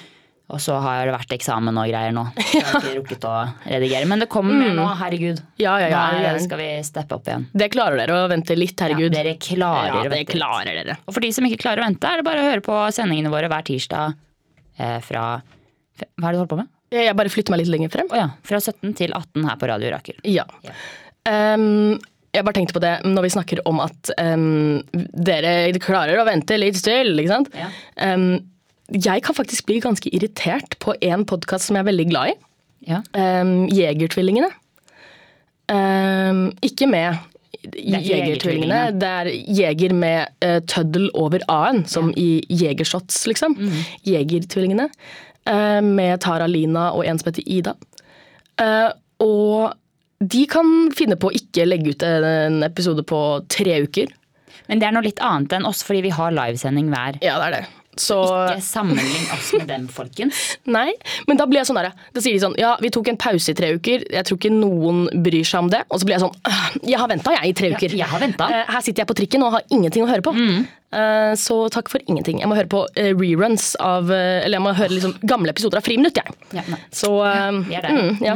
Og 0.53 0.61
så 0.61 0.75
har 0.85 1.07
det 1.07 1.15
vært 1.15 1.33
eksamen 1.37 1.79
og 1.81 1.87
greier 1.89 2.13
nå. 2.13 2.25
Så 2.37 2.59
jeg 2.59 2.67
har 2.67 2.83
ikke 2.83 2.97
rukket 2.99 3.25
å 3.29 3.35
redigere. 3.63 4.09
Men 4.11 4.25
det 4.25 4.29
kommer 4.33 4.59
mer 4.59 4.75
nå, 4.77 4.85
herregud. 5.01 5.41
Ja, 5.63 5.79
ja, 5.81 5.89
ja. 5.89 6.03
ja. 6.19 6.35
Da 6.35 6.43
skal 6.45 6.61
vi 6.61 6.69
steppe 6.85 7.17
opp 7.17 7.31
igjen. 7.31 7.47
Det 7.57 7.71
klarer 7.73 8.03
dere 8.03 8.19
å 8.19 8.29
vente 8.33 8.57
litt, 8.59 8.77
herregud. 8.85 9.09
Ja, 9.09 9.23
dere 9.23 9.37
klarer 9.41 9.97
Ja, 9.97 10.03
det 10.05 10.13
vente 10.13 10.37
klarer 10.37 10.81
dere. 10.83 10.99
Og 11.07 11.17
for 11.17 11.25
de 11.25 11.33
som 11.33 11.49
ikke 11.49 11.63
klarer 11.65 11.85
å 11.85 11.89
vente, 11.89 12.11
er 12.11 12.21
det 12.21 12.29
bare 12.29 12.45
å 12.45 12.51
høre 12.51 12.67
på 12.67 12.79
sendingene 12.93 13.33
våre 13.33 13.49
hver 13.53 13.65
tirsdag 13.71 14.19
eh, 14.77 14.99
fra 15.07 15.27
Hva 15.41 16.05
er 16.05 16.29
det 16.29 16.37
du 16.37 16.43
holder 16.43 16.53
på 16.53 16.61
med? 16.61 16.73
Jeg 16.93 17.17
bare 17.17 17.33
flytter 17.33 17.55
meg 17.55 17.63
litt 17.63 17.73
lenger 17.73 17.93
frem. 17.93 18.13
Oh, 18.13 18.19
ja. 18.21 18.29
Fra 18.45 18.61
17 18.61 18.93
til 18.99 19.15
18 19.17 19.47
her 19.49 19.61
på 19.61 19.69
Radio 19.71 19.93
Rakel. 19.95 20.19
Ja. 20.29 20.45
Ja. 20.67 20.77
Um, 21.25 21.97
jeg 22.33 22.45
bare 22.47 22.57
tenkte 22.57 22.77
på 22.77 22.83
det 22.83 22.93
når 23.05 23.27
vi 23.27 23.31
snakker 23.35 23.61
om 23.69 23.81
at 23.85 24.13
um, 24.21 24.81
dere 24.93 25.73
klarer 25.81 26.21
å 26.21 26.27
vente 26.29 26.57
litt 26.61 26.79
still, 26.81 27.13
ikke 27.21 27.33
sant? 27.33 27.51
Ja. 27.57 27.69
Ehm, 28.05 28.31
jeg 28.93 29.23
kan 29.25 29.37
faktisk 29.37 29.67
bli 29.69 29.81
ganske 29.83 30.11
irritert 30.13 30.77
på 30.83 30.95
en 31.01 31.25
podkast 31.29 31.69
som 31.69 31.77
jeg 31.77 31.85
er 31.85 31.91
veldig 31.91 32.09
glad 32.11 32.33
i. 32.33 32.39
Ja. 32.91 33.03
Um, 33.15 33.69
Jegertvillingene. 33.71 34.51
Um, 35.73 36.49
ikke 36.65 36.89
med 36.91 37.21
Jegertvillingene. 37.79 38.81
Det 38.99 39.09
er 39.09 39.31
jeger 39.59 39.95
med 39.95 40.33
uh, 40.45 40.59
tøddel 40.69 41.09
over 41.15 41.45
a-en, 41.49 41.85
som 41.87 42.11
i 42.19 42.43
Jegershots, 42.51 43.25
liksom. 43.31 43.57
Mm. 43.59 43.79
Jegertvillingene. 44.09 44.89
Uh, 45.49 45.81
med 45.83 46.21
Tara 46.23 46.49
Lina 46.51 46.91
og 46.93 47.07
en 47.07 47.21
som 47.21 47.31
heter 47.31 47.47
Ida. 47.47 47.77
Uh, 48.61 48.91
og 49.23 49.79
de 50.23 50.43
kan 50.51 50.91
finne 50.95 51.17
på 51.19 51.31
å 51.31 51.35
ikke 51.35 51.67
legge 51.67 51.95
ut 51.95 52.03
en 52.07 52.61
episode 52.67 53.03
på 53.07 53.21
tre 53.51 53.81
uker. 53.87 54.11
Men 54.69 54.79
det 54.79 54.87
er 54.87 54.95
noe 54.95 55.07
litt 55.07 55.23
annet 55.25 55.55
enn 55.57 55.67
oss, 55.67 55.83
fordi 55.87 56.05
vi 56.07 56.13
har 56.15 56.35
livesending 56.35 56.91
hver. 56.93 57.19
Ja, 57.25 57.39
det 57.43 57.49
er 57.49 57.57
det. 57.57 57.65
Så 58.01 58.17
Ikke 58.25 58.63
sammenlign 58.65 59.27
oss 59.35 59.51
med 59.53 59.67
dem, 59.69 59.83
folkens. 59.93 60.39
Nei, 60.79 60.95
men 61.29 61.37
da 61.37 61.45
blir 61.45 61.61
jeg 61.61 61.69
sånn 61.69 61.77
der, 61.77 61.91
Da 62.17 62.23
sier 62.25 62.33
de 62.33 62.41
sånn 62.41 62.55
Ja, 62.57 62.71
vi 62.81 62.89
tok 62.95 63.11
en 63.13 63.19
pause 63.21 63.53
i 63.53 63.57
tre 63.59 63.75
uker. 63.77 64.07
Jeg 64.09 64.25
tror 64.25 64.39
ikke 64.41 64.53
noen 64.55 65.03
bryr 65.23 65.45
seg 65.45 65.67
om 65.67 65.69
det. 65.73 65.83
Og 65.93 66.01
så 66.01 66.09
blir 66.09 66.17
jeg 66.17 66.25
sånn 66.25 66.37
«Øh, 66.49 66.63
Jeg 66.89 66.99
har 67.03 67.11
venta, 67.13 67.35
jeg, 67.37 67.51
i 67.53 67.57
tre 67.59 67.73
uker. 67.75 67.97
jeg 68.01 68.09
har 68.09 68.23
ventet. 68.25 68.49
Eh, 68.49 68.65
Her 68.73 68.81
sitter 68.87 69.05
jeg 69.05 69.11
på 69.13 69.19
trikken 69.21 69.45
og 69.45 69.53
har 69.59 69.67
ingenting 69.69 70.07
å 70.07 70.09
høre 70.09 70.25
på. 70.25 70.33
Mm. 70.37 70.63
Så 71.41 71.55
takk 71.73 71.89
for 71.89 72.03
ingenting. 72.05 72.41
Jeg 72.43 72.49
må 72.51 72.57
høre 72.59 72.69
på 72.69 72.83
eh, 73.01 73.15
reruns 73.17 73.71
av 73.81 74.11
eh, 74.13 74.43
Eller 74.45 74.59
jeg 74.59 74.65
må 74.67 74.75
høre 74.77 74.93
liksom 74.93 75.15
gamle 75.25 75.53
episoder 75.55 75.81
av 75.81 75.87
Friminutt, 75.87 76.19
jeg. 76.21 76.37
Ja. 76.53 76.65
Så 76.93 77.13
ja, 77.25 77.47
vi 77.65 77.77
er 77.79 77.87
der. 77.87 77.97
mm, 77.97 78.19
ja. 78.25 78.35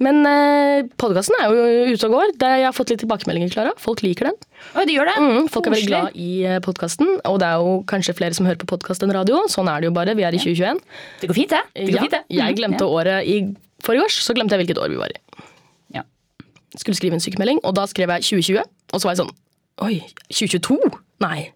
Men 0.00 0.22
eh, 0.26 0.86
podkasten 1.00 1.36
er 1.40 1.50
jo 1.52 1.92
ute 1.92 2.08
og 2.08 2.14
går. 2.16 2.32
Det, 2.40 2.48
jeg 2.62 2.66
har 2.68 2.74
fått 2.76 2.92
litt 2.94 3.02
tilbakemeldinger, 3.02 3.50
Klara. 3.52 3.72
Folk 3.82 4.00
liker 4.02 4.30
den. 4.30 4.38
Oi, 4.78 4.84
de 4.88 4.96
gjør 4.96 5.10
det? 5.10 5.16
Mm, 5.20 5.48
folk 5.52 5.68
er 5.68 5.74
veldig 5.76 5.90
glad 5.90 6.16
i 6.16 6.30
podkasten. 6.64 7.10
Og 7.28 7.38
det 7.42 7.48
er 7.50 7.60
jo 7.62 7.74
kanskje 7.90 8.14
flere 8.18 8.36
som 8.36 8.48
hører 8.48 8.60
på 8.62 8.68
podkast 8.72 9.04
enn 9.04 9.12
radio. 9.14 9.42
Sånn 9.52 9.68
er 9.72 9.82
det 9.84 9.90
jo 9.90 9.94
bare. 9.96 10.14
Vi 10.18 10.24
er 10.26 10.34
i 10.36 10.40
2021. 10.42 10.80
Det 11.22 11.30
går 11.30 11.38
fint, 11.38 11.52
det. 11.54 11.62
det, 11.76 11.86
går 11.90 11.98
Ja, 11.98 12.06
fint, 12.06 12.16
det. 12.16 12.22
jeg 12.38 12.58
glemte 12.58 12.60
glemte 12.62 12.88
året 12.88 13.28
i 13.28 13.36
forrige 13.82 14.06
års, 14.08 14.20
så 14.24 14.34
glemte 14.38 14.54
jeg 14.56 14.64
hvilket 14.64 14.80
år 14.82 14.92
vi 14.94 15.00
var 15.00 15.12
i. 15.14 15.46
Ja. 15.98 16.04
Skulle 16.78 16.96
skrive 16.98 17.18
en 17.18 17.24
sykemelding, 17.24 17.60
og 17.66 17.74
da 17.76 17.84
skrev 17.90 18.12
jeg 18.16 18.28
2020. 18.30 18.62
Og 18.92 19.00
så 19.02 19.08
var 19.08 19.16
jeg 19.16 19.22
sånn 19.24 19.34
Oi, 19.82 19.96
2022? 20.30 20.78
Nei. 21.24 21.48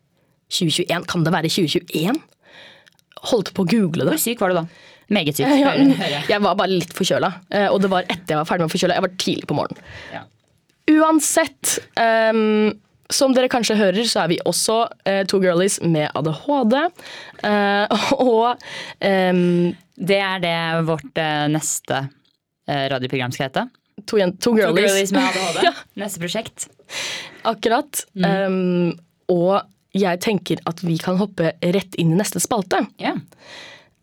2021? 0.51 1.05
Kan 1.11 1.25
det 1.27 1.33
være 1.35 1.51
2021? 1.53 2.21
Holdt 3.31 3.51
på 3.57 3.65
å 3.65 3.69
google 3.71 4.07
det. 4.07 4.15
Hvor 4.15 4.23
syk 4.23 4.43
var 4.43 4.53
du 4.53 4.59
da? 4.61 4.67
Meget 5.13 5.39
syk. 5.39 5.47
Ja, 5.63 5.75
jeg. 6.29 6.41
var 6.43 6.57
bare 6.59 6.73
litt 6.73 6.95
forkjøla, 6.97 7.31
eh, 7.55 7.69
og 7.71 7.83
det 7.85 7.93
var 7.93 8.09
etter 8.09 8.35
jeg 8.35 8.41
var 8.41 8.49
ferdig 8.49 8.67
med 8.67 8.71
å 8.71 8.75
forkjøle. 8.75 8.99
Jeg 8.99 9.07
var 9.07 9.15
tidlig 9.23 9.51
på 9.51 9.59
morgenen. 9.59 9.95
Ja. 10.15 10.25
Uansett, 10.87 11.79
um, 11.99 12.75
som 13.11 13.35
dere 13.35 13.51
kanskje 13.51 13.79
hører, 13.79 14.07
så 14.07 14.23
er 14.25 14.31
vi 14.35 14.39
også 14.47 14.77
uh, 14.87 15.23
to 15.31 15.41
girlies 15.43 15.81
med 15.83 16.11
ADHD. 16.15 16.77
Uh, 17.43 18.05
og 18.23 18.63
um, 19.03 19.73
Det 19.97 20.21
er 20.23 20.43
det 20.45 20.59
vårt 20.87 21.19
uh, 21.19 21.47
neste 21.51 22.03
eh, 22.69 22.87
radioprogram 22.93 23.33
skal 23.35 23.49
hete. 23.49 23.67
to, 24.05 24.19
to, 24.43 24.55
girlies. 24.59 24.75
To 24.75 24.83
girlies. 24.83 25.15
Med 25.15 25.23
ADHD. 25.31 25.63
Ja. 25.65 25.73
Neste 26.03 26.23
prosjekt. 26.23 26.69
Akkurat. 27.47 28.05
Mm. 28.15 28.27
Um, 28.27 28.93
og 29.33 29.65
jeg 29.97 30.21
tenker 30.23 30.61
at 30.69 30.83
vi 30.85 30.99
kan 31.01 31.17
hoppe 31.19 31.55
rett 31.63 31.97
inn 31.99 32.13
i 32.13 32.19
neste 32.21 32.43
spalte. 32.43 32.85
Ja. 33.03 33.17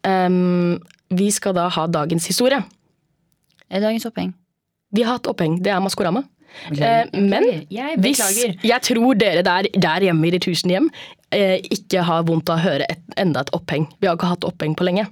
Ehm, 0.04 0.82
vi 1.10 1.32
skal 1.32 1.54
da 1.58 1.68
ha 1.70 1.88
dagens 1.88 2.28
historie. 2.30 2.62
Er 3.70 3.80
det 3.82 3.88
dagens 3.88 4.06
oppheng? 4.06 4.34
Vi 4.94 5.04
har 5.04 5.18
hatt 5.18 5.28
oppheng, 5.28 5.58
det 5.63 5.72
er 5.74 5.82
Maskorama. 5.82 6.24
Beklager. 6.70 7.10
Eh, 7.13 7.20
men 7.20 7.44
Jeg 7.74 7.98
hvis 7.98 8.20
jeg 8.62 8.82
tror 8.86 9.16
dere 9.18 9.42
der, 9.42 9.68
der 9.74 10.06
hjemme 10.06 10.28
i 10.28 10.32
de 10.36 10.39
tusen 10.44 10.70
hjem 10.70 10.89
eh, 11.34 11.58
ikke 11.74 12.04
har 12.06 12.24
vondt 12.28 12.52
av 12.54 12.60
å 12.62 12.66
høre 12.68 12.86
et, 12.89 13.02
enda 13.18 13.42
et 13.42 13.50
oppheng. 13.58 13.88
Vi 14.00 14.08
har 14.08 14.20
ikke 14.20 14.30
hatt 14.36 14.46
oppheng 14.46 14.76
på 14.78 14.86
lenge. 14.86 15.08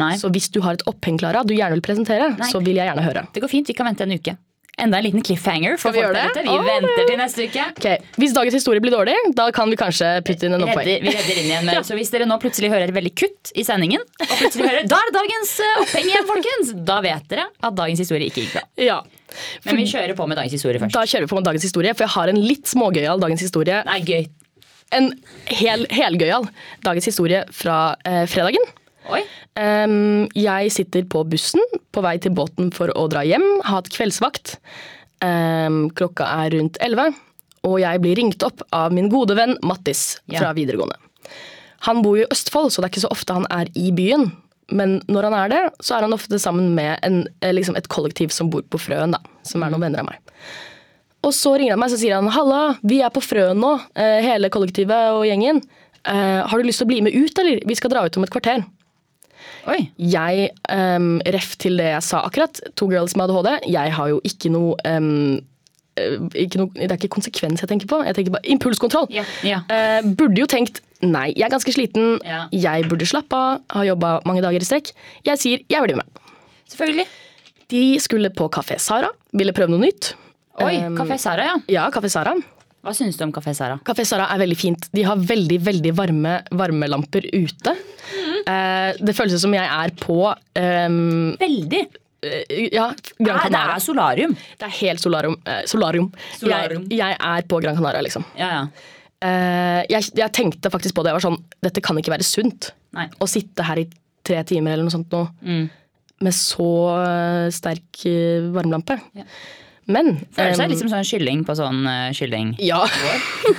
Nei, 0.00 0.14
Så 0.16 0.30
hvis 0.32 0.46
du 0.54 0.60
har 0.64 0.78
et 0.78 0.84
oppheng, 0.88 1.18
Klara, 1.20 1.42
du 1.44 1.52
gjerne 1.52 1.76
vil 1.76 1.82
presentere, 1.84 2.30
Nei. 2.38 2.48
så 2.50 2.62
vil 2.62 2.78
jeg 2.78 2.86
gjerne 2.88 3.02
høre. 3.04 3.26
det 3.34 3.42
går 3.42 3.50
fint. 3.50 3.68
Vi 3.68 3.74
kan 3.76 3.86
vente 3.90 4.06
en 4.06 4.14
uke. 4.14 4.36
Enda 4.76 4.98
en 4.98 5.04
liten 5.04 5.22
cliffhanger 5.22 5.76
for 5.78 5.92
Skal 5.92 5.94
vi 5.94 6.00
gjøre 6.02 6.22
det? 6.34 6.42
Vi 6.42 6.50
oh, 6.50 6.64
venter 6.66 7.06
til 7.06 7.18
neste 7.20 7.46
uke. 7.46 7.66
Okay. 7.78 8.00
Hvis 8.18 8.32
dagens 8.34 8.56
historie 8.58 8.82
blir 8.82 8.94
dårlig, 8.94 9.14
da 9.38 9.46
kan 9.54 9.70
vi 9.70 9.78
kanskje 9.78 10.08
putte 10.26 10.48
inn 10.48 10.56
en. 10.56 10.64
Redder, 10.66 11.04
vi 11.04 11.12
redder 11.14 11.38
inn 11.38 11.50
igjen 11.52 11.68
med, 11.68 11.78
Så 11.88 11.94
hvis 11.98 12.10
dere 12.10 12.26
nå 12.26 12.40
plutselig 12.42 12.72
hører 12.72 12.90
et 12.90 12.96
veldig 12.96 13.12
kutt 13.14 13.52
i 13.54 13.64
sendingen, 13.66 14.02
og 14.02 14.34
plutselig 14.34 14.66
hører 14.66 14.88
da 14.90 14.98
er 14.98 15.10
det 15.10 15.16
dagens 15.20 15.54
eh, 15.62 15.74
oppheng 15.84 16.10
igjen, 16.10 16.28
folkens, 16.30 16.72
da 16.90 16.98
vet 17.06 17.28
dere 17.30 17.46
at 17.54 17.78
dagens 17.78 18.02
historie 18.02 18.30
ikke 18.32 18.42
gikk 18.42 18.56
bra. 18.56 18.64
Ja. 18.82 19.00
Men 19.64 19.78
vi 19.78 19.86
kjører 19.90 20.18
på 20.18 20.26
med 20.30 20.40
dagens 20.42 20.58
historie 20.58 20.82
først. 20.82 20.96
Da 20.96 21.06
kjører 21.06 21.28
vi 21.28 21.30
på 21.30 21.38
med 21.38 21.48
dagens 21.52 21.68
historie, 21.70 21.94
for 21.94 22.08
jeg 22.08 22.14
har 22.16 22.32
en 22.34 22.40
litt 22.42 22.70
smågøyal 22.70 23.22
dagens 23.22 23.46
historie. 23.46 23.82
Nei, 23.86 24.00
gøy. 24.06 24.26
En 24.94 25.12
hel, 25.54 25.86
helgøyal 25.94 26.48
dagens 26.86 27.06
historie 27.12 27.46
fra 27.54 27.78
eh, 28.02 28.24
fredagen. 28.30 28.74
Em, 29.60 30.26
jeg 30.34 30.72
sitter 30.74 31.04
på 31.10 31.22
bussen 31.28 31.62
på 31.94 32.02
vei 32.04 32.16
til 32.18 32.34
båten 32.34 32.72
for 32.74 32.90
å 32.98 33.06
dra 33.12 33.22
hjem, 33.26 33.44
har 33.62 33.80
hatt 33.82 33.90
kveldsvakt. 33.94 34.56
Um, 35.24 35.88
klokka 35.96 36.26
er 36.44 36.54
rundt 36.56 36.76
11, 36.84 37.14
og 37.64 37.78
jeg 37.80 38.00
blir 38.02 38.18
ringt 38.18 38.42
opp 38.44 38.64
av 38.74 38.92
min 38.92 39.08
gode 39.12 39.36
venn 39.38 39.56
Mattis 39.64 40.18
Ja. 40.28 40.40
fra 40.40 40.52
videregående. 40.56 40.98
Han 41.86 42.02
bor 42.02 42.16
jo 42.18 42.24
i 42.24 42.32
Østfold, 42.32 42.72
så 42.72 42.80
det 42.82 42.88
er 42.88 42.92
ikke 42.94 43.06
så 43.06 43.12
ofte 43.12 43.36
han 43.36 43.46
er 43.50 43.68
i 43.76 43.90
byen. 43.92 44.32
Men 44.72 45.00
når 45.08 45.28
han 45.28 45.34
er 45.34 45.48
det, 45.52 45.62
så 45.84 45.96
er 45.96 46.06
han 46.06 46.12
ofte 46.16 46.38
sammen 46.40 46.74
med 46.74 46.98
en, 47.04 47.26
eh, 47.42 47.52
liksom 47.52 47.76
et 47.76 47.88
kollektiv 47.88 48.32
som 48.32 48.48
bor 48.50 48.62
på 48.62 48.80
Frøen, 48.80 49.12
da, 49.12 49.18
som 49.42 49.62
er 49.62 49.70
noen 49.70 49.80
venner 49.84 50.00
av 50.00 50.06
meg. 50.06 50.18
Og 51.24 51.32
så 51.32 51.54
ringer 51.56 51.72
han 51.76 51.80
meg 51.80 51.90
så 51.90 51.98
sier 52.00 52.14
han, 52.16 52.28
halla, 52.28 52.78
vi 52.82 53.00
er 53.04 53.10
på 53.10 53.22
Frøen 53.24 53.60
nå, 53.60 53.74
eh, 53.96 54.20
hele 54.24 54.48
kollektivet 54.52 55.12
og 55.12 55.24
gjengen. 55.28 55.62
Eh, 56.04 56.42
har 56.46 56.58
du 56.58 56.64
lyst 56.64 56.78
til 56.82 56.86
å 56.86 56.92
bli 56.92 57.00
med 57.02 57.14
ut, 57.14 57.38
eller? 57.38 57.60
Vi 57.64 57.74
skal 57.74 57.90
dra 57.90 58.04
ut 58.04 58.16
om 58.16 58.24
et 58.24 58.30
kvarter. 58.30 58.64
Oi. 59.70 59.80
Jeg, 59.98 60.50
um, 60.72 61.18
ref 61.34 61.54
til 61.60 61.80
det 61.80 61.90
jeg 61.92 62.04
sa 62.04 62.22
akkurat, 62.26 62.60
to 62.78 62.88
girls 62.90 63.16
med 63.16 63.30
ADHD, 63.30 63.50
jeg 63.72 63.92
har 63.96 64.12
jo 64.12 64.20
ikke 64.28 64.52
noe, 64.52 64.76
um, 64.88 65.38
eh, 66.00 66.16
ikke 66.44 66.60
noe 66.60 66.72
Det 66.76 66.90
er 66.90 66.98
ikke 66.98 67.14
konsekvens 67.16 67.64
jeg 67.64 67.70
tenker 67.70 67.88
på, 67.90 68.00
jeg 68.04 68.18
tenker 68.18 68.36
bare 68.36 68.48
impulskontroll. 68.54 69.08
Yeah. 69.12 69.30
Yeah. 69.46 69.64
Eh, 69.72 70.10
burde 70.18 70.42
jo 70.42 70.48
tenkt 70.50 70.82
nei, 71.04 71.30
jeg 71.34 71.46
er 71.48 71.52
ganske 71.52 71.74
sliten, 71.74 72.18
yeah. 72.24 72.48
jeg 72.52 72.88
burde 72.88 73.08
slappe 73.08 73.36
av, 73.36 73.62
har 73.72 73.88
jobba 73.92 74.16
mange 74.28 74.44
dager 74.44 74.64
i 74.64 74.68
strekk. 74.68 74.92
Jeg 75.28 75.40
sier 75.40 75.64
jeg 75.68 75.86
blir 75.86 76.00
med. 76.00 76.24
Selvfølgelig. 76.72 77.08
De 77.72 77.84
skulle 78.02 78.28
på 78.36 78.50
Kafé 78.52 78.76
Sara, 78.80 79.08
ville 79.32 79.54
prøve 79.56 79.72
noe 79.72 79.86
nytt. 79.86 80.14
Oi, 80.62 80.76
Um, 80.84 80.94
Kafé 80.94 81.16
Sara, 81.18 81.48
ja. 81.48 81.54
Ja, 81.66 81.88
Kafé 81.90 82.08
Sara. 82.12 82.36
Hva 82.84 82.92
syns 82.96 83.16
du 83.16 83.24
om 83.24 83.32
Kafé 83.32 83.54
Sara? 83.56 83.78
Kafé 83.86 84.04
Sara 84.06 84.26
er 84.34 84.38
veldig 84.44 84.56
fint. 84.60 84.88
De 84.92 85.02
har 85.08 85.16
veldig 85.16 85.56
veldig 85.64 85.92
varme 85.96 86.34
varmelamper 86.52 87.26
ute. 87.32 87.72
Eh, 88.44 88.90
det 89.00 89.14
føles 89.16 89.40
som 89.40 89.54
jeg 89.56 89.64
er 89.64 89.92
på 90.02 90.18
um, 90.28 91.30
Veldig. 91.40 91.80
eh, 92.28 92.66
ja, 92.74 92.90
Gran 93.18 93.38
Nei, 93.40 93.52
det 93.54 93.62
er 93.62 93.80
solarium. 93.80 94.34
Det 94.60 94.68
er 94.68 94.74
helt 94.82 95.00
solarium. 95.00 95.38
eh, 95.48 95.62
solarium. 95.70 96.10
Solarium. 96.36 96.84
Jeg, 96.92 96.98
jeg 97.00 97.16
er 97.32 97.48
på 97.48 97.62
Gran 97.64 97.78
Canaria, 97.80 98.02
liksom. 98.04 98.26
Ja, 98.36 98.50
ja. 98.58 98.66
Eh, 99.24 99.80
jeg, 99.88 100.10
jeg 100.20 100.32
tenkte 100.36 100.68
faktisk 100.74 100.94
på 100.98 101.02
det. 101.06 101.14
Jeg 101.14 101.20
var 101.22 101.24
sånn, 101.30 101.40
Dette 101.64 101.80
kan 101.84 101.96
ikke 102.02 102.12
være 102.12 102.26
sunt. 102.28 102.72
Nei. 102.92 103.08
Å 103.16 103.28
sitte 103.30 103.64
her 103.64 103.80
i 103.80 103.88
tre 104.24 104.42
timer 104.48 104.74
eller 104.76 104.84
noe 104.86 104.92
sånt 104.92 105.08
nå, 105.12 105.24
Mm. 105.44 105.64
med 106.24 106.32
så 106.36 106.68
eh, 107.00 107.48
sterk 107.52 108.04
varmelampe. 108.54 109.00
Ja. 109.16 109.24
Men 109.86 110.14
Føler 110.32 110.56
seg 110.56 110.68
um, 110.68 110.72
liksom 110.72 110.90
sånn 110.92 111.06
kylling 111.08 111.44
på 111.44 111.56
sånn 111.58 111.82
uh, 111.84 112.08
kylling. 112.16 112.54
Ja. 112.62 112.80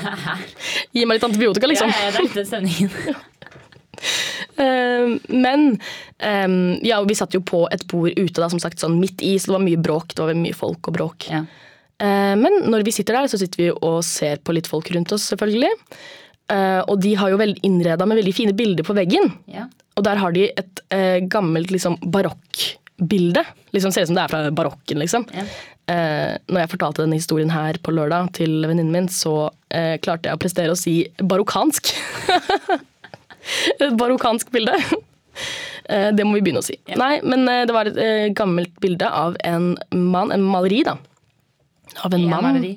Gi 0.95 1.05
meg 1.05 1.19
litt 1.19 1.27
antibiotika, 1.27 1.69
liksom. 1.69 1.91
Ja, 1.93 2.09
ja, 2.09 2.25
det 2.33 2.45
er 2.45 2.49
stemningen. 2.49 2.91
Eh, 4.55 5.09
men 5.35 5.65
um, 6.47 6.77
ja, 6.85 7.01
vi 7.03 7.15
satt 7.17 7.33
jo 7.35 7.41
på 7.43 7.65
et 7.75 7.81
bord 7.91 8.13
ute, 8.15 8.37
da, 8.39 8.47
som 8.51 8.61
sagt, 8.61 8.79
sånn 8.79 8.97
midt 9.01 9.23
i, 9.25 9.33
så 9.39 9.49
det 9.49 9.55
var 9.57 9.65
mye 9.65 9.81
bråk. 9.83 10.15
Det 10.15 10.23
var 10.23 10.37
mye 10.39 10.55
folk 10.55 10.89
og 10.91 10.95
bråk. 10.95 11.27
Ja. 11.31 11.41
Uh, 11.99 12.35
Men 12.39 12.61
når 12.71 12.85
vi 12.87 12.93
sitter 12.95 13.19
der, 13.19 13.27
så 13.31 13.39
sitter 13.41 13.63
vi 13.63 13.69
og 13.73 14.01
ser 14.07 14.39
på 14.43 14.55
litt 14.55 14.69
folk 14.71 14.91
rundt 14.95 15.11
oss, 15.15 15.27
selvfølgelig. 15.33 15.73
Uh, 16.51 16.81
Og 16.85 16.99
de 17.03 17.15
har 17.19 17.33
jo 17.33 17.39
innreda 17.67 18.07
med 18.07 18.21
veldig 18.21 18.35
fine 18.37 18.55
bilder 18.55 18.87
på 18.87 18.95
veggen. 18.95 19.31
Ja. 19.51 19.67
Og 19.95 20.07
der 20.07 20.19
har 20.23 20.35
de 20.35 20.49
et 20.51 20.81
gammelt 21.31 21.71
liksom, 21.71 21.95
barokkbilde. 22.11 23.45
Liksom 23.75 23.91
ser 23.95 24.03
ut 24.03 24.11
som 24.11 24.17
det 24.17 24.25
er 24.25 24.31
fra 24.31 24.41
barokken, 24.55 24.99
liksom. 25.03 25.23
Ja. 25.35 25.47
Eh, 25.87 26.37
når 26.49 26.63
jeg 26.63 26.69
fortalte 26.71 27.03
denne 27.03 27.19
historien 27.19 27.51
her 27.53 27.77
på 27.85 27.93
lørdag 27.93 28.31
til 28.33 28.63
venninnen 28.65 28.91
min, 28.95 29.07
så 29.13 29.51
eh, 29.69 29.97
klarte 30.01 30.29
jeg 30.31 30.37
å 30.37 30.41
prestere 30.41 30.73
å 30.73 30.79
si 30.79 30.95
barokkansk. 31.21 31.91
et 33.79 33.97
barokkansk 34.01 34.49
bilde. 34.55 34.73
Eh, 35.89 36.09
det 36.15 36.25
må 36.25 36.37
vi 36.39 36.45
begynne 36.47 36.63
å 36.63 36.65
si. 36.65 36.77
Nei, 36.97 37.19
men 37.27 37.45
eh, 37.51 37.65
det 37.69 37.75
var 37.75 37.89
et 37.91 37.99
eh, 38.01 38.29
gammelt 38.37 38.73
bilde 38.81 39.09
av 39.09 39.37
en 39.45 39.73
mann, 39.93 40.33
en 40.33 40.45
maleri, 40.45 40.81
da. 40.87 40.97
Av 42.03 42.13
en 42.17 42.25
Ja, 42.25 42.31
mann. 42.33 42.47
maleri. 42.49 42.73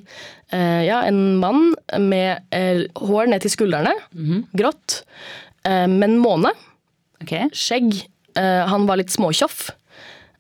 Eh, 0.52 0.82
ja, 0.88 1.00
en 1.08 1.38
mann 1.40 1.72
med 2.00 2.44
eh, 2.54 2.84
hår 3.00 3.32
ned 3.32 3.44
til 3.44 3.52
skuldrene, 3.56 3.94
Mhm. 4.12 4.44
grått, 4.56 5.02
eh, 5.64 5.86
men 5.88 6.18
måne, 6.20 6.52
Ok. 7.24 7.32
skjegg. 7.56 8.02
Eh, 8.38 8.66
han 8.68 8.84
var 8.86 9.00
litt 9.00 9.10
småtjoff. 9.10 9.70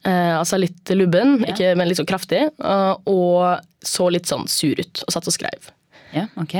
Eh, 0.06 0.34
altså 0.38 0.58
litt 0.60 0.88
lubben, 0.94 1.40
Ja. 1.42 1.52
ikke, 1.52 1.72
men 1.76 1.88
litt 1.88 1.98
sånn 1.98 2.06
kraftig. 2.06 2.44
eh, 2.62 2.94
og 3.06 3.60
så 3.82 4.10
litt 4.10 4.26
sånn 4.26 4.46
sur 4.48 4.74
ut, 4.78 5.02
og 5.06 5.12
satt 5.12 5.26
og 5.26 5.32
skrev. 5.34 5.70
Ja, 6.14 6.26
ok. 6.36 6.54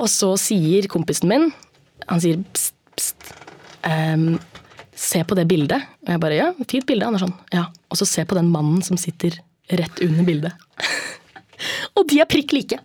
Og 0.00 0.08
så 0.08 0.30
sier 0.38 0.86
kompisen 0.88 1.28
min 1.28 1.52
Han 2.08 2.20
sier 2.20 2.38
pst, 2.54 2.72
pst. 2.96 3.32
Um, 3.84 4.38
se 4.96 5.20
på 5.24 5.36
det 5.36 5.46
bildet. 5.46 5.82
Og 6.06 6.08
jeg 6.14 6.20
bare 6.20 6.36
ja, 6.38 6.52
fint 6.66 6.86
bilde. 6.88 7.04
Han 7.04 7.14
er 7.14 7.18
sånn 7.18 7.34
ja. 7.52 7.66
Og 7.90 7.96
så 8.00 8.06
se 8.08 8.24
på 8.24 8.34
den 8.34 8.48
mannen 8.50 8.80
som 8.82 8.96
sitter 8.96 9.36
rett 9.70 10.00
under 10.00 10.24
bildet. 10.24 10.52
og 11.96 12.08
de 12.08 12.20
er 12.20 12.26
prikk 12.26 12.52
like. 12.56 12.78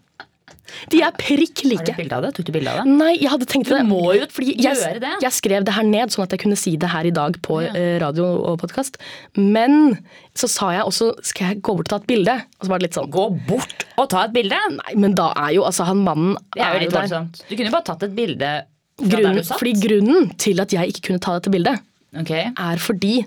De 0.91 1.01
er 1.05 1.11
prikk 1.17 1.63
Har 1.63 1.69
du 1.69 1.73
like. 1.76 1.95
bilde 1.97 2.17
av 2.17 2.26
det? 2.26 2.32
Tok 2.38 2.47
du 2.47 2.51
bilde 2.55 2.71
av 2.71 2.82
det? 2.84 2.95
Nei, 2.99 3.13
jeg 3.21 3.32
hadde 3.32 3.47
tenkt 3.51 3.69
det. 3.71 3.80
Du 3.84 3.89
må 3.89 4.13
jo 4.17 4.28
fordi 4.32 4.55
jeg, 4.55 4.76
gjøre 4.76 5.01
det. 5.03 5.13
Jeg 5.23 5.36
skrev 5.38 5.65
det 5.67 5.76
her 5.78 5.88
ned, 5.88 6.13
sånn 6.13 6.26
at 6.26 6.36
jeg 6.36 6.43
kunne 6.45 6.59
si 6.59 6.76
det 6.82 6.89
her 6.91 7.05
i 7.09 7.13
dag 7.15 7.39
på 7.45 7.61
Ja. 7.63 7.73
eh, 7.73 7.95
radio 8.03 8.28
og 8.51 8.59
podkast. 8.63 8.97
Men 9.38 9.97
så 10.36 10.49
sa 10.51 10.71
jeg 10.76 10.84
også 10.84 11.11
skal 11.23 11.53
jeg 11.53 11.61
gå 11.61 11.76
bort 11.78 11.88
og 11.88 11.93
ta 11.95 12.01
et 12.03 12.07
bilde. 12.07 12.38
Og 12.59 12.65
så 12.67 12.69
var 12.73 12.80
det 12.80 12.89
litt 12.89 12.97
sånn 12.99 13.11
Gå 13.11 13.26
bort 13.47 13.86
og 13.97 14.09
ta 14.11 14.26
et 14.26 14.34
bilde! 14.36 14.57
Nei, 14.76 14.95
men 14.99 15.15
da 15.15 15.32
er 15.45 15.53
jo 15.55 15.63
altså 15.67 15.86
han 15.88 16.01
mannen 16.03 16.36
Det 16.55 16.61
er 16.63 16.73
jo 16.76 16.84
litt 16.86 16.95
voldsomt. 16.95 17.43
Du 17.47 17.55
kunne 17.55 17.69
jo 17.69 17.76
bare 17.76 17.88
tatt 17.91 18.03
et 18.03 18.15
bilde 18.15 18.51
fra 18.95 19.19
der 19.19 19.34
du 19.36 19.43
satt. 19.43 19.59
fordi 19.59 19.73
grunnen 19.84 20.30
til 20.39 20.59
at 20.63 20.71
jeg 20.71 20.93
ikke 20.93 21.09
kunne 21.09 21.19
ta 21.23 21.34
dette 21.36 21.51
bildet, 21.51 21.82
okay. 22.15 22.51
er 22.55 22.80
fordi 22.80 23.26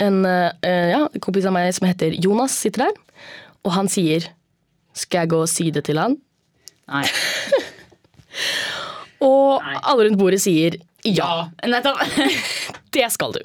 en 0.00 0.24
eh, 0.24 0.90
ja, 0.94 1.02
kompis 1.20 1.44
av 1.48 1.52
meg 1.52 1.72
som 1.76 1.86
heter 1.88 2.16
Jonas, 2.16 2.54
sitter 2.56 2.86
der. 2.86 2.94
Og 3.68 3.74
han 3.76 3.90
sier 3.92 4.30
Skal 4.96 5.24
jeg 5.24 5.32
gå 5.32 5.40
og 5.44 5.50
si 5.50 5.70
det 5.74 5.84
til 5.88 6.00
han? 6.00 6.16
Nei. 6.90 7.04
Og 9.20 9.60
Nei. 9.60 9.76
alle 9.84 10.06
rundt 10.06 10.20
bordet 10.20 10.40
sier 10.42 10.78
ja. 11.04 11.48
Nettopp. 11.68 12.00
Det 12.94 13.06
skal 13.12 13.34
du. 13.36 13.40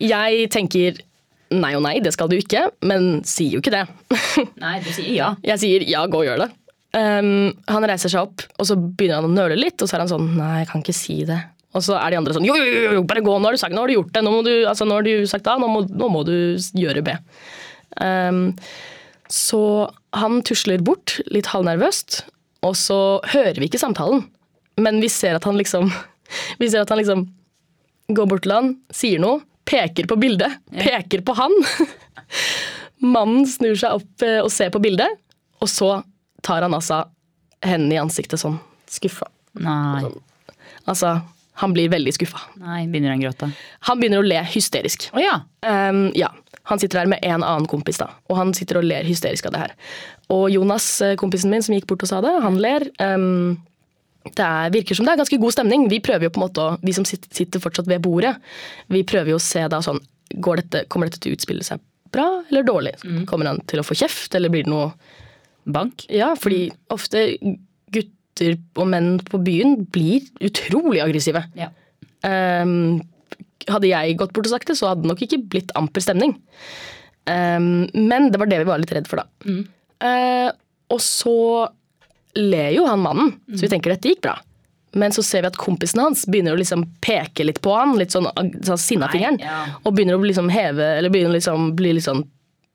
Jeg 0.00 0.48
tenker 0.52 1.02
nei 1.50 1.72
og 1.74 1.82
nei, 1.82 1.96
det 1.98 2.12
skal 2.14 2.30
du 2.30 2.36
ikke, 2.38 2.68
men 2.86 3.24
sier 3.26 3.56
jo 3.56 3.60
ikke 3.60 3.72
det. 3.74 3.82
Nei, 4.62 4.76
du 4.84 4.88
sier 4.94 5.10
ja. 5.12 5.30
Jeg 5.44 5.60
sier 5.60 5.84
ja, 5.84 6.04
gå 6.08 6.20
og 6.22 6.28
gjør 6.28 6.44
det. 6.44 6.46
Um, 6.94 7.50
han 7.70 7.86
reiser 7.90 8.12
seg 8.12 8.22
opp, 8.22 8.44
og 8.54 8.68
så 8.70 8.76
begynner 8.78 9.18
han 9.18 9.28
å 9.28 9.34
nøle 9.34 9.58
litt, 9.58 9.76
og 9.82 9.90
så 9.90 9.98
er 9.98 10.04
han 10.04 10.12
sånn 10.12 10.30
nei, 10.38 10.60
jeg 10.62 10.70
kan 10.70 10.84
ikke 10.84 10.94
si 10.96 11.18
det. 11.28 11.40
Og 11.76 11.84
så 11.86 11.98
er 11.98 12.14
de 12.14 12.18
andre 12.18 12.34
sånn 12.34 12.46
jo, 12.46 12.54
jo, 12.56 12.94
jo, 12.96 13.02
bare 13.06 13.22
gå, 13.26 13.34
nå 13.34 13.50
har 13.50 13.54
du 13.58 13.60
sagt 13.60 13.74
nå 13.76 13.82
har 13.82 13.90
du 13.90 13.96
gjort 13.98 14.14
det, 14.14 14.22
nå, 14.26 14.32
må 14.34 14.40
du, 14.46 14.52
altså, 14.70 14.86
nå 14.88 14.96
har 14.96 15.06
du 15.06 15.26
sagt 15.30 15.50
A, 15.50 15.58
nå 15.60 15.68
må, 15.70 15.84
nå 15.90 16.08
må 16.14 16.22
du 16.26 16.34
gjøre 16.78 17.04
B. 17.06 17.14
Um, 17.98 18.40
så 19.30 19.62
han 20.16 20.40
tusler 20.46 20.82
bort, 20.84 21.18
litt 21.30 21.50
halvnervøst, 21.52 22.24
og 22.66 22.76
så 22.76 23.20
hører 23.32 23.60
vi 23.60 23.68
ikke 23.70 23.80
samtalen. 23.80 24.24
Men 24.80 25.00
vi 25.02 25.10
ser 25.12 25.36
at 25.36 25.46
han 25.48 25.58
liksom 25.60 25.90
Vi 26.60 26.68
ser 26.70 26.84
at 26.84 26.90
han 26.92 27.00
liksom 27.00 27.26
går 28.14 28.26
bort 28.30 28.42
til 28.42 28.54
han, 28.54 28.72
sier 28.94 29.22
noe, 29.22 29.40
peker 29.70 30.06
på 30.10 30.16
bildet, 30.18 30.56
peker 30.74 31.22
på 31.26 31.34
han. 31.38 31.52
Mannen 33.14 33.46
snur 33.46 33.76
seg 33.78 34.00
opp 34.00 34.24
eh, 34.26 34.40
og 34.42 34.50
ser 34.50 34.72
på 34.74 34.80
bildet, 34.82 35.14
og 35.62 35.70
så 35.70 35.90
tar 36.46 36.66
han 36.66 36.74
altså 36.74 37.04
hendene 37.62 37.94
i 37.94 38.00
ansiktet 38.02 38.42
sånn, 38.42 38.58
skuffa. 38.90 39.28
Nei. 39.62 40.08
Altså, 40.90 41.20
han 41.62 41.74
blir 41.76 41.90
veldig 41.92 42.16
skuffa. 42.16 42.42
Nei, 42.62 42.82
begynner 42.90 43.14
han 43.14 43.22
å 43.22 43.28
gråte. 43.28 43.50
Han 43.90 44.00
begynner 44.00 44.22
å 44.22 44.26
le 44.26 44.42
hysterisk. 44.54 45.10
Å 45.14 45.22
ja. 45.22 45.34
Um, 45.62 46.08
ja, 46.18 46.30
Han 46.70 46.80
sitter 46.82 47.02
der 47.02 47.10
med 47.10 47.24
en 47.26 47.42
annen 47.42 47.66
kompis, 47.70 47.98
da, 48.00 48.08
og 48.30 48.38
han 48.38 48.54
sitter 48.56 48.80
og 48.80 48.86
ler 48.86 49.08
hysterisk 49.08 49.48
av 49.48 49.56
det 49.56 49.64
her. 49.64 49.74
Og 50.30 50.46
Jonas, 50.54 50.86
eh, 51.04 51.16
kompisen 51.20 51.50
min 51.52 51.64
som 51.66 51.74
gikk 51.74 51.88
bort 51.90 52.06
og 52.06 52.12
sa 52.12 52.22
det, 52.24 52.32
han 52.44 52.58
ler. 52.62 52.86
Um, 53.02 53.58
det 54.28 54.44
er, 54.44 54.72
virker 54.74 54.96
som 54.96 55.06
det 55.08 55.14
er 55.14 55.22
ganske 55.22 55.40
god 55.40 55.56
stemning. 55.56 55.88
Vi 55.90 56.02
prøver 56.04 56.28
jo 56.28 56.32
på 56.34 56.40
en 56.42 56.46
måte 56.46 56.64
å, 56.64 56.78
vi 56.84 56.94
som 56.96 57.06
sitter, 57.08 57.62
fortsatt 57.62 57.88
ved 57.90 58.02
bordet, 58.04 58.36
vi 58.92 59.02
prøver 59.08 59.34
jo 59.34 59.40
å 59.40 59.44
se 59.44 59.64
da 59.72 59.80
sånn 59.84 60.00
går 60.30 60.60
dette, 60.62 60.84
Kommer 60.92 61.08
dette 61.08 61.24
til 61.24 61.32
å 61.32 61.38
utspille 61.38 61.64
seg 61.66 61.80
bra 62.14 62.26
eller 62.50 62.66
dårlig? 62.66 62.92
Kommer 63.26 63.50
han 63.50 63.58
til 63.70 63.82
å 63.82 63.86
få 63.86 63.96
kjeft, 63.98 64.34
eller 64.38 64.52
blir 64.52 64.66
det 64.66 64.70
noe 64.70 64.92
Bank. 65.70 66.06
Ja, 66.08 66.32
fordi 66.38 66.70
ofte 66.92 67.26
gutter 67.92 68.54
og 68.80 68.88
menn 68.90 69.18
på 69.26 69.40
byen 69.44 69.84
blir 69.92 70.24
utrolig 70.42 71.02
aggressive. 71.04 71.42
Ja. 71.58 71.68
Ehm, 72.26 73.02
hadde 73.68 73.90
jeg 73.90 74.16
gått 74.20 74.32
bort 74.32 74.46
og 74.46 74.52
sagt 74.54 74.68
det, 74.70 74.76
så 74.78 74.88
hadde 74.88 75.02
det 75.04 75.10
nok 75.12 75.22
ikke 75.26 75.42
blitt 75.52 75.72
amper 75.76 76.00
stemning. 76.04 76.36
Um, 77.28 77.88
men 77.94 78.30
det 78.32 78.38
var 78.40 78.48
det 78.50 78.58
vi 78.62 78.68
var 78.70 78.80
litt 78.82 78.92
redd 78.96 79.06
for, 79.10 79.20
da. 79.22 79.26
Eh, 80.00 80.50
og 80.90 81.00
så 81.04 81.68
ler 82.38 82.70
jo 82.74 82.86
han 82.88 83.02
mannen, 83.02 83.34
så 83.52 83.66
vi 83.66 83.68
tenker 83.72 83.92
dette 83.92 84.08
gikk 84.10 84.22
bra. 84.24 84.36
Men 84.98 85.12
så 85.14 85.22
ser 85.22 85.44
vi 85.44 85.50
at 85.52 85.58
kompisen 85.60 86.00
hans 86.02 86.24
begynner 86.26 86.56
å 86.56 86.58
liksom 86.58 86.82
peke 87.04 87.44
litt 87.46 87.60
på 87.62 87.74
han, 87.76 87.92
litt 88.00 88.10
sånn, 88.14 88.26
sånn 88.66 88.80
sinna 88.80 89.06
fingeren. 89.12 89.38
ja. 89.42 89.60
Og 89.84 89.94
begynner 89.94 90.16
å 90.18 90.24
liksom 90.24 90.48
heve, 90.50 90.88
eller 90.98 91.12
begynner 91.14 91.30
å 91.30 91.38
liksom 91.38 91.68
bli 91.78 91.92
litt 91.94 92.06
sånn 92.08 92.24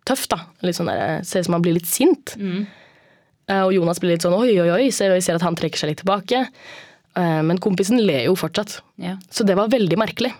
tøff, 0.07 0.27
da. 0.31 0.43
Sånn 0.71 0.87
der, 0.91 1.23
ser 1.27 1.41
ut 1.43 1.49
som 1.49 1.57
han 1.57 1.65
blir 1.65 1.75
litt 1.75 1.89
sint. 1.89 2.35
Eh, 2.37 3.61
Og 3.65 3.73
Jonas 3.75 3.99
blir 3.99 4.13
litt 4.15 4.23
sånn 4.23 4.37
oi, 4.37 4.53
oi, 4.61 4.69
oi, 4.77 4.87
så 4.95 5.09
vi 5.11 5.19
ser 5.25 5.35
at 5.35 5.43
han 5.43 5.57
trekker 5.59 5.81
seg 5.81 5.91
litt 5.91 6.03
tilbake. 6.05 6.45
Eh, 7.17 7.41
Men 7.43 7.57
kompisen 7.59 7.99
ler 7.99 8.25
jo 8.29 8.35
fortsatt. 8.39 8.79
Ja. 9.01 9.17
Så 9.29 9.43
det 9.43 9.55
var 9.59 9.67
veldig 9.73 9.97
merkelig. 9.99 10.31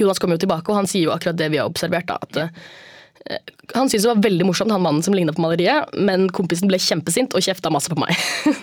Jonas 0.00 0.20
kommer 0.22 0.38
jo 0.38 0.44
tilbake, 0.46 0.72
og 0.72 0.80
han 0.80 0.90
sier 0.90 1.08
jo 1.08 1.14
akkurat 1.14 1.38
det 1.38 1.50
vi 1.52 1.60
har 1.60 1.70
observert. 1.70 2.10
da, 2.10 2.18
at 2.20 2.40
uh, 2.40 3.38
Han 3.76 3.90
syntes 3.90 4.06
det 4.06 4.12
var 4.14 4.24
veldig 4.26 4.48
morsomt, 4.48 4.72
han 4.74 4.84
mannen 4.84 5.04
som 5.06 5.16
ligna 5.16 5.34
på 5.36 5.44
maleriet, 5.44 5.92
men 5.96 6.28
kompisen 6.34 6.70
ble 6.70 6.80
kjempesint 6.80 7.36
og 7.36 7.44
kjefta 7.44 7.72
masse 7.72 7.92
på 7.92 8.00
meg. 8.00 8.16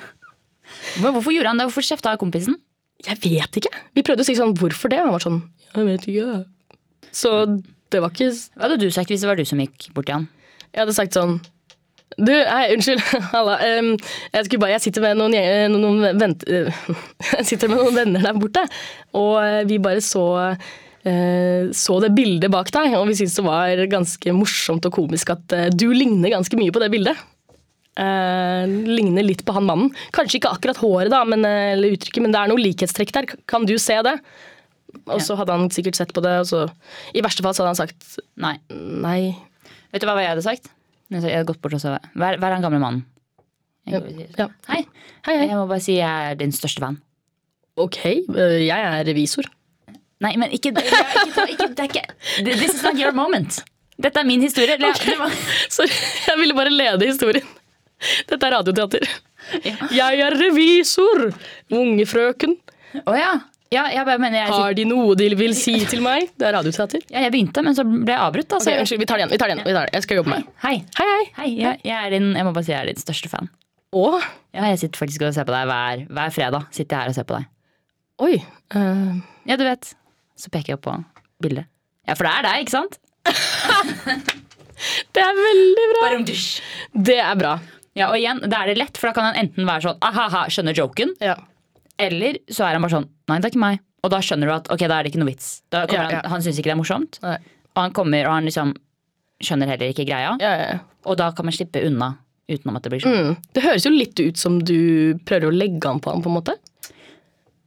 Men 0.98 1.14
Hvorfor 1.14 1.34
gjorde 1.34 1.52
han 1.52 1.60
det? 1.60 1.68
Hvorfor 1.68 1.86
kjefta 1.86 2.16
kompisen? 2.18 2.56
Jeg 3.06 3.20
vet 3.22 3.60
ikke. 3.60 3.70
Vi 3.94 4.04
prøvde 4.06 4.24
å 4.24 4.28
si 4.28 4.34
sånn, 4.38 4.56
hvorfor 4.58 4.90
det? 4.90 4.98
Han 5.04 5.14
var 5.14 5.22
sånn, 5.22 5.42
jeg 5.76 5.86
vet 5.86 6.08
ikke. 6.10 6.40
Så 7.14 7.34
det 7.94 8.02
var 8.04 8.14
ikke 8.14 8.32
Hva 8.32 8.66
hadde 8.66 8.80
du 8.82 8.90
sagt 8.94 9.12
hvis 9.12 9.24
det 9.24 9.30
var 9.30 9.40
du 9.40 9.46
som 9.48 9.62
gikk 9.62 9.92
bort 9.96 10.10
til 10.10 10.18
han? 10.18 10.26
Jeg 10.74 10.84
hadde 10.84 10.96
sagt 10.98 11.16
sånn 11.18 11.38
Du, 12.18 12.34
hei, 12.34 12.74
unnskyld. 12.74 13.04
Halla. 13.34 13.60
jeg, 13.62 14.48
skulle 14.48 14.62
bare, 14.64 14.74
jeg 14.76 14.88
sitter 14.88 15.06
med 15.06 15.20
noen, 15.20 15.38
noen, 15.74 15.86
noen 16.02 16.20
vent, 16.20 16.44
eh, 16.50 16.82
Jeg 17.38 17.48
sitter 17.52 17.72
med 17.72 17.82
noen 17.84 17.98
venner 18.00 18.26
der 18.26 18.40
borte, 18.42 18.64
og 19.18 19.34
eh, 19.44 19.62
vi 19.70 19.78
bare 19.84 20.02
så 20.04 20.26
eh, 20.42 20.70
så 21.78 21.98
det 22.04 22.14
bildet 22.18 22.52
bak 22.52 22.72
deg, 22.74 22.96
og 22.98 23.08
vi 23.10 23.16
syntes 23.20 23.38
det 23.40 23.46
var 23.46 23.82
ganske 23.92 24.34
morsomt 24.36 24.88
og 24.90 24.96
komisk 24.96 25.32
at 25.36 25.56
eh, 25.56 25.70
du 25.72 25.90
ligner 25.94 26.34
ganske 26.34 26.60
mye 26.60 26.74
på 26.74 26.82
det 26.84 26.92
bildet. 26.94 27.26
Eh, 27.98 28.68
ligner 28.68 29.26
litt 29.26 29.42
på 29.46 29.56
han 29.56 29.66
mannen. 29.66 29.90
Kanskje 30.14 30.42
ikke 30.42 30.54
akkurat 30.54 30.82
håret, 30.82 31.12
da, 31.14 31.24
men, 31.26 31.46
eh, 31.48 31.74
eller 31.74 31.96
uttrykket, 31.96 32.22
men 32.26 32.36
det 32.36 32.42
er 32.42 32.52
noe 32.52 32.62
likhetstrekk 32.62 33.14
der. 33.16 33.30
Kan 33.50 33.66
du 33.70 33.76
se 33.82 33.98
det? 34.06 34.18
Og 35.08 35.22
så 35.24 35.36
hadde 35.40 35.56
han 35.56 35.70
sikkert 35.74 35.98
sett 36.00 36.14
på 36.16 36.24
det, 36.24 36.34
og 36.42 36.48
så 36.50 36.64
I 37.16 37.24
verste 37.26 37.44
fall 37.46 37.56
så 37.56 37.64
hadde 37.64 37.74
han 37.76 37.80
sagt 37.80 38.18
Nei. 38.40 38.56
nei. 38.72 39.36
Vet 39.94 40.04
du 40.04 40.08
hva 40.10 40.18
jeg 40.22 40.32
hadde 40.32 40.46
sagt? 40.46 40.72
Jeg 41.12 41.24
hadde 41.24 41.48
gått 41.48 41.62
bort 41.64 41.76
og 41.78 41.84
sagt 41.84 42.08
Hva 42.18 42.34
er 42.34 42.42
den 42.42 42.66
gamle 42.66 42.82
mannen? 42.84 43.06
Ja. 43.88 44.02
Hei. 44.68 44.82
Hei, 45.24 45.34
hei. 45.34 45.46
Jeg 45.48 45.56
må 45.56 45.68
bare 45.70 45.84
si 45.84 45.96
jeg 45.96 46.32
er 46.32 46.40
din 46.40 46.52
største 46.56 46.84
venn. 46.84 46.98
Ok, 47.80 48.00
eh, 48.04 48.58
jeg 48.66 48.74
er 48.76 49.06
revisor. 49.08 49.48
Nei, 50.24 50.34
men 50.42 50.50
ikke, 50.56 50.72
ikke, 50.74 51.02
ikke, 51.28 51.44
ikke, 51.54 51.68
det 51.78 51.84
er 51.84 51.90
ikke 51.92 52.06
This 52.48 52.74
is 52.74 52.84
not 52.86 52.98
your 52.98 53.14
moment. 53.14 53.60
Dette 54.02 54.22
er 54.22 54.26
min 54.26 54.42
historie. 54.46 54.78
Okay. 54.78 55.12
det 55.14 55.18
var- 55.20 55.36
Sorry, 55.76 55.94
jeg 56.28 56.40
ville 56.42 56.56
bare 56.58 56.74
lede 56.74 57.06
historien. 57.10 57.46
Dette 58.30 58.46
er 58.46 58.54
radioteater. 58.60 59.06
Jeg 59.94 60.20
er 60.22 60.36
revisor! 60.38 61.30
Unge 61.74 62.06
frøken. 62.10 62.58
Oh, 63.06 63.16
ja. 63.18 63.32
ja. 63.74 64.04
Mener 64.18 64.38
jeg, 64.44 64.50
Har 64.54 64.74
de 64.78 64.86
noe 64.90 65.16
de 65.18 65.30
vil 65.38 65.54
si 65.58 65.78
til 65.90 66.02
meg? 66.06 66.30
Det 66.38 66.50
er 66.50 66.54
radioteater. 66.60 67.02
ja, 67.10 67.24
jeg 67.26 67.34
begynte, 67.34 67.64
men 67.66 67.78
så 67.78 67.86
ble 67.88 68.12
jeg 68.14 68.22
avbrutt. 68.22 68.58
Altså. 68.58 68.70
Okay, 68.74 68.84
unnskyld, 68.84 69.02
vi 69.02 69.10
tar 69.10 69.18
det 69.22 69.26
igjen. 69.26 69.34
vi 69.34 69.40
tar 69.42 69.50
det 69.52 69.56
igjen, 69.58 69.68
vi 69.70 69.78
tar 69.78 69.90
det. 69.90 69.96
Jeg 69.98 70.06
skal 70.08 70.22
jobbe 70.22 70.34
med 70.34 70.44
det. 70.44 70.54
Hei. 70.66 70.76
Hei, 71.00 71.08
hei. 71.14 71.24
Hei, 71.40 71.50
jeg, 71.62 71.82
jeg, 71.90 71.98
er 71.98 72.18
din, 72.18 72.28
jeg 72.38 72.48
må 72.50 72.54
bare 72.58 72.68
si 72.68 72.74
jeg 72.76 72.82
er 72.82 72.92
din 72.92 73.02
største 73.02 73.32
fan. 73.34 73.50
Og? 73.98 74.18
Ja, 74.54 74.68
jeg 74.74 74.82
sitter 74.84 75.02
faktisk 75.06 75.26
og 75.26 75.34
ser 75.38 75.48
på 75.48 75.56
deg 75.56 75.70
hver, 75.72 76.04
hver 76.20 76.36
fredag. 76.38 76.68
Sitter 76.76 76.98
jeg 76.98 77.08
her 77.08 77.14
og 77.14 77.18
ser 77.18 77.30
på 77.30 77.40
deg. 77.40 77.50
oi. 78.28 78.36
Uh... 78.76 79.18
Ja, 79.48 79.56
du 79.56 79.64
vet. 79.64 79.94
Så 80.38 80.52
peker 80.54 80.74
jeg 80.74 80.80
opp 80.80 80.86
på 80.88 80.96
bildet. 81.44 81.68
Ja, 82.08 82.16
for 82.16 82.28
det 82.28 82.34
er 82.38 82.46
deg, 82.48 82.64
ikke 82.66 82.76
sant? 82.78 83.00
det 85.16 85.24
er 85.24 85.40
veldig 85.42 85.88
bra. 85.94 86.10
Det 87.10 87.18
er 87.24 87.40
bra. 87.40 87.56
Ja, 87.98 88.12
og 88.12 88.20
igjen, 88.20 88.40
da 88.46 88.62
er 88.64 88.72
det 88.72 88.78
lett, 88.78 88.98
for 89.00 89.10
da 89.10 89.16
kan 89.18 89.32
han 89.32 89.40
enten 89.42 89.66
være 89.68 89.88
sånn 89.88 90.02
aha, 90.06 90.44
skjønner 90.54 90.78
joken, 90.78 91.16
Ja. 91.24 91.34
eller 91.98 92.38
så 92.54 92.68
er 92.68 92.78
han 92.78 92.86
bare 92.86 92.94
sånn 93.00 93.08
nei, 93.28 93.40
det 93.42 93.50
er 93.50 93.54
ikke 93.56 93.64
meg. 93.64 93.80
Og 94.06 94.12
da 94.14 94.20
skjønner 94.22 94.48
du 94.48 94.54
at 94.54 94.70
ok, 94.72 94.84
da 94.86 95.00
er 95.00 95.04
det 95.08 95.12
ikke 95.12 95.20
noe 95.24 95.32
vits. 95.32 95.48
Da 95.74 95.86
kommer 95.90 96.12
Ja, 96.14 96.20
ja. 96.20 96.22
Han, 96.28 96.38
han 96.38 96.46
syns 96.46 96.60
ikke 96.62 96.70
det 96.70 96.76
er 96.76 96.80
morsomt. 96.84 97.18
Nei. 97.26 97.38
Og 97.74 97.82
han 97.82 97.96
kommer, 97.98 98.28
og 98.30 98.36
han 98.38 98.46
liksom 98.48 98.76
skjønner 99.44 99.72
heller 99.74 99.92
ikke 99.92 100.06
greia. 100.08 100.36
Ja, 100.42 100.54
ja, 100.62 100.68
ja. 100.76 100.78
Og 101.10 101.18
da 101.20 101.32
kan 101.36 101.46
man 101.50 101.56
slippe 101.58 101.82
unna 101.86 102.12
utenom 102.48 102.78
at 102.78 102.86
det 102.86 102.94
blir 102.94 103.02
sånn. 103.04 103.18
Mm. 103.34 103.50
Det 103.58 103.64
høres 103.66 103.86
jo 103.90 103.92
litt 103.92 104.22
ut 104.22 104.40
som 104.40 104.62
du 104.64 105.18
prøver 105.28 105.50
å 105.50 105.58
legge 105.58 105.90
an 105.90 106.00
på 106.00 106.14
ham, 106.14 106.22
på 106.24 106.30
en 106.32 106.38
måte. 106.38 106.56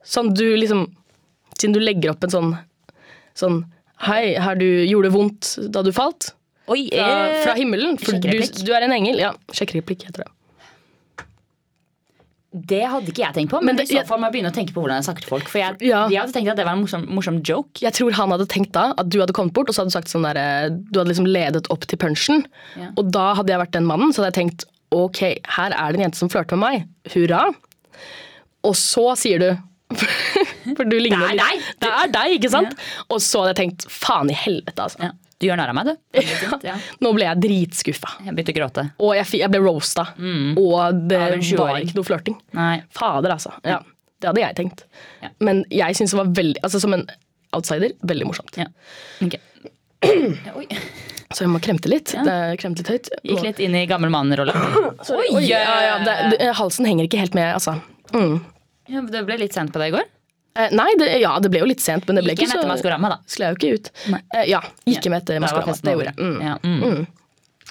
Sånn 0.07 0.31
du 0.35 0.47
liksom 0.57 0.87
Siden 1.61 1.75
du 1.77 1.81
legger 1.85 2.15
opp 2.15 2.25
en 2.25 2.33
sånn 2.35 2.51
Sånn 3.39 3.61
Hei, 4.07 4.33
har 4.41 4.57
du, 4.57 4.65
gjorde 4.89 5.11
det 5.11 5.13
vondt 5.15 5.49
da 5.75 5.83
du 5.85 5.91
falt? 5.93 6.31
Oi, 6.73 6.87
Fra, 6.89 7.07
eh, 7.29 7.43
fra 7.45 7.55
himmelen? 7.59 7.99
For 8.01 8.17
du, 8.17 8.31
du 8.65 8.71
er 8.73 8.87
en 8.87 8.95
engel. 8.97 9.19
Ja, 9.21 9.35
sjekkereplikk 9.53 10.07
heter 10.09 10.25
det. 10.25 10.31
Det 12.51 12.81
hadde 12.91 13.13
ikke 13.13 13.23
jeg 13.23 13.35
tenkt 13.37 13.53
på, 13.53 13.61
men, 13.61 13.77
Men 13.77 13.77
det- 13.79 13.91
i 13.93 13.95
så 13.95 14.07
fall 14.09 14.19
må 14.19 14.27
jeg 14.27 14.35
begynne 14.41 14.51
å 14.51 14.55
tenke 14.57 14.73
på 14.75 14.83
hvordan 14.83 14.99
jeg 14.99 15.07
snakker 15.07 15.21
til 15.23 15.31
folk. 15.31 15.49
For 15.49 15.59
jeg, 15.61 15.77
Ja. 15.87 16.09
jeg 16.09 16.19
hadde 16.19 16.33
tenkt 16.33 16.51
at 16.51 16.57
det 16.57 16.65
var 16.67 16.73
en 16.73 16.81
morsom, 16.83 17.07
morsom 17.07 17.43
joke. 17.47 17.79
Jeg 17.79 17.93
tror 17.93 18.11
han 18.13 18.31
hadde 18.31 18.47
tenkt 18.49 18.73
da 18.73 18.93
at 18.99 19.09
du 19.09 19.21
hadde 19.21 19.33
kommet 19.33 19.53
bort 19.53 19.69
og 19.69 19.75
så 19.75 19.83
hadde 19.85 19.93
du 19.93 19.99
sagt 19.99 20.09
sånn 20.09 20.25
der, 20.27 20.71
Du 20.71 20.99
hadde 20.99 21.09
liksom 21.13 21.27
ledet 21.31 21.67
opp 21.71 21.87
til 21.87 21.97
punchen. 21.99 22.45
Ja. 22.77 22.89
Og 22.97 23.13
da 23.13 23.35
hadde 23.35 23.49
jeg 23.53 23.61
vært 23.61 23.71
den 23.73 23.87
mannen, 23.87 24.11
så 24.13 24.23
hadde 24.25 24.35
jeg 24.35 24.49
tenkt 24.49 24.65
ok, 24.91 25.39
her 25.47 25.71
er 25.71 25.93
det 25.93 26.01
en 26.01 26.11
jente 26.11 26.17
som 26.17 26.29
flørter 26.29 26.59
med 26.59 26.67
meg. 26.71 26.89
Hurra. 27.15 27.55
Og 28.65 28.75
så 28.75 29.17
sier 29.17 29.39
du 29.39 29.59
For 30.77 30.85
du 30.87 30.97
ligner 31.01 31.25
Det 31.25 31.31
er 31.31 31.39
litt- 31.39 31.43
deg. 31.43 31.65
Det 31.83 31.91
er 32.03 32.13
deg, 32.15 32.35
ikke 32.39 32.51
sant? 32.53 32.75
Og 33.11 33.21
så 33.25 33.43
hadde 33.43 33.53
jeg 33.55 33.59
tenkt 33.65 33.87
faen 33.91 34.31
i 34.33 34.37
helvete, 34.39 34.87
altså. 34.87 35.01
Ja. 35.09 35.13
Du 35.41 35.47
gjør 35.49 35.57
narr 35.57 35.71
av 35.73 35.77
meg, 35.79 35.89
du. 35.89 36.21
Ja. 36.69 36.75
Nå 37.01 37.15
ble 37.17 37.25
jeg 37.25 37.41
dritskuffa. 37.41 38.11
Jeg 38.27 38.35
begynte 38.37 38.53
å 38.53 38.57
gråte. 38.59 38.83
Og 39.01 39.15
jeg, 39.17 39.27
jeg 39.41 39.49
ble 39.55 39.63
roasta. 39.65 40.05
Og 40.61 40.99
det 41.09 41.21
var 41.57 41.79
ikke 41.81 41.97
noe 41.97 42.05
flørting. 42.11 42.37
Fader, 42.93 43.33
altså. 43.39 43.55
Ja, 43.65 43.79
det 44.21 44.29
hadde 44.29 44.43
jeg 44.45 44.59
tenkt. 44.59 44.85
Ja. 45.25 45.31
Men 45.41 45.63
jeg 45.73 45.97
syns 45.97 46.13
det 46.13 46.19
var 46.21 46.29
veldig 46.37 46.61
Altså 46.69 46.81
som 46.85 46.93
en 46.99 47.07
outsider, 47.57 47.97
veldig 48.05 48.29
morsomt. 48.29 48.61
Ja. 48.61 48.69
Ok. 49.25 49.39
Oi. 50.61 50.67
Så 51.31 51.45
jeg 51.47 51.51
må 51.53 51.61
kremte 51.63 51.89
litt. 51.89 52.13
Det 52.13 52.37
kremte 52.61 52.83
litt 52.85 52.91
høyt. 52.93 53.11
Gikk 53.25 53.43
litt 53.47 53.61
inn 53.65 53.75
i 53.79 53.85
gammel 53.89 54.11
mann-rolle. 54.13 54.53
Oi, 55.15 55.45
ja, 55.47 55.61
ja, 55.87 56.53
halsen 56.59 56.89
henger 56.91 57.07
ikke 57.09 57.21
helt 57.23 57.37
med, 57.39 57.49
altså. 57.55 57.77
Mm. 58.13 58.41
Ja, 58.91 59.05
det 59.07 59.23
ble 59.29 59.39
litt 59.41 59.57
sent 59.57 59.73
på 59.75 59.83
det 59.83 59.91
i 59.91 59.95
går. 59.95 60.05
Eh, 60.59 60.75
nei, 60.75 60.89
det, 60.99 61.09
ja, 61.23 61.37
det 61.43 61.51
ble 61.53 61.63
jo 61.63 61.71
litt 61.71 61.83
sent, 61.83 62.07
men 62.09 62.19
det 62.19 62.27
ble 62.27 62.35
ikke, 62.35 62.49
ikke 62.49 62.63
så 62.65 62.69
Maskorama, 62.69 63.15
da. 63.15 63.19
Sklei 63.31 63.53
jo 63.53 63.59
ikke 63.59 63.73
ut. 63.77 63.91
Eh, 64.11 64.47
ja, 64.51 64.61
gikk 64.89 65.11
med 65.13 65.23
etter 65.23 65.43
Maskorama. 65.43 65.77
Det 65.79 65.97
gjorde 65.97 66.13
jeg. 66.13 66.19
Mm. 66.21 66.39
Ja, 66.45 66.57
mm. 66.65 67.05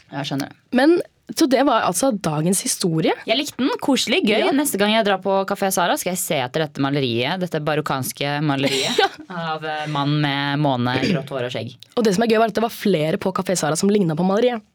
Jeg 0.10 0.30
skjønner 0.30 0.52
det. 0.52 0.62
Men 0.80 1.00
så 1.38 1.46
det 1.46 1.62
var 1.68 1.84
altså 1.86 2.10
dagens 2.12 2.64
historie. 2.66 3.14
Jeg 3.30 3.38
likte 3.38 3.62
den. 3.62 3.70
Koselig, 3.84 4.24
gøy. 4.26 4.40
Ja. 4.48 4.54
Neste 4.56 4.80
gang 4.82 4.96
jeg 4.96 5.06
drar 5.06 5.20
på 5.22 5.36
Kafé 5.50 5.70
Sara, 5.76 5.98
skal 6.00 6.16
jeg 6.16 6.22
se 6.24 6.40
etter 6.42 6.66
dette 6.66 6.82
maleriet. 6.82 7.38
Dette 7.44 7.62
barokkanske 7.62 8.40
maleriet 8.48 9.04
av 9.30 9.66
eh, 9.68 9.86
mann 9.94 10.16
med 10.24 10.64
måne, 10.64 10.98
grått 11.06 11.36
hår 11.36 11.50
og 11.52 11.54
skjegg. 11.54 11.76
Og 12.00 12.08
det 12.08 12.16
som 12.16 12.26
er 12.26 12.34
gøy, 12.34 12.40
var 12.42 12.54
at 12.54 12.58
det 12.58 12.66
var 12.66 12.74
flere 12.74 13.22
på 13.22 13.34
Kafé 13.36 13.60
Sara 13.60 13.78
som 13.78 13.92
ligna 13.94 14.18
på 14.18 14.26
maleriet. 14.26 14.66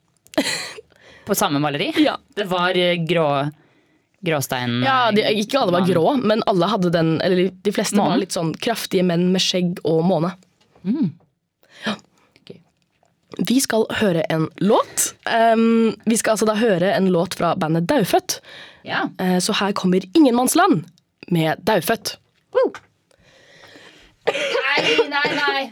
På 1.25 1.35
samme 1.35 1.59
maleri? 1.59 1.93
Ja. 2.05 2.19
Det 2.35 2.45
var 2.45 2.77
eh, 2.77 2.95
grå 3.09 3.29
gråstein 4.25 4.81
Ja, 4.85 5.11
de, 5.15 5.23
Ikke 5.41 5.61
alle 5.61 5.73
var 5.77 5.87
grå, 5.89 6.05
men 6.23 6.43
alle 6.51 6.69
hadde 6.73 6.91
den 6.95 7.15
Eller 7.25 7.51
de 7.65 7.73
fleste 7.73 7.97
Måne? 7.99 8.15
var 8.15 8.23
litt 8.23 8.35
sånn 8.37 8.55
kraftige 8.65 9.05
menn 9.07 9.29
med 9.35 9.43
skjegg 9.45 9.79
og 9.85 10.03
måne. 10.09 10.33
Ja. 11.85 11.95
Ok. 12.41 12.55
Vi 13.49 13.59
skal 13.65 13.87
høre 14.01 14.25
en 14.31 14.49
låt. 14.63 15.15
Um, 15.27 15.95
vi 16.07 16.17
skal 16.21 16.35
altså 16.37 16.47
da 16.49 16.55
høre 16.61 16.93
en 16.95 17.09
låt 17.15 17.35
fra 17.39 17.55
bandet 17.59 17.87
Daufødt. 17.91 18.41
Ja. 18.87 19.07
Uh, 19.21 19.39
Så 19.41 19.57
her 19.61 19.73
kommer 19.73 20.05
Ingenmannsland 20.15 20.85
med 21.33 21.59
Daufødt. 21.65 22.17
Nei, 24.25 25.07
nei, 25.13 25.25
nei. 25.37 25.65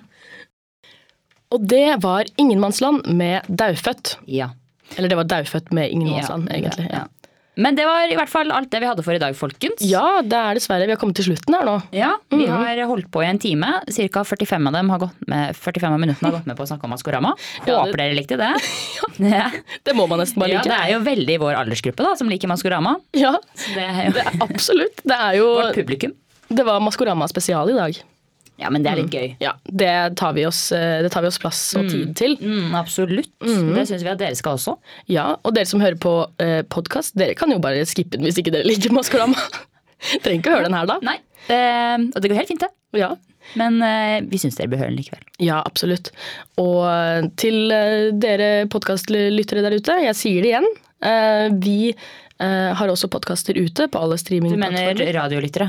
Og 1.53 1.65
det 1.69 2.03
var 2.03 2.29
Ingenmannsland 2.41 3.07
med 3.13 3.49
Daufødt. 3.49 4.17
Ja. 4.29 4.51
Eller 4.97 5.09
det 5.13 5.17
var 5.17 5.25
Daufødt 5.29 5.73
med 5.73 5.91
Ingenmannsland, 5.93 6.49
Ja, 6.51 6.57
egentlig. 6.59 6.89
Ja. 6.93 7.07
Men 7.55 7.77
det 7.77 7.85
var 7.85 8.09
i 8.09 8.15
hvert 8.17 8.31
fall 8.33 8.49
alt 8.51 8.71
det 8.73 8.79
vi 8.81 8.87
hadde 8.89 9.03
for 9.05 9.13
i 9.13 9.19
dag, 9.21 9.35
folkens. 9.37 9.83
ja, 9.85 10.23
det 10.25 10.39
er 10.39 10.55
dessverre. 10.57 10.87
Vi 10.89 10.95
har 10.95 11.01
kommet 11.01 11.19
til 11.19 11.27
slutten 11.27 11.53
her 11.53 11.67
nå. 11.69 11.75
Ja, 11.93 12.15
Vi 12.33 12.47
har 12.49 12.81
holdt 12.89 13.11
på 13.13 13.21
i 13.23 13.27
en 13.29 13.39
time. 13.39 13.69
Ca. 13.93 14.23
45 14.25 14.69
av 14.71 14.73
dem 14.73 14.89
har 14.89 14.99
gått 15.03 15.27
med, 15.29 15.53
45 15.57 15.93
av 15.93 16.01
minuttene 16.01 16.31
har 16.31 16.39
gått 16.39 16.47
med 16.49 16.57
på 16.57 16.65
å 16.65 16.71
snakke 16.71 16.89
om 16.89 16.95
Maskorama. 16.95 17.35
Ja, 17.69 17.83
Håper 17.83 17.93
det- 17.93 18.07
dere 18.07 18.17
likte 18.17 18.39
det. 18.41 18.53
Ja. 19.37 19.51
Det 19.85 19.93
må 19.95 20.07
man 20.09 20.19
nesten 20.23 20.41
bare 20.41 20.49
like. 20.55 20.65
Ja, 20.65 20.73
det 20.73 20.79
er 20.81 20.95
jo 20.97 21.03
veldig 21.05 21.37
vår 21.45 21.59
aldersgruppe 21.61 22.03
da, 22.09 22.15
som 22.17 22.31
liker 22.33 22.49
Maskorama. 22.49 22.97
Ja, 23.13 23.35
Det 23.75 23.85
er 23.85 24.07
jo 24.09 24.15
det 24.17 24.25
er 24.25 24.41
absolutt. 24.49 25.05
Det 25.05 25.19
er 25.19 25.37
jo 25.43 25.51
vårt 25.61 25.77
publikum. 25.77 26.17
Det 26.49 26.65
var 26.65 26.81
Maskorama 26.81 27.29
spesial 27.29 27.69
i 27.69 27.77
dag. 27.77 28.01
Ja, 28.61 28.69
men 28.71 28.83
det 28.85 28.91
er 28.93 28.99
litt 29.01 29.11
gøy. 29.15 29.37
Ja, 29.43 29.55
det 29.67 30.17
tar 30.21 30.35
vi 30.37 30.45
oss, 30.47 30.71
eh, 30.77 31.01
det 31.03 31.11
tar 31.11 31.23
vi 31.25 31.29
oss 31.33 31.39
plass 31.43 31.61
og 31.79 31.89
tid 31.91 32.13
til. 32.19 32.37
Mm, 32.39 32.75
absolutt. 32.79 33.31
Det 33.41 33.87
syns 33.89 34.05
vi 34.05 34.11
at 34.13 34.19
dere 34.21 34.37
skal 34.39 34.59
også. 34.59 34.77
Ja, 35.11 35.37
Og 35.43 35.55
dere 35.57 35.67
som 35.67 35.81
hører 35.83 35.99
på 35.99 36.13
eh, 36.39 36.63
podkast, 36.63 37.17
dere 37.19 37.35
kan 37.35 37.51
jo 37.51 37.59
bare 37.59 37.83
skippe 37.89 38.19
den 38.19 38.29
hvis 38.29 38.39
ikke 38.39 38.53
dere 38.55 38.69
liker 38.69 38.93
Maskorama. 38.95 39.35
Trenger 40.23 40.39
ikke 40.43 40.53
å 40.53 40.57
høre 40.59 40.69
den 40.69 40.77
her 40.79 40.87
da. 40.87 40.99
Nei, 41.03 41.17
eh, 41.49 41.99
Og 42.13 42.21
det 42.23 42.31
går 42.31 42.39
helt 42.43 42.49
fint, 42.55 42.61
det. 42.67 42.71
Ja. 43.01 43.15
Men 43.59 43.81
eh, 43.83 44.21
vi 44.31 44.39
syns 44.39 44.55
dere 44.61 44.71
bør 44.71 44.85
høre 44.85 44.93
den 44.93 45.01
likevel. 45.01 45.25
Ja, 45.43 45.59
absolutt. 45.67 46.13
Og 46.63 46.85
eh, 46.87 47.27
til 47.41 47.73
eh, 47.75 48.11
dere 48.15 48.53
podkastlyttere 48.71 49.65
der 49.65 49.75
ute, 49.81 49.97
jeg 50.07 50.15
sier 50.19 50.43
det 50.45 50.53
igjen. 50.55 50.69
eh, 51.03 51.49
Vi 51.63 51.95
har 52.43 52.91
også 52.91 53.07
podkaster 53.07 53.55
ute 53.55 53.85
på 53.93 54.01
alle 54.03 54.17
Du 54.19 54.57
mener 54.59 54.97
radiolyttere? 55.15 55.69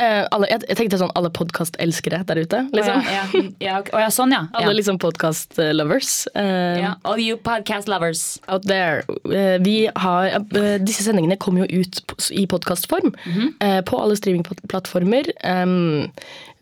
Eh, 0.00 0.24
alle, 0.34 0.48
jeg, 0.50 0.62
jeg 0.66 0.76
tenkte 0.78 0.98
sånn 0.98 1.12
alle 1.18 1.28
podkastelskere 1.30 2.22
der 2.26 2.40
ute. 2.42 2.62
Liksom. 2.74 2.96
Oh, 3.02 3.10
ja, 3.12 3.24
ja, 3.34 3.42
ja, 3.62 3.74
okay. 3.82 3.92
oh, 3.94 4.00
ja, 4.02 4.08
sånn, 4.10 4.32
ja. 4.34 4.40
Alle 4.58 4.72
liksom 4.78 4.98
podkast-lovers. 4.98 6.12
ja. 6.34 6.94
All 7.06 7.20
you 7.22 7.36
podcast 7.36 7.90
lovers. 7.92 8.22
Out 8.48 8.66
there. 8.66 9.04
Uh, 9.28 9.58
Vi 9.62 9.76
har, 9.94 10.30
eh, 10.40 10.78
disse 10.82 11.04
sendingene 11.06 11.36
kommer 11.38 11.66
jo 11.66 11.82
ut 11.84 12.00
på- 12.10 12.18
i 12.34 12.46
podkastform 12.50 13.12
eh, 13.60 13.80
på 13.86 14.00
alle 14.00 14.16
streamingplattformer. 14.18 15.30
Um, 15.44 16.10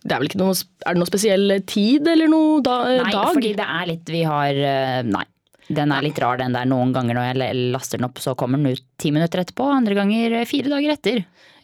Det 0.02 0.12
er 0.14 0.18
vel 0.22 0.28
ikke 0.30 0.38
noe 0.40 0.54
Er 0.86 0.94
det 0.94 1.00
noe 1.02 1.08
spesiell 1.10 1.50
tid 1.68 2.06
eller 2.08 2.28
noe 2.32 2.62
da, 2.64 2.76
eh, 2.88 3.02
Nei, 3.04 3.10
dag? 3.12 3.34
fordi 3.36 3.50
det 3.58 3.66
er 3.68 3.86
litt 3.90 4.08
Vi 4.08 4.22
har 4.24 4.48
eh, 4.56 5.02
Nei. 5.04 5.24
Den 5.70 5.92
er 5.94 6.02
litt 6.02 6.18
rar, 6.18 6.40
den 6.40 6.54
der. 6.56 6.66
Noen 6.66 6.90
ganger 6.96 7.14
når 7.14 7.28
jeg 7.30 7.58
laster 7.76 8.00
den 8.00 8.08
opp, 8.08 8.18
så 8.22 8.34
kommer 8.38 8.58
den 8.58 8.74
ut 8.74 8.82
ti 8.98 9.12
minutter 9.14 9.44
etterpå. 9.44 9.68
Andre 9.70 9.94
ganger 10.00 10.40
eh, 10.40 10.46
fire 10.50 10.72
dager 10.72 10.96
etter. 10.96 11.20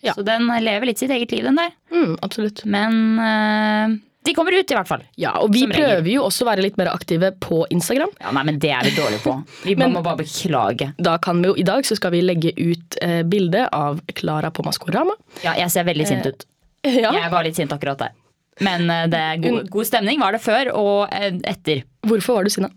Ja. 0.06 0.14
Så 0.14 0.22
den 0.26 0.46
lever 0.62 0.86
litt 0.86 1.00
sitt 1.02 1.10
eget 1.10 1.32
liv, 1.34 1.42
den 1.48 1.58
der. 1.58 1.72
Mm, 1.90 2.12
absolutt. 2.22 2.62
Men 2.70 3.18
eh, 3.18 3.96
de 4.26 4.34
kommer 4.34 4.54
ut, 4.54 4.70
i 4.70 4.74
hvert 4.76 4.88
fall. 4.90 5.02
Ja, 5.18 5.32
og 5.42 5.50
vi 5.54 5.64
prøver 5.70 6.06
jo 6.10 6.24
også 6.26 6.44
å 6.44 6.48
være 6.50 6.62
litt 6.64 6.78
mer 6.78 6.92
aktive 6.92 7.32
på 7.42 7.64
Instagram. 7.74 8.10
Ja, 8.22 8.32
nei, 8.34 8.44
men 8.48 8.60
det 8.62 8.70
er 8.74 8.86
vi 8.86 8.94
dårlige 8.96 9.22
på. 9.24 9.34
Vi 9.64 9.74
Men- 9.78 9.92
må 9.94 10.02
bare 10.06 10.20
beklage. 10.22 10.92
Da 10.98 11.16
kan 11.22 11.42
vi 11.42 11.50
jo, 11.50 11.56
I 11.58 11.66
dag 11.66 11.86
så 11.86 11.98
skal 11.98 12.14
vi 12.14 12.22
legge 12.22 12.52
ut 12.58 12.98
eh, 13.02 13.22
bilde 13.26 13.66
av 13.74 14.00
Klara 14.14 14.50
på 14.54 14.64
Maskorama. 14.66 15.14
Ja, 15.42 15.54
jeg 15.58 15.70
ser 15.74 15.86
veldig 15.90 16.06
sint 16.06 16.26
ut. 16.30 16.46
Ja. 16.86 17.10
Jeg 17.10 17.30
var 17.32 17.42
litt 17.42 17.56
sint 17.58 17.72
akkurat 17.74 17.98
der. 17.98 18.14
Men 18.62 18.86
eh, 18.90 19.06
det 19.10 19.18
er 19.18 19.40
god, 19.42 19.70
god 19.74 19.86
stemning 19.88 20.20
var 20.22 20.32
det 20.36 20.42
før 20.44 20.70
og 20.78 21.08
eh, 21.14 21.32
etter. 21.50 21.82
Hvorfor 22.06 22.38
var 22.38 22.46
du 22.46 22.50
sinna? 22.54 22.70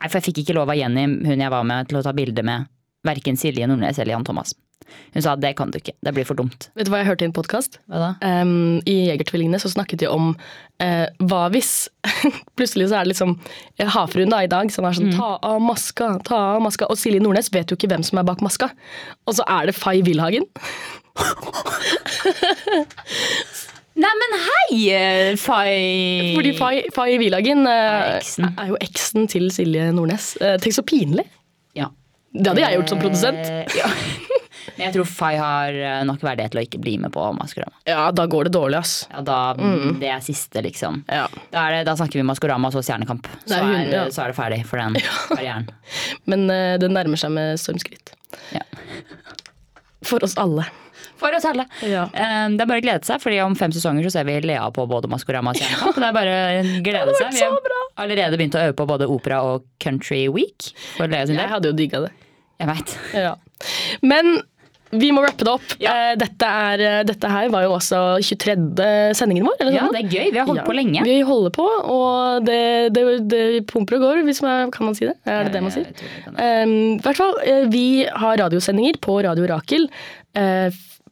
Nei, 0.00 0.08
for 0.08 0.18
jeg 0.18 0.30
fikk 0.30 0.44
ikke 0.44 0.56
lov 0.56 0.72
av 0.72 0.78
Jenny, 0.78 1.04
hun 1.28 1.44
jeg 1.44 1.52
var 1.52 1.66
med, 1.68 1.90
til 1.90 2.00
å 2.00 2.04
ta 2.04 2.14
bilde 2.16 2.44
med 2.46 2.70
verken 3.06 3.38
Silje 3.40 3.68
Nordnes 3.68 4.00
eller 4.00 4.14
Jan 4.14 4.24
Thomas. 4.24 4.54
Hun 5.14 5.22
sa 5.22 5.34
det 5.36 5.52
kan 5.58 5.70
du 5.70 5.78
ikke, 5.78 5.92
det 6.02 6.12
blir 6.16 6.26
for 6.26 6.38
dumt. 6.38 6.70
Vet 6.74 6.88
du 6.88 6.92
hva 6.92 7.02
jeg 7.02 7.10
hørte 7.10 7.24
i 7.24 7.28
en 7.28 7.36
podkast? 7.36 7.78
Um, 7.90 8.80
I 8.88 8.96
Jegertvillingene 9.10 9.60
så 9.62 9.70
snakket 9.72 10.02
de 10.02 10.08
om 10.10 10.32
uh, 10.32 11.06
hva 11.30 11.42
hvis 11.54 11.88
Plutselig 12.58 12.88
så 12.90 12.98
er 12.98 13.06
det 13.06 13.12
liksom 13.12 13.36
havfruen 13.92 14.32
da 14.32 14.42
i 14.44 14.50
dag 14.50 14.72
som 14.72 14.88
er 14.88 14.96
sånn 14.96 15.12
ta 15.14 15.34
av 15.46 15.60
maska, 15.64 16.14
ta 16.26 16.40
av 16.56 16.64
maska. 16.64 16.88
Og 16.90 16.98
Silje 17.00 17.22
Nordnes 17.22 17.52
vet 17.54 17.70
jo 17.70 17.78
ikke 17.78 17.92
hvem 17.92 18.04
som 18.06 18.20
er 18.20 18.28
bak 18.28 18.42
maska. 18.44 18.70
Og 19.28 19.38
så 19.38 19.46
er 19.48 19.70
det 19.70 19.78
Fay 19.78 20.02
Wilhagen. 20.06 20.48
Nei, 24.00 24.10
men 24.20 24.36
hei, 24.46 24.78
eh, 24.94 25.36
Fay! 25.36 26.32
Fordi 26.36 26.52
Fay, 26.56 26.82
Fay 26.94 27.18
Wilhagen 27.20 27.66
eh, 27.68 28.16
Er 28.16 28.48
er 28.48 28.70
jo 28.72 28.78
eksen 28.80 29.28
til 29.28 29.50
Silje 29.52 29.90
Nordnes. 29.92 30.32
Eh, 30.40 30.56
tenk 30.62 30.76
så 30.76 30.84
pinlig. 30.86 31.26
Ja. 31.76 31.90
Det 32.32 32.52
hadde 32.52 32.62
jeg 32.64 32.78
gjort 32.78 32.92
som 32.94 33.02
produsent. 33.02 33.74
Ja. 33.76 33.90
Men 34.76 34.86
jeg 34.86 34.94
tror 34.94 35.08
Fay 35.08 35.36
har 35.40 35.76
nok 36.08 36.22
verdighet 36.24 36.54
til 36.54 36.60
å 36.60 36.64
ikke 36.64 36.80
bli 36.80 36.94
med 37.02 37.12
på 37.12 37.22
Maskorama. 37.36 37.74
Ja, 37.88 38.06
da 38.14 38.24
går 38.30 38.48
det 38.48 38.52
dårlig, 38.54 38.78
ass. 38.80 38.94
Ja, 39.10 39.20
da, 39.26 39.38
Det 39.56 40.08
er 40.08 40.22
siste, 40.24 40.62
liksom. 40.64 41.02
Ja. 41.10 41.26
Da, 41.52 41.66
er 41.66 41.78
det, 41.78 41.80
da 41.90 41.96
snakker 41.98 42.20
vi 42.20 42.24
Maskorama 42.28 42.70
og 42.70 42.76
så 42.76 42.84
Stjernekamp. 42.86 43.28
Så, 43.44 43.58
hun- 43.58 43.74
er, 43.74 43.90
ja. 43.92 44.04
så 44.14 44.24
er 44.24 44.32
det 44.32 44.38
ferdig 44.38 44.60
for 44.68 44.80
den 44.80 44.96
karrieren. 45.32 45.68
Men 46.30 46.46
uh, 46.52 46.76
det 46.80 46.92
nærmer 46.92 47.20
seg 47.20 47.34
med 47.36 47.60
stormskritt. 47.60 48.14
Ja. 48.54 48.64
For 50.06 50.22
oss 50.24 50.38
alle. 50.40 50.68
For 51.20 51.36
oss 51.36 51.44
alle. 51.50 51.66
Ja. 51.86 52.06
Um, 52.10 52.56
Det 52.56 52.64
er 52.64 52.70
bare 52.72 52.80
å 52.82 52.86
glede 52.88 53.04
seg, 53.08 53.20
Fordi 53.22 53.38
om 53.44 53.54
fem 53.58 53.72
sesonger 53.76 54.06
så 54.08 54.14
ser 54.16 54.24
vi 54.28 54.38
Lea 54.48 54.66
på 54.74 54.86
både 54.88 55.10
Maskorama 55.12 55.52
og 55.54 55.60
Stjernekamp. 55.60 56.00
Det 56.00 56.08
er 56.08 56.16
bare 56.16 56.36
å 56.40 56.62
glede 56.86 57.16
seg. 57.20 57.34
Vi 57.36 57.44
har 57.44 57.74
allerede 58.00 58.38
begynt 58.40 58.56
å 58.56 58.64
øve 58.70 58.76
på 58.80 58.86
både 58.88 59.08
opera 59.12 59.42
og 59.44 59.66
country 59.84 60.24
week. 60.32 60.72
For 60.96 61.06
Lea 61.12 61.26
sin 61.28 61.36
Jeg 61.36 61.52
hadde 61.52 61.68
jo 61.72 61.76
digga 61.76 62.06
det. 62.08 62.14
Jeg 62.60 62.68
vet. 62.72 62.96
Ja. 63.16 63.34
Men 64.02 64.40
vi 64.90 65.12
må 65.14 65.22
rappe 65.22 65.44
det 65.46 65.52
opp. 65.52 65.68
Ja. 65.78 65.92
Eh, 66.10 66.16
Dette, 66.18 66.42
er, 66.50 66.80
eh, 66.82 67.02
dette 67.06 67.28
her 67.30 67.46
var 67.52 67.62
jo 67.62 67.76
også 67.76 67.98
23. 68.26 69.14
sendingen 69.14 69.46
vår. 69.46 69.54
Eller 69.62 69.72
Ja, 69.76 69.84
sånn? 69.86 69.94
det 69.94 70.00
er 70.02 70.16
gøy. 70.16 70.32
Vi 70.34 70.38
har 70.40 70.46
holdt 70.48 70.62
Ja, 70.62 70.66
på 70.66 70.74
lenge. 70.74 71.04
Vi 71.06 71.14
holder 71.28 71.52
på, 71.54 71.66
og 71.94 72.44
det, 72.48 72.92
det, 72.96 73.04
det 73.30 73.42
pumper 73.70 74.00
og 74.00 74.02
går, 74.02 74.22
hvis 74.26 74.42
man, 74.42 74.72
kan 74.74 74.86
man 74.90 74.96
si 74.98 75.06
det? 75.06 75.14
Er 75.30 75.44
det 75.46 75.52
det 75.54 75.62
man 75.62 75.70
sier? 75.76 75.86
Um, 76.34 76.74
i 76.98 77.02
hvert 77.06 77.20
fall, 77.22 77.38
eh, 77.46 77.68
vi 77.70 77.84
har 78.10 78.36
radiosendinger 78.42 78.98
på 79.04 79.20
Radio 79.28 79.46
Rakel 79.52 79.86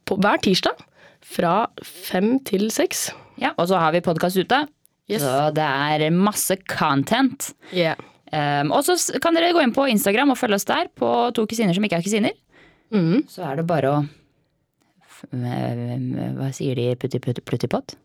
på 0.08 0.16
hver 0.22 0.40
tirsdag 0.44 0.80
fra 1.28 1.54
fem 1.84 2.36
til 2.46 2.68
seks. 2.74 3.08
Ja, 3.38 3.52
og 3.56 3.68
så 3.70 3.78
har 3.80 3.94
vi 3.94 4.02
podkast 4.04 4.38
ute. 4.40 4.64
Yes. 5.08 5.22
Så 5.24 5.48
det 5.56 5.64
er 5.64 6.10
masse 6.12 6.56
content. 6.68 7.52
Yeah. 7.72 7.96
Um, 8.28 8.74
og 8.76 8.84
så 8.84 8.98
kan 9.24 9.36
dere 9.36 9.54
gå 9.56 9.62
inn 9.64 9.72
på 9.72 9.86
Instagram 9.88 10.34
og 10.34 10.38
følge 10.40 10.58
oss 10.58 10.68
der 10.68 10.90
på 10.98 11.08
to 11.36 11.46
kusiner 11.48 11.76
som 11.76 11.86
ikke 11.86 12.00
er 12.00 12.04
kusiner. 12.04 12.34
Mm. 12.92 13.24
Så 13.28 13.44
er 13.44 13.60
det 13.60 13.68
bare 13.68 13.92
å 13.92 13.98
Hva 15.28 16.48
sier 16.54 16.78
de? 16.78 16.92
Putti 17.00 17.18
putti 17.18 17.42
pluttipott? 17.42 17.96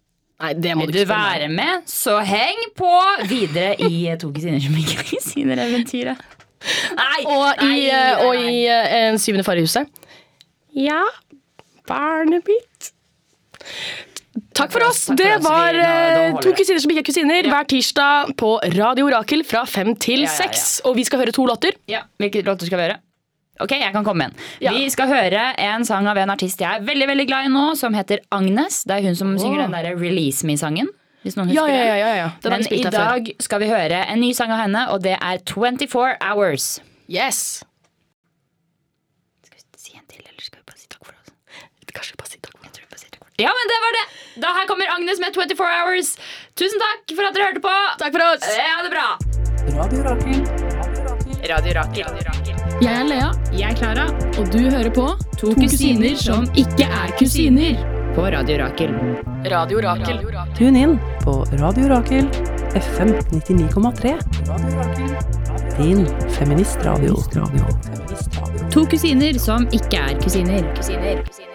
Nei, 0.41 0.53
det 0.57 0.73
må 0.75 0.87
Vil 0.87 0.95
du 0.95 0.97
du 0.97 1.01
ikke 1.03 1.13
være 1.13 1.49
med, 1.51 1.83
så 1.87 2.17
heng 2.25 2.63
på 2.75 2.89
videre 3.29 3.75
i 3.77 4.07
To 4.19 4.31
kusiner 4.33 4.63
som 4.63 4.79
ikke 4.79 4.97
er 4.97 5.05
kusiner-eventyret. 5.11 6.23
Nei! 6.97 7.19
Og 7.27 7.61
i, 7.61 7.67
nei, 7.67 7.77
eh, 7.85 8.07
nei, 8.09 8.25
og 8.25 8.39
i 8.39 9.03
En 9.11 9.19
syvende 9.21 9.45
far 9.45 9.59
i 9.59 9.65
huset. 9.67 9.91
Ja, 10.73 11.03
barnet 11.89 12.47
mitt. 12.47 12.91
Takk 14.57 14.71
for 14.73 14.83
oss. 14.87 15.05
Det 15.13 15.29
var 15.45 15.77
eh, 15.77 16.33
To 16.41 16.51
kusiner 16.57 16.81
som 16.81 16.91
ikke 16.93 17.03
er 17.03 17.07
kusiner 17.07 17.47
hver 17.51 17.67
tirsdag 17.69 18.33
på 18.39 18.55
Radio 18.73 19.05
Orakel 19.09 19.43
fra 19.45 19.61
fem 19.69 19.93
til 20.01 20.25
seks. 20.29 20.79
Og 20.89 20.95
vi 20.97 21.05
skal 21.05 21.21
høre 21.21 21.33
to 21.35 21.45
låter. 21.49 21.77
Ja, 21.89 22.03
Hvilke 22.21 22.41
låter 22.45 22.69
skal 22.69 22.81
vi 22.81 22.87
høre? 22.87 22.99
Ok, 23.61 23.75
jeg 23.77 23.93
kan 23.93 24.03
komme 24.05 24.25
igjen. 24.25 24.35
Ja. 24.65 24.71
Vi 24.73 24.87
skal 24.89 25.07
høre 25.11 25.43
en 25.61 25.85
sang 25.85 26.07
av 26.09 26.17
en 26.17 26.31
artist 26.33 26.59
jeg 26.63 26.79
er 26.79 26.85
veldig 26.87 27.05
veldig 27.11 27.25
glad 27.29 27.45
i 27.45 27.51
nå, 27.53 27.65
som 27.77 27.93
heter 27.93 28.23
Agnes. 28.33 28.79
Det 28.89 28.95
er 28.97 29.05
hun 29.05 29.15
som 29.19 29.35
synger 29.37 29.67
den 29.67 29.75
der 29.77 29.91
Release 30.01 30.41
Me-sangen. 30.49 30.89
Hvis 31.23 31.37
noen 31.37 31.51
husker 31.53 31.69
Ja, 31.69 31.75
ja, 31.77 31.83
ja. 31.85 31.93
den. 31.93 31.99
ja, 32.01 32.15
ja. 32.17 32.29
Den 32.43 32.51
Men 32.57 32.65
i 32.73 32.81
dag 32.91 33.29
skal 33.45 33.61
vi 33.61 33.69
høre 33.69 34.01
en 34.09 34.19
ny 34.19 34.33
sang 34.35 34.51
av 34.51 34.63
henne, 34.65 34.87
og 34.91 35.05
det 35.05 35.13
er 35.21 35.37
24 35.45 36.17
Hours. 36.25 36.65
Yes. 37.07 37.61
Skal 39.45 39.55
vi 39.61 39.85
si 39.85 39.93
en 40.01 40.03
til, 40.09 40.25
eller 40.25 40.41
skal 40.43 40.59
vi 40.59 40.65
bare 40.73 40.81
si 40.81 40.89
takk 40.89 41.05
for 41.05 41.13
oss? 41.13 41.31
Kanskje 41.93 42.17
bare 42.19 42.33
si 42.33 42.41
takk 42.41 42.57
for 42.57 42.65
det. 42.65 43.32
Ja, 43.43 43.51
men 43.59 43.65
det 43.71 43.79
var 43.83 43.91
det! 43.97 44.03
Da 44.43 44.47
her 44.57 44.67
kommer 44.69 44.87
Agnes 44.95 45.19
med 45.19 45.35
24 45.35 45.65
Hours. 45.77 46.09
Tusen 46.59 46.79
takk 46.79 47.15
for 47.17 47.27
at 47.27 47.35
dere 47.35 47.49
hørte 47.49 47.63
på. 47.65 47.73
Takk 47.99 48.13
for 48.15 48.23
oss. 48.29 48.45
Ha 48.55 48.83
det 48.85 48.91
bra. 48.93 49.07
Radio 49.79 50.03
Rakel. 50.07 50.39
Radio 51.51 51.73
Rakel. 51.79 52.05
Radio 52.07 52.23
Rakel. 52.29 52.53
Jeg 52.83 52.93
er 53.01 53.05
Lea. 53.09 53.27
Jeg 53.53 53.67
er 53.71 53.75
Klara. 53.81 54.05
Og 54.39 54.47
du 54.53 54.59
hører 54.63 54.89
på 54.95 55.09
To 55.41 55.51
kusiner 55.59 56.15
som 56.19 56.47
ikke 56.55 56.87
er 56.87 57.13
kusiner. 57.19 57.83
På 58.15 58.29
Radio 58.31 58.57
Rakel. 58.63 58.95
Radio 59.51 59.83
Rakel. 59.83 60.23
Tune 60.57 60.83
inn 60.87 60.97
på 61.25 61.35
Radio 61.59 61.91
Rakel 61.91 62.29
FM 62.79 63.15
99,3. 63.33 64.15
Radio 64.47 64.71
Rakel. 64.79 65.15
Din 65.79 66.05
feministradio. 66.37 67.17
Feministradio. 67.33 68.69
To 68.73 68.85
kusiner 68.89 69.39
som 69.41 69.67
ikke 69.75 69.97
er 69.99 70.19
kusiner. 70.23 70.61
Kusiner. 70.77 71.25
Kusiner. 71.27 71.51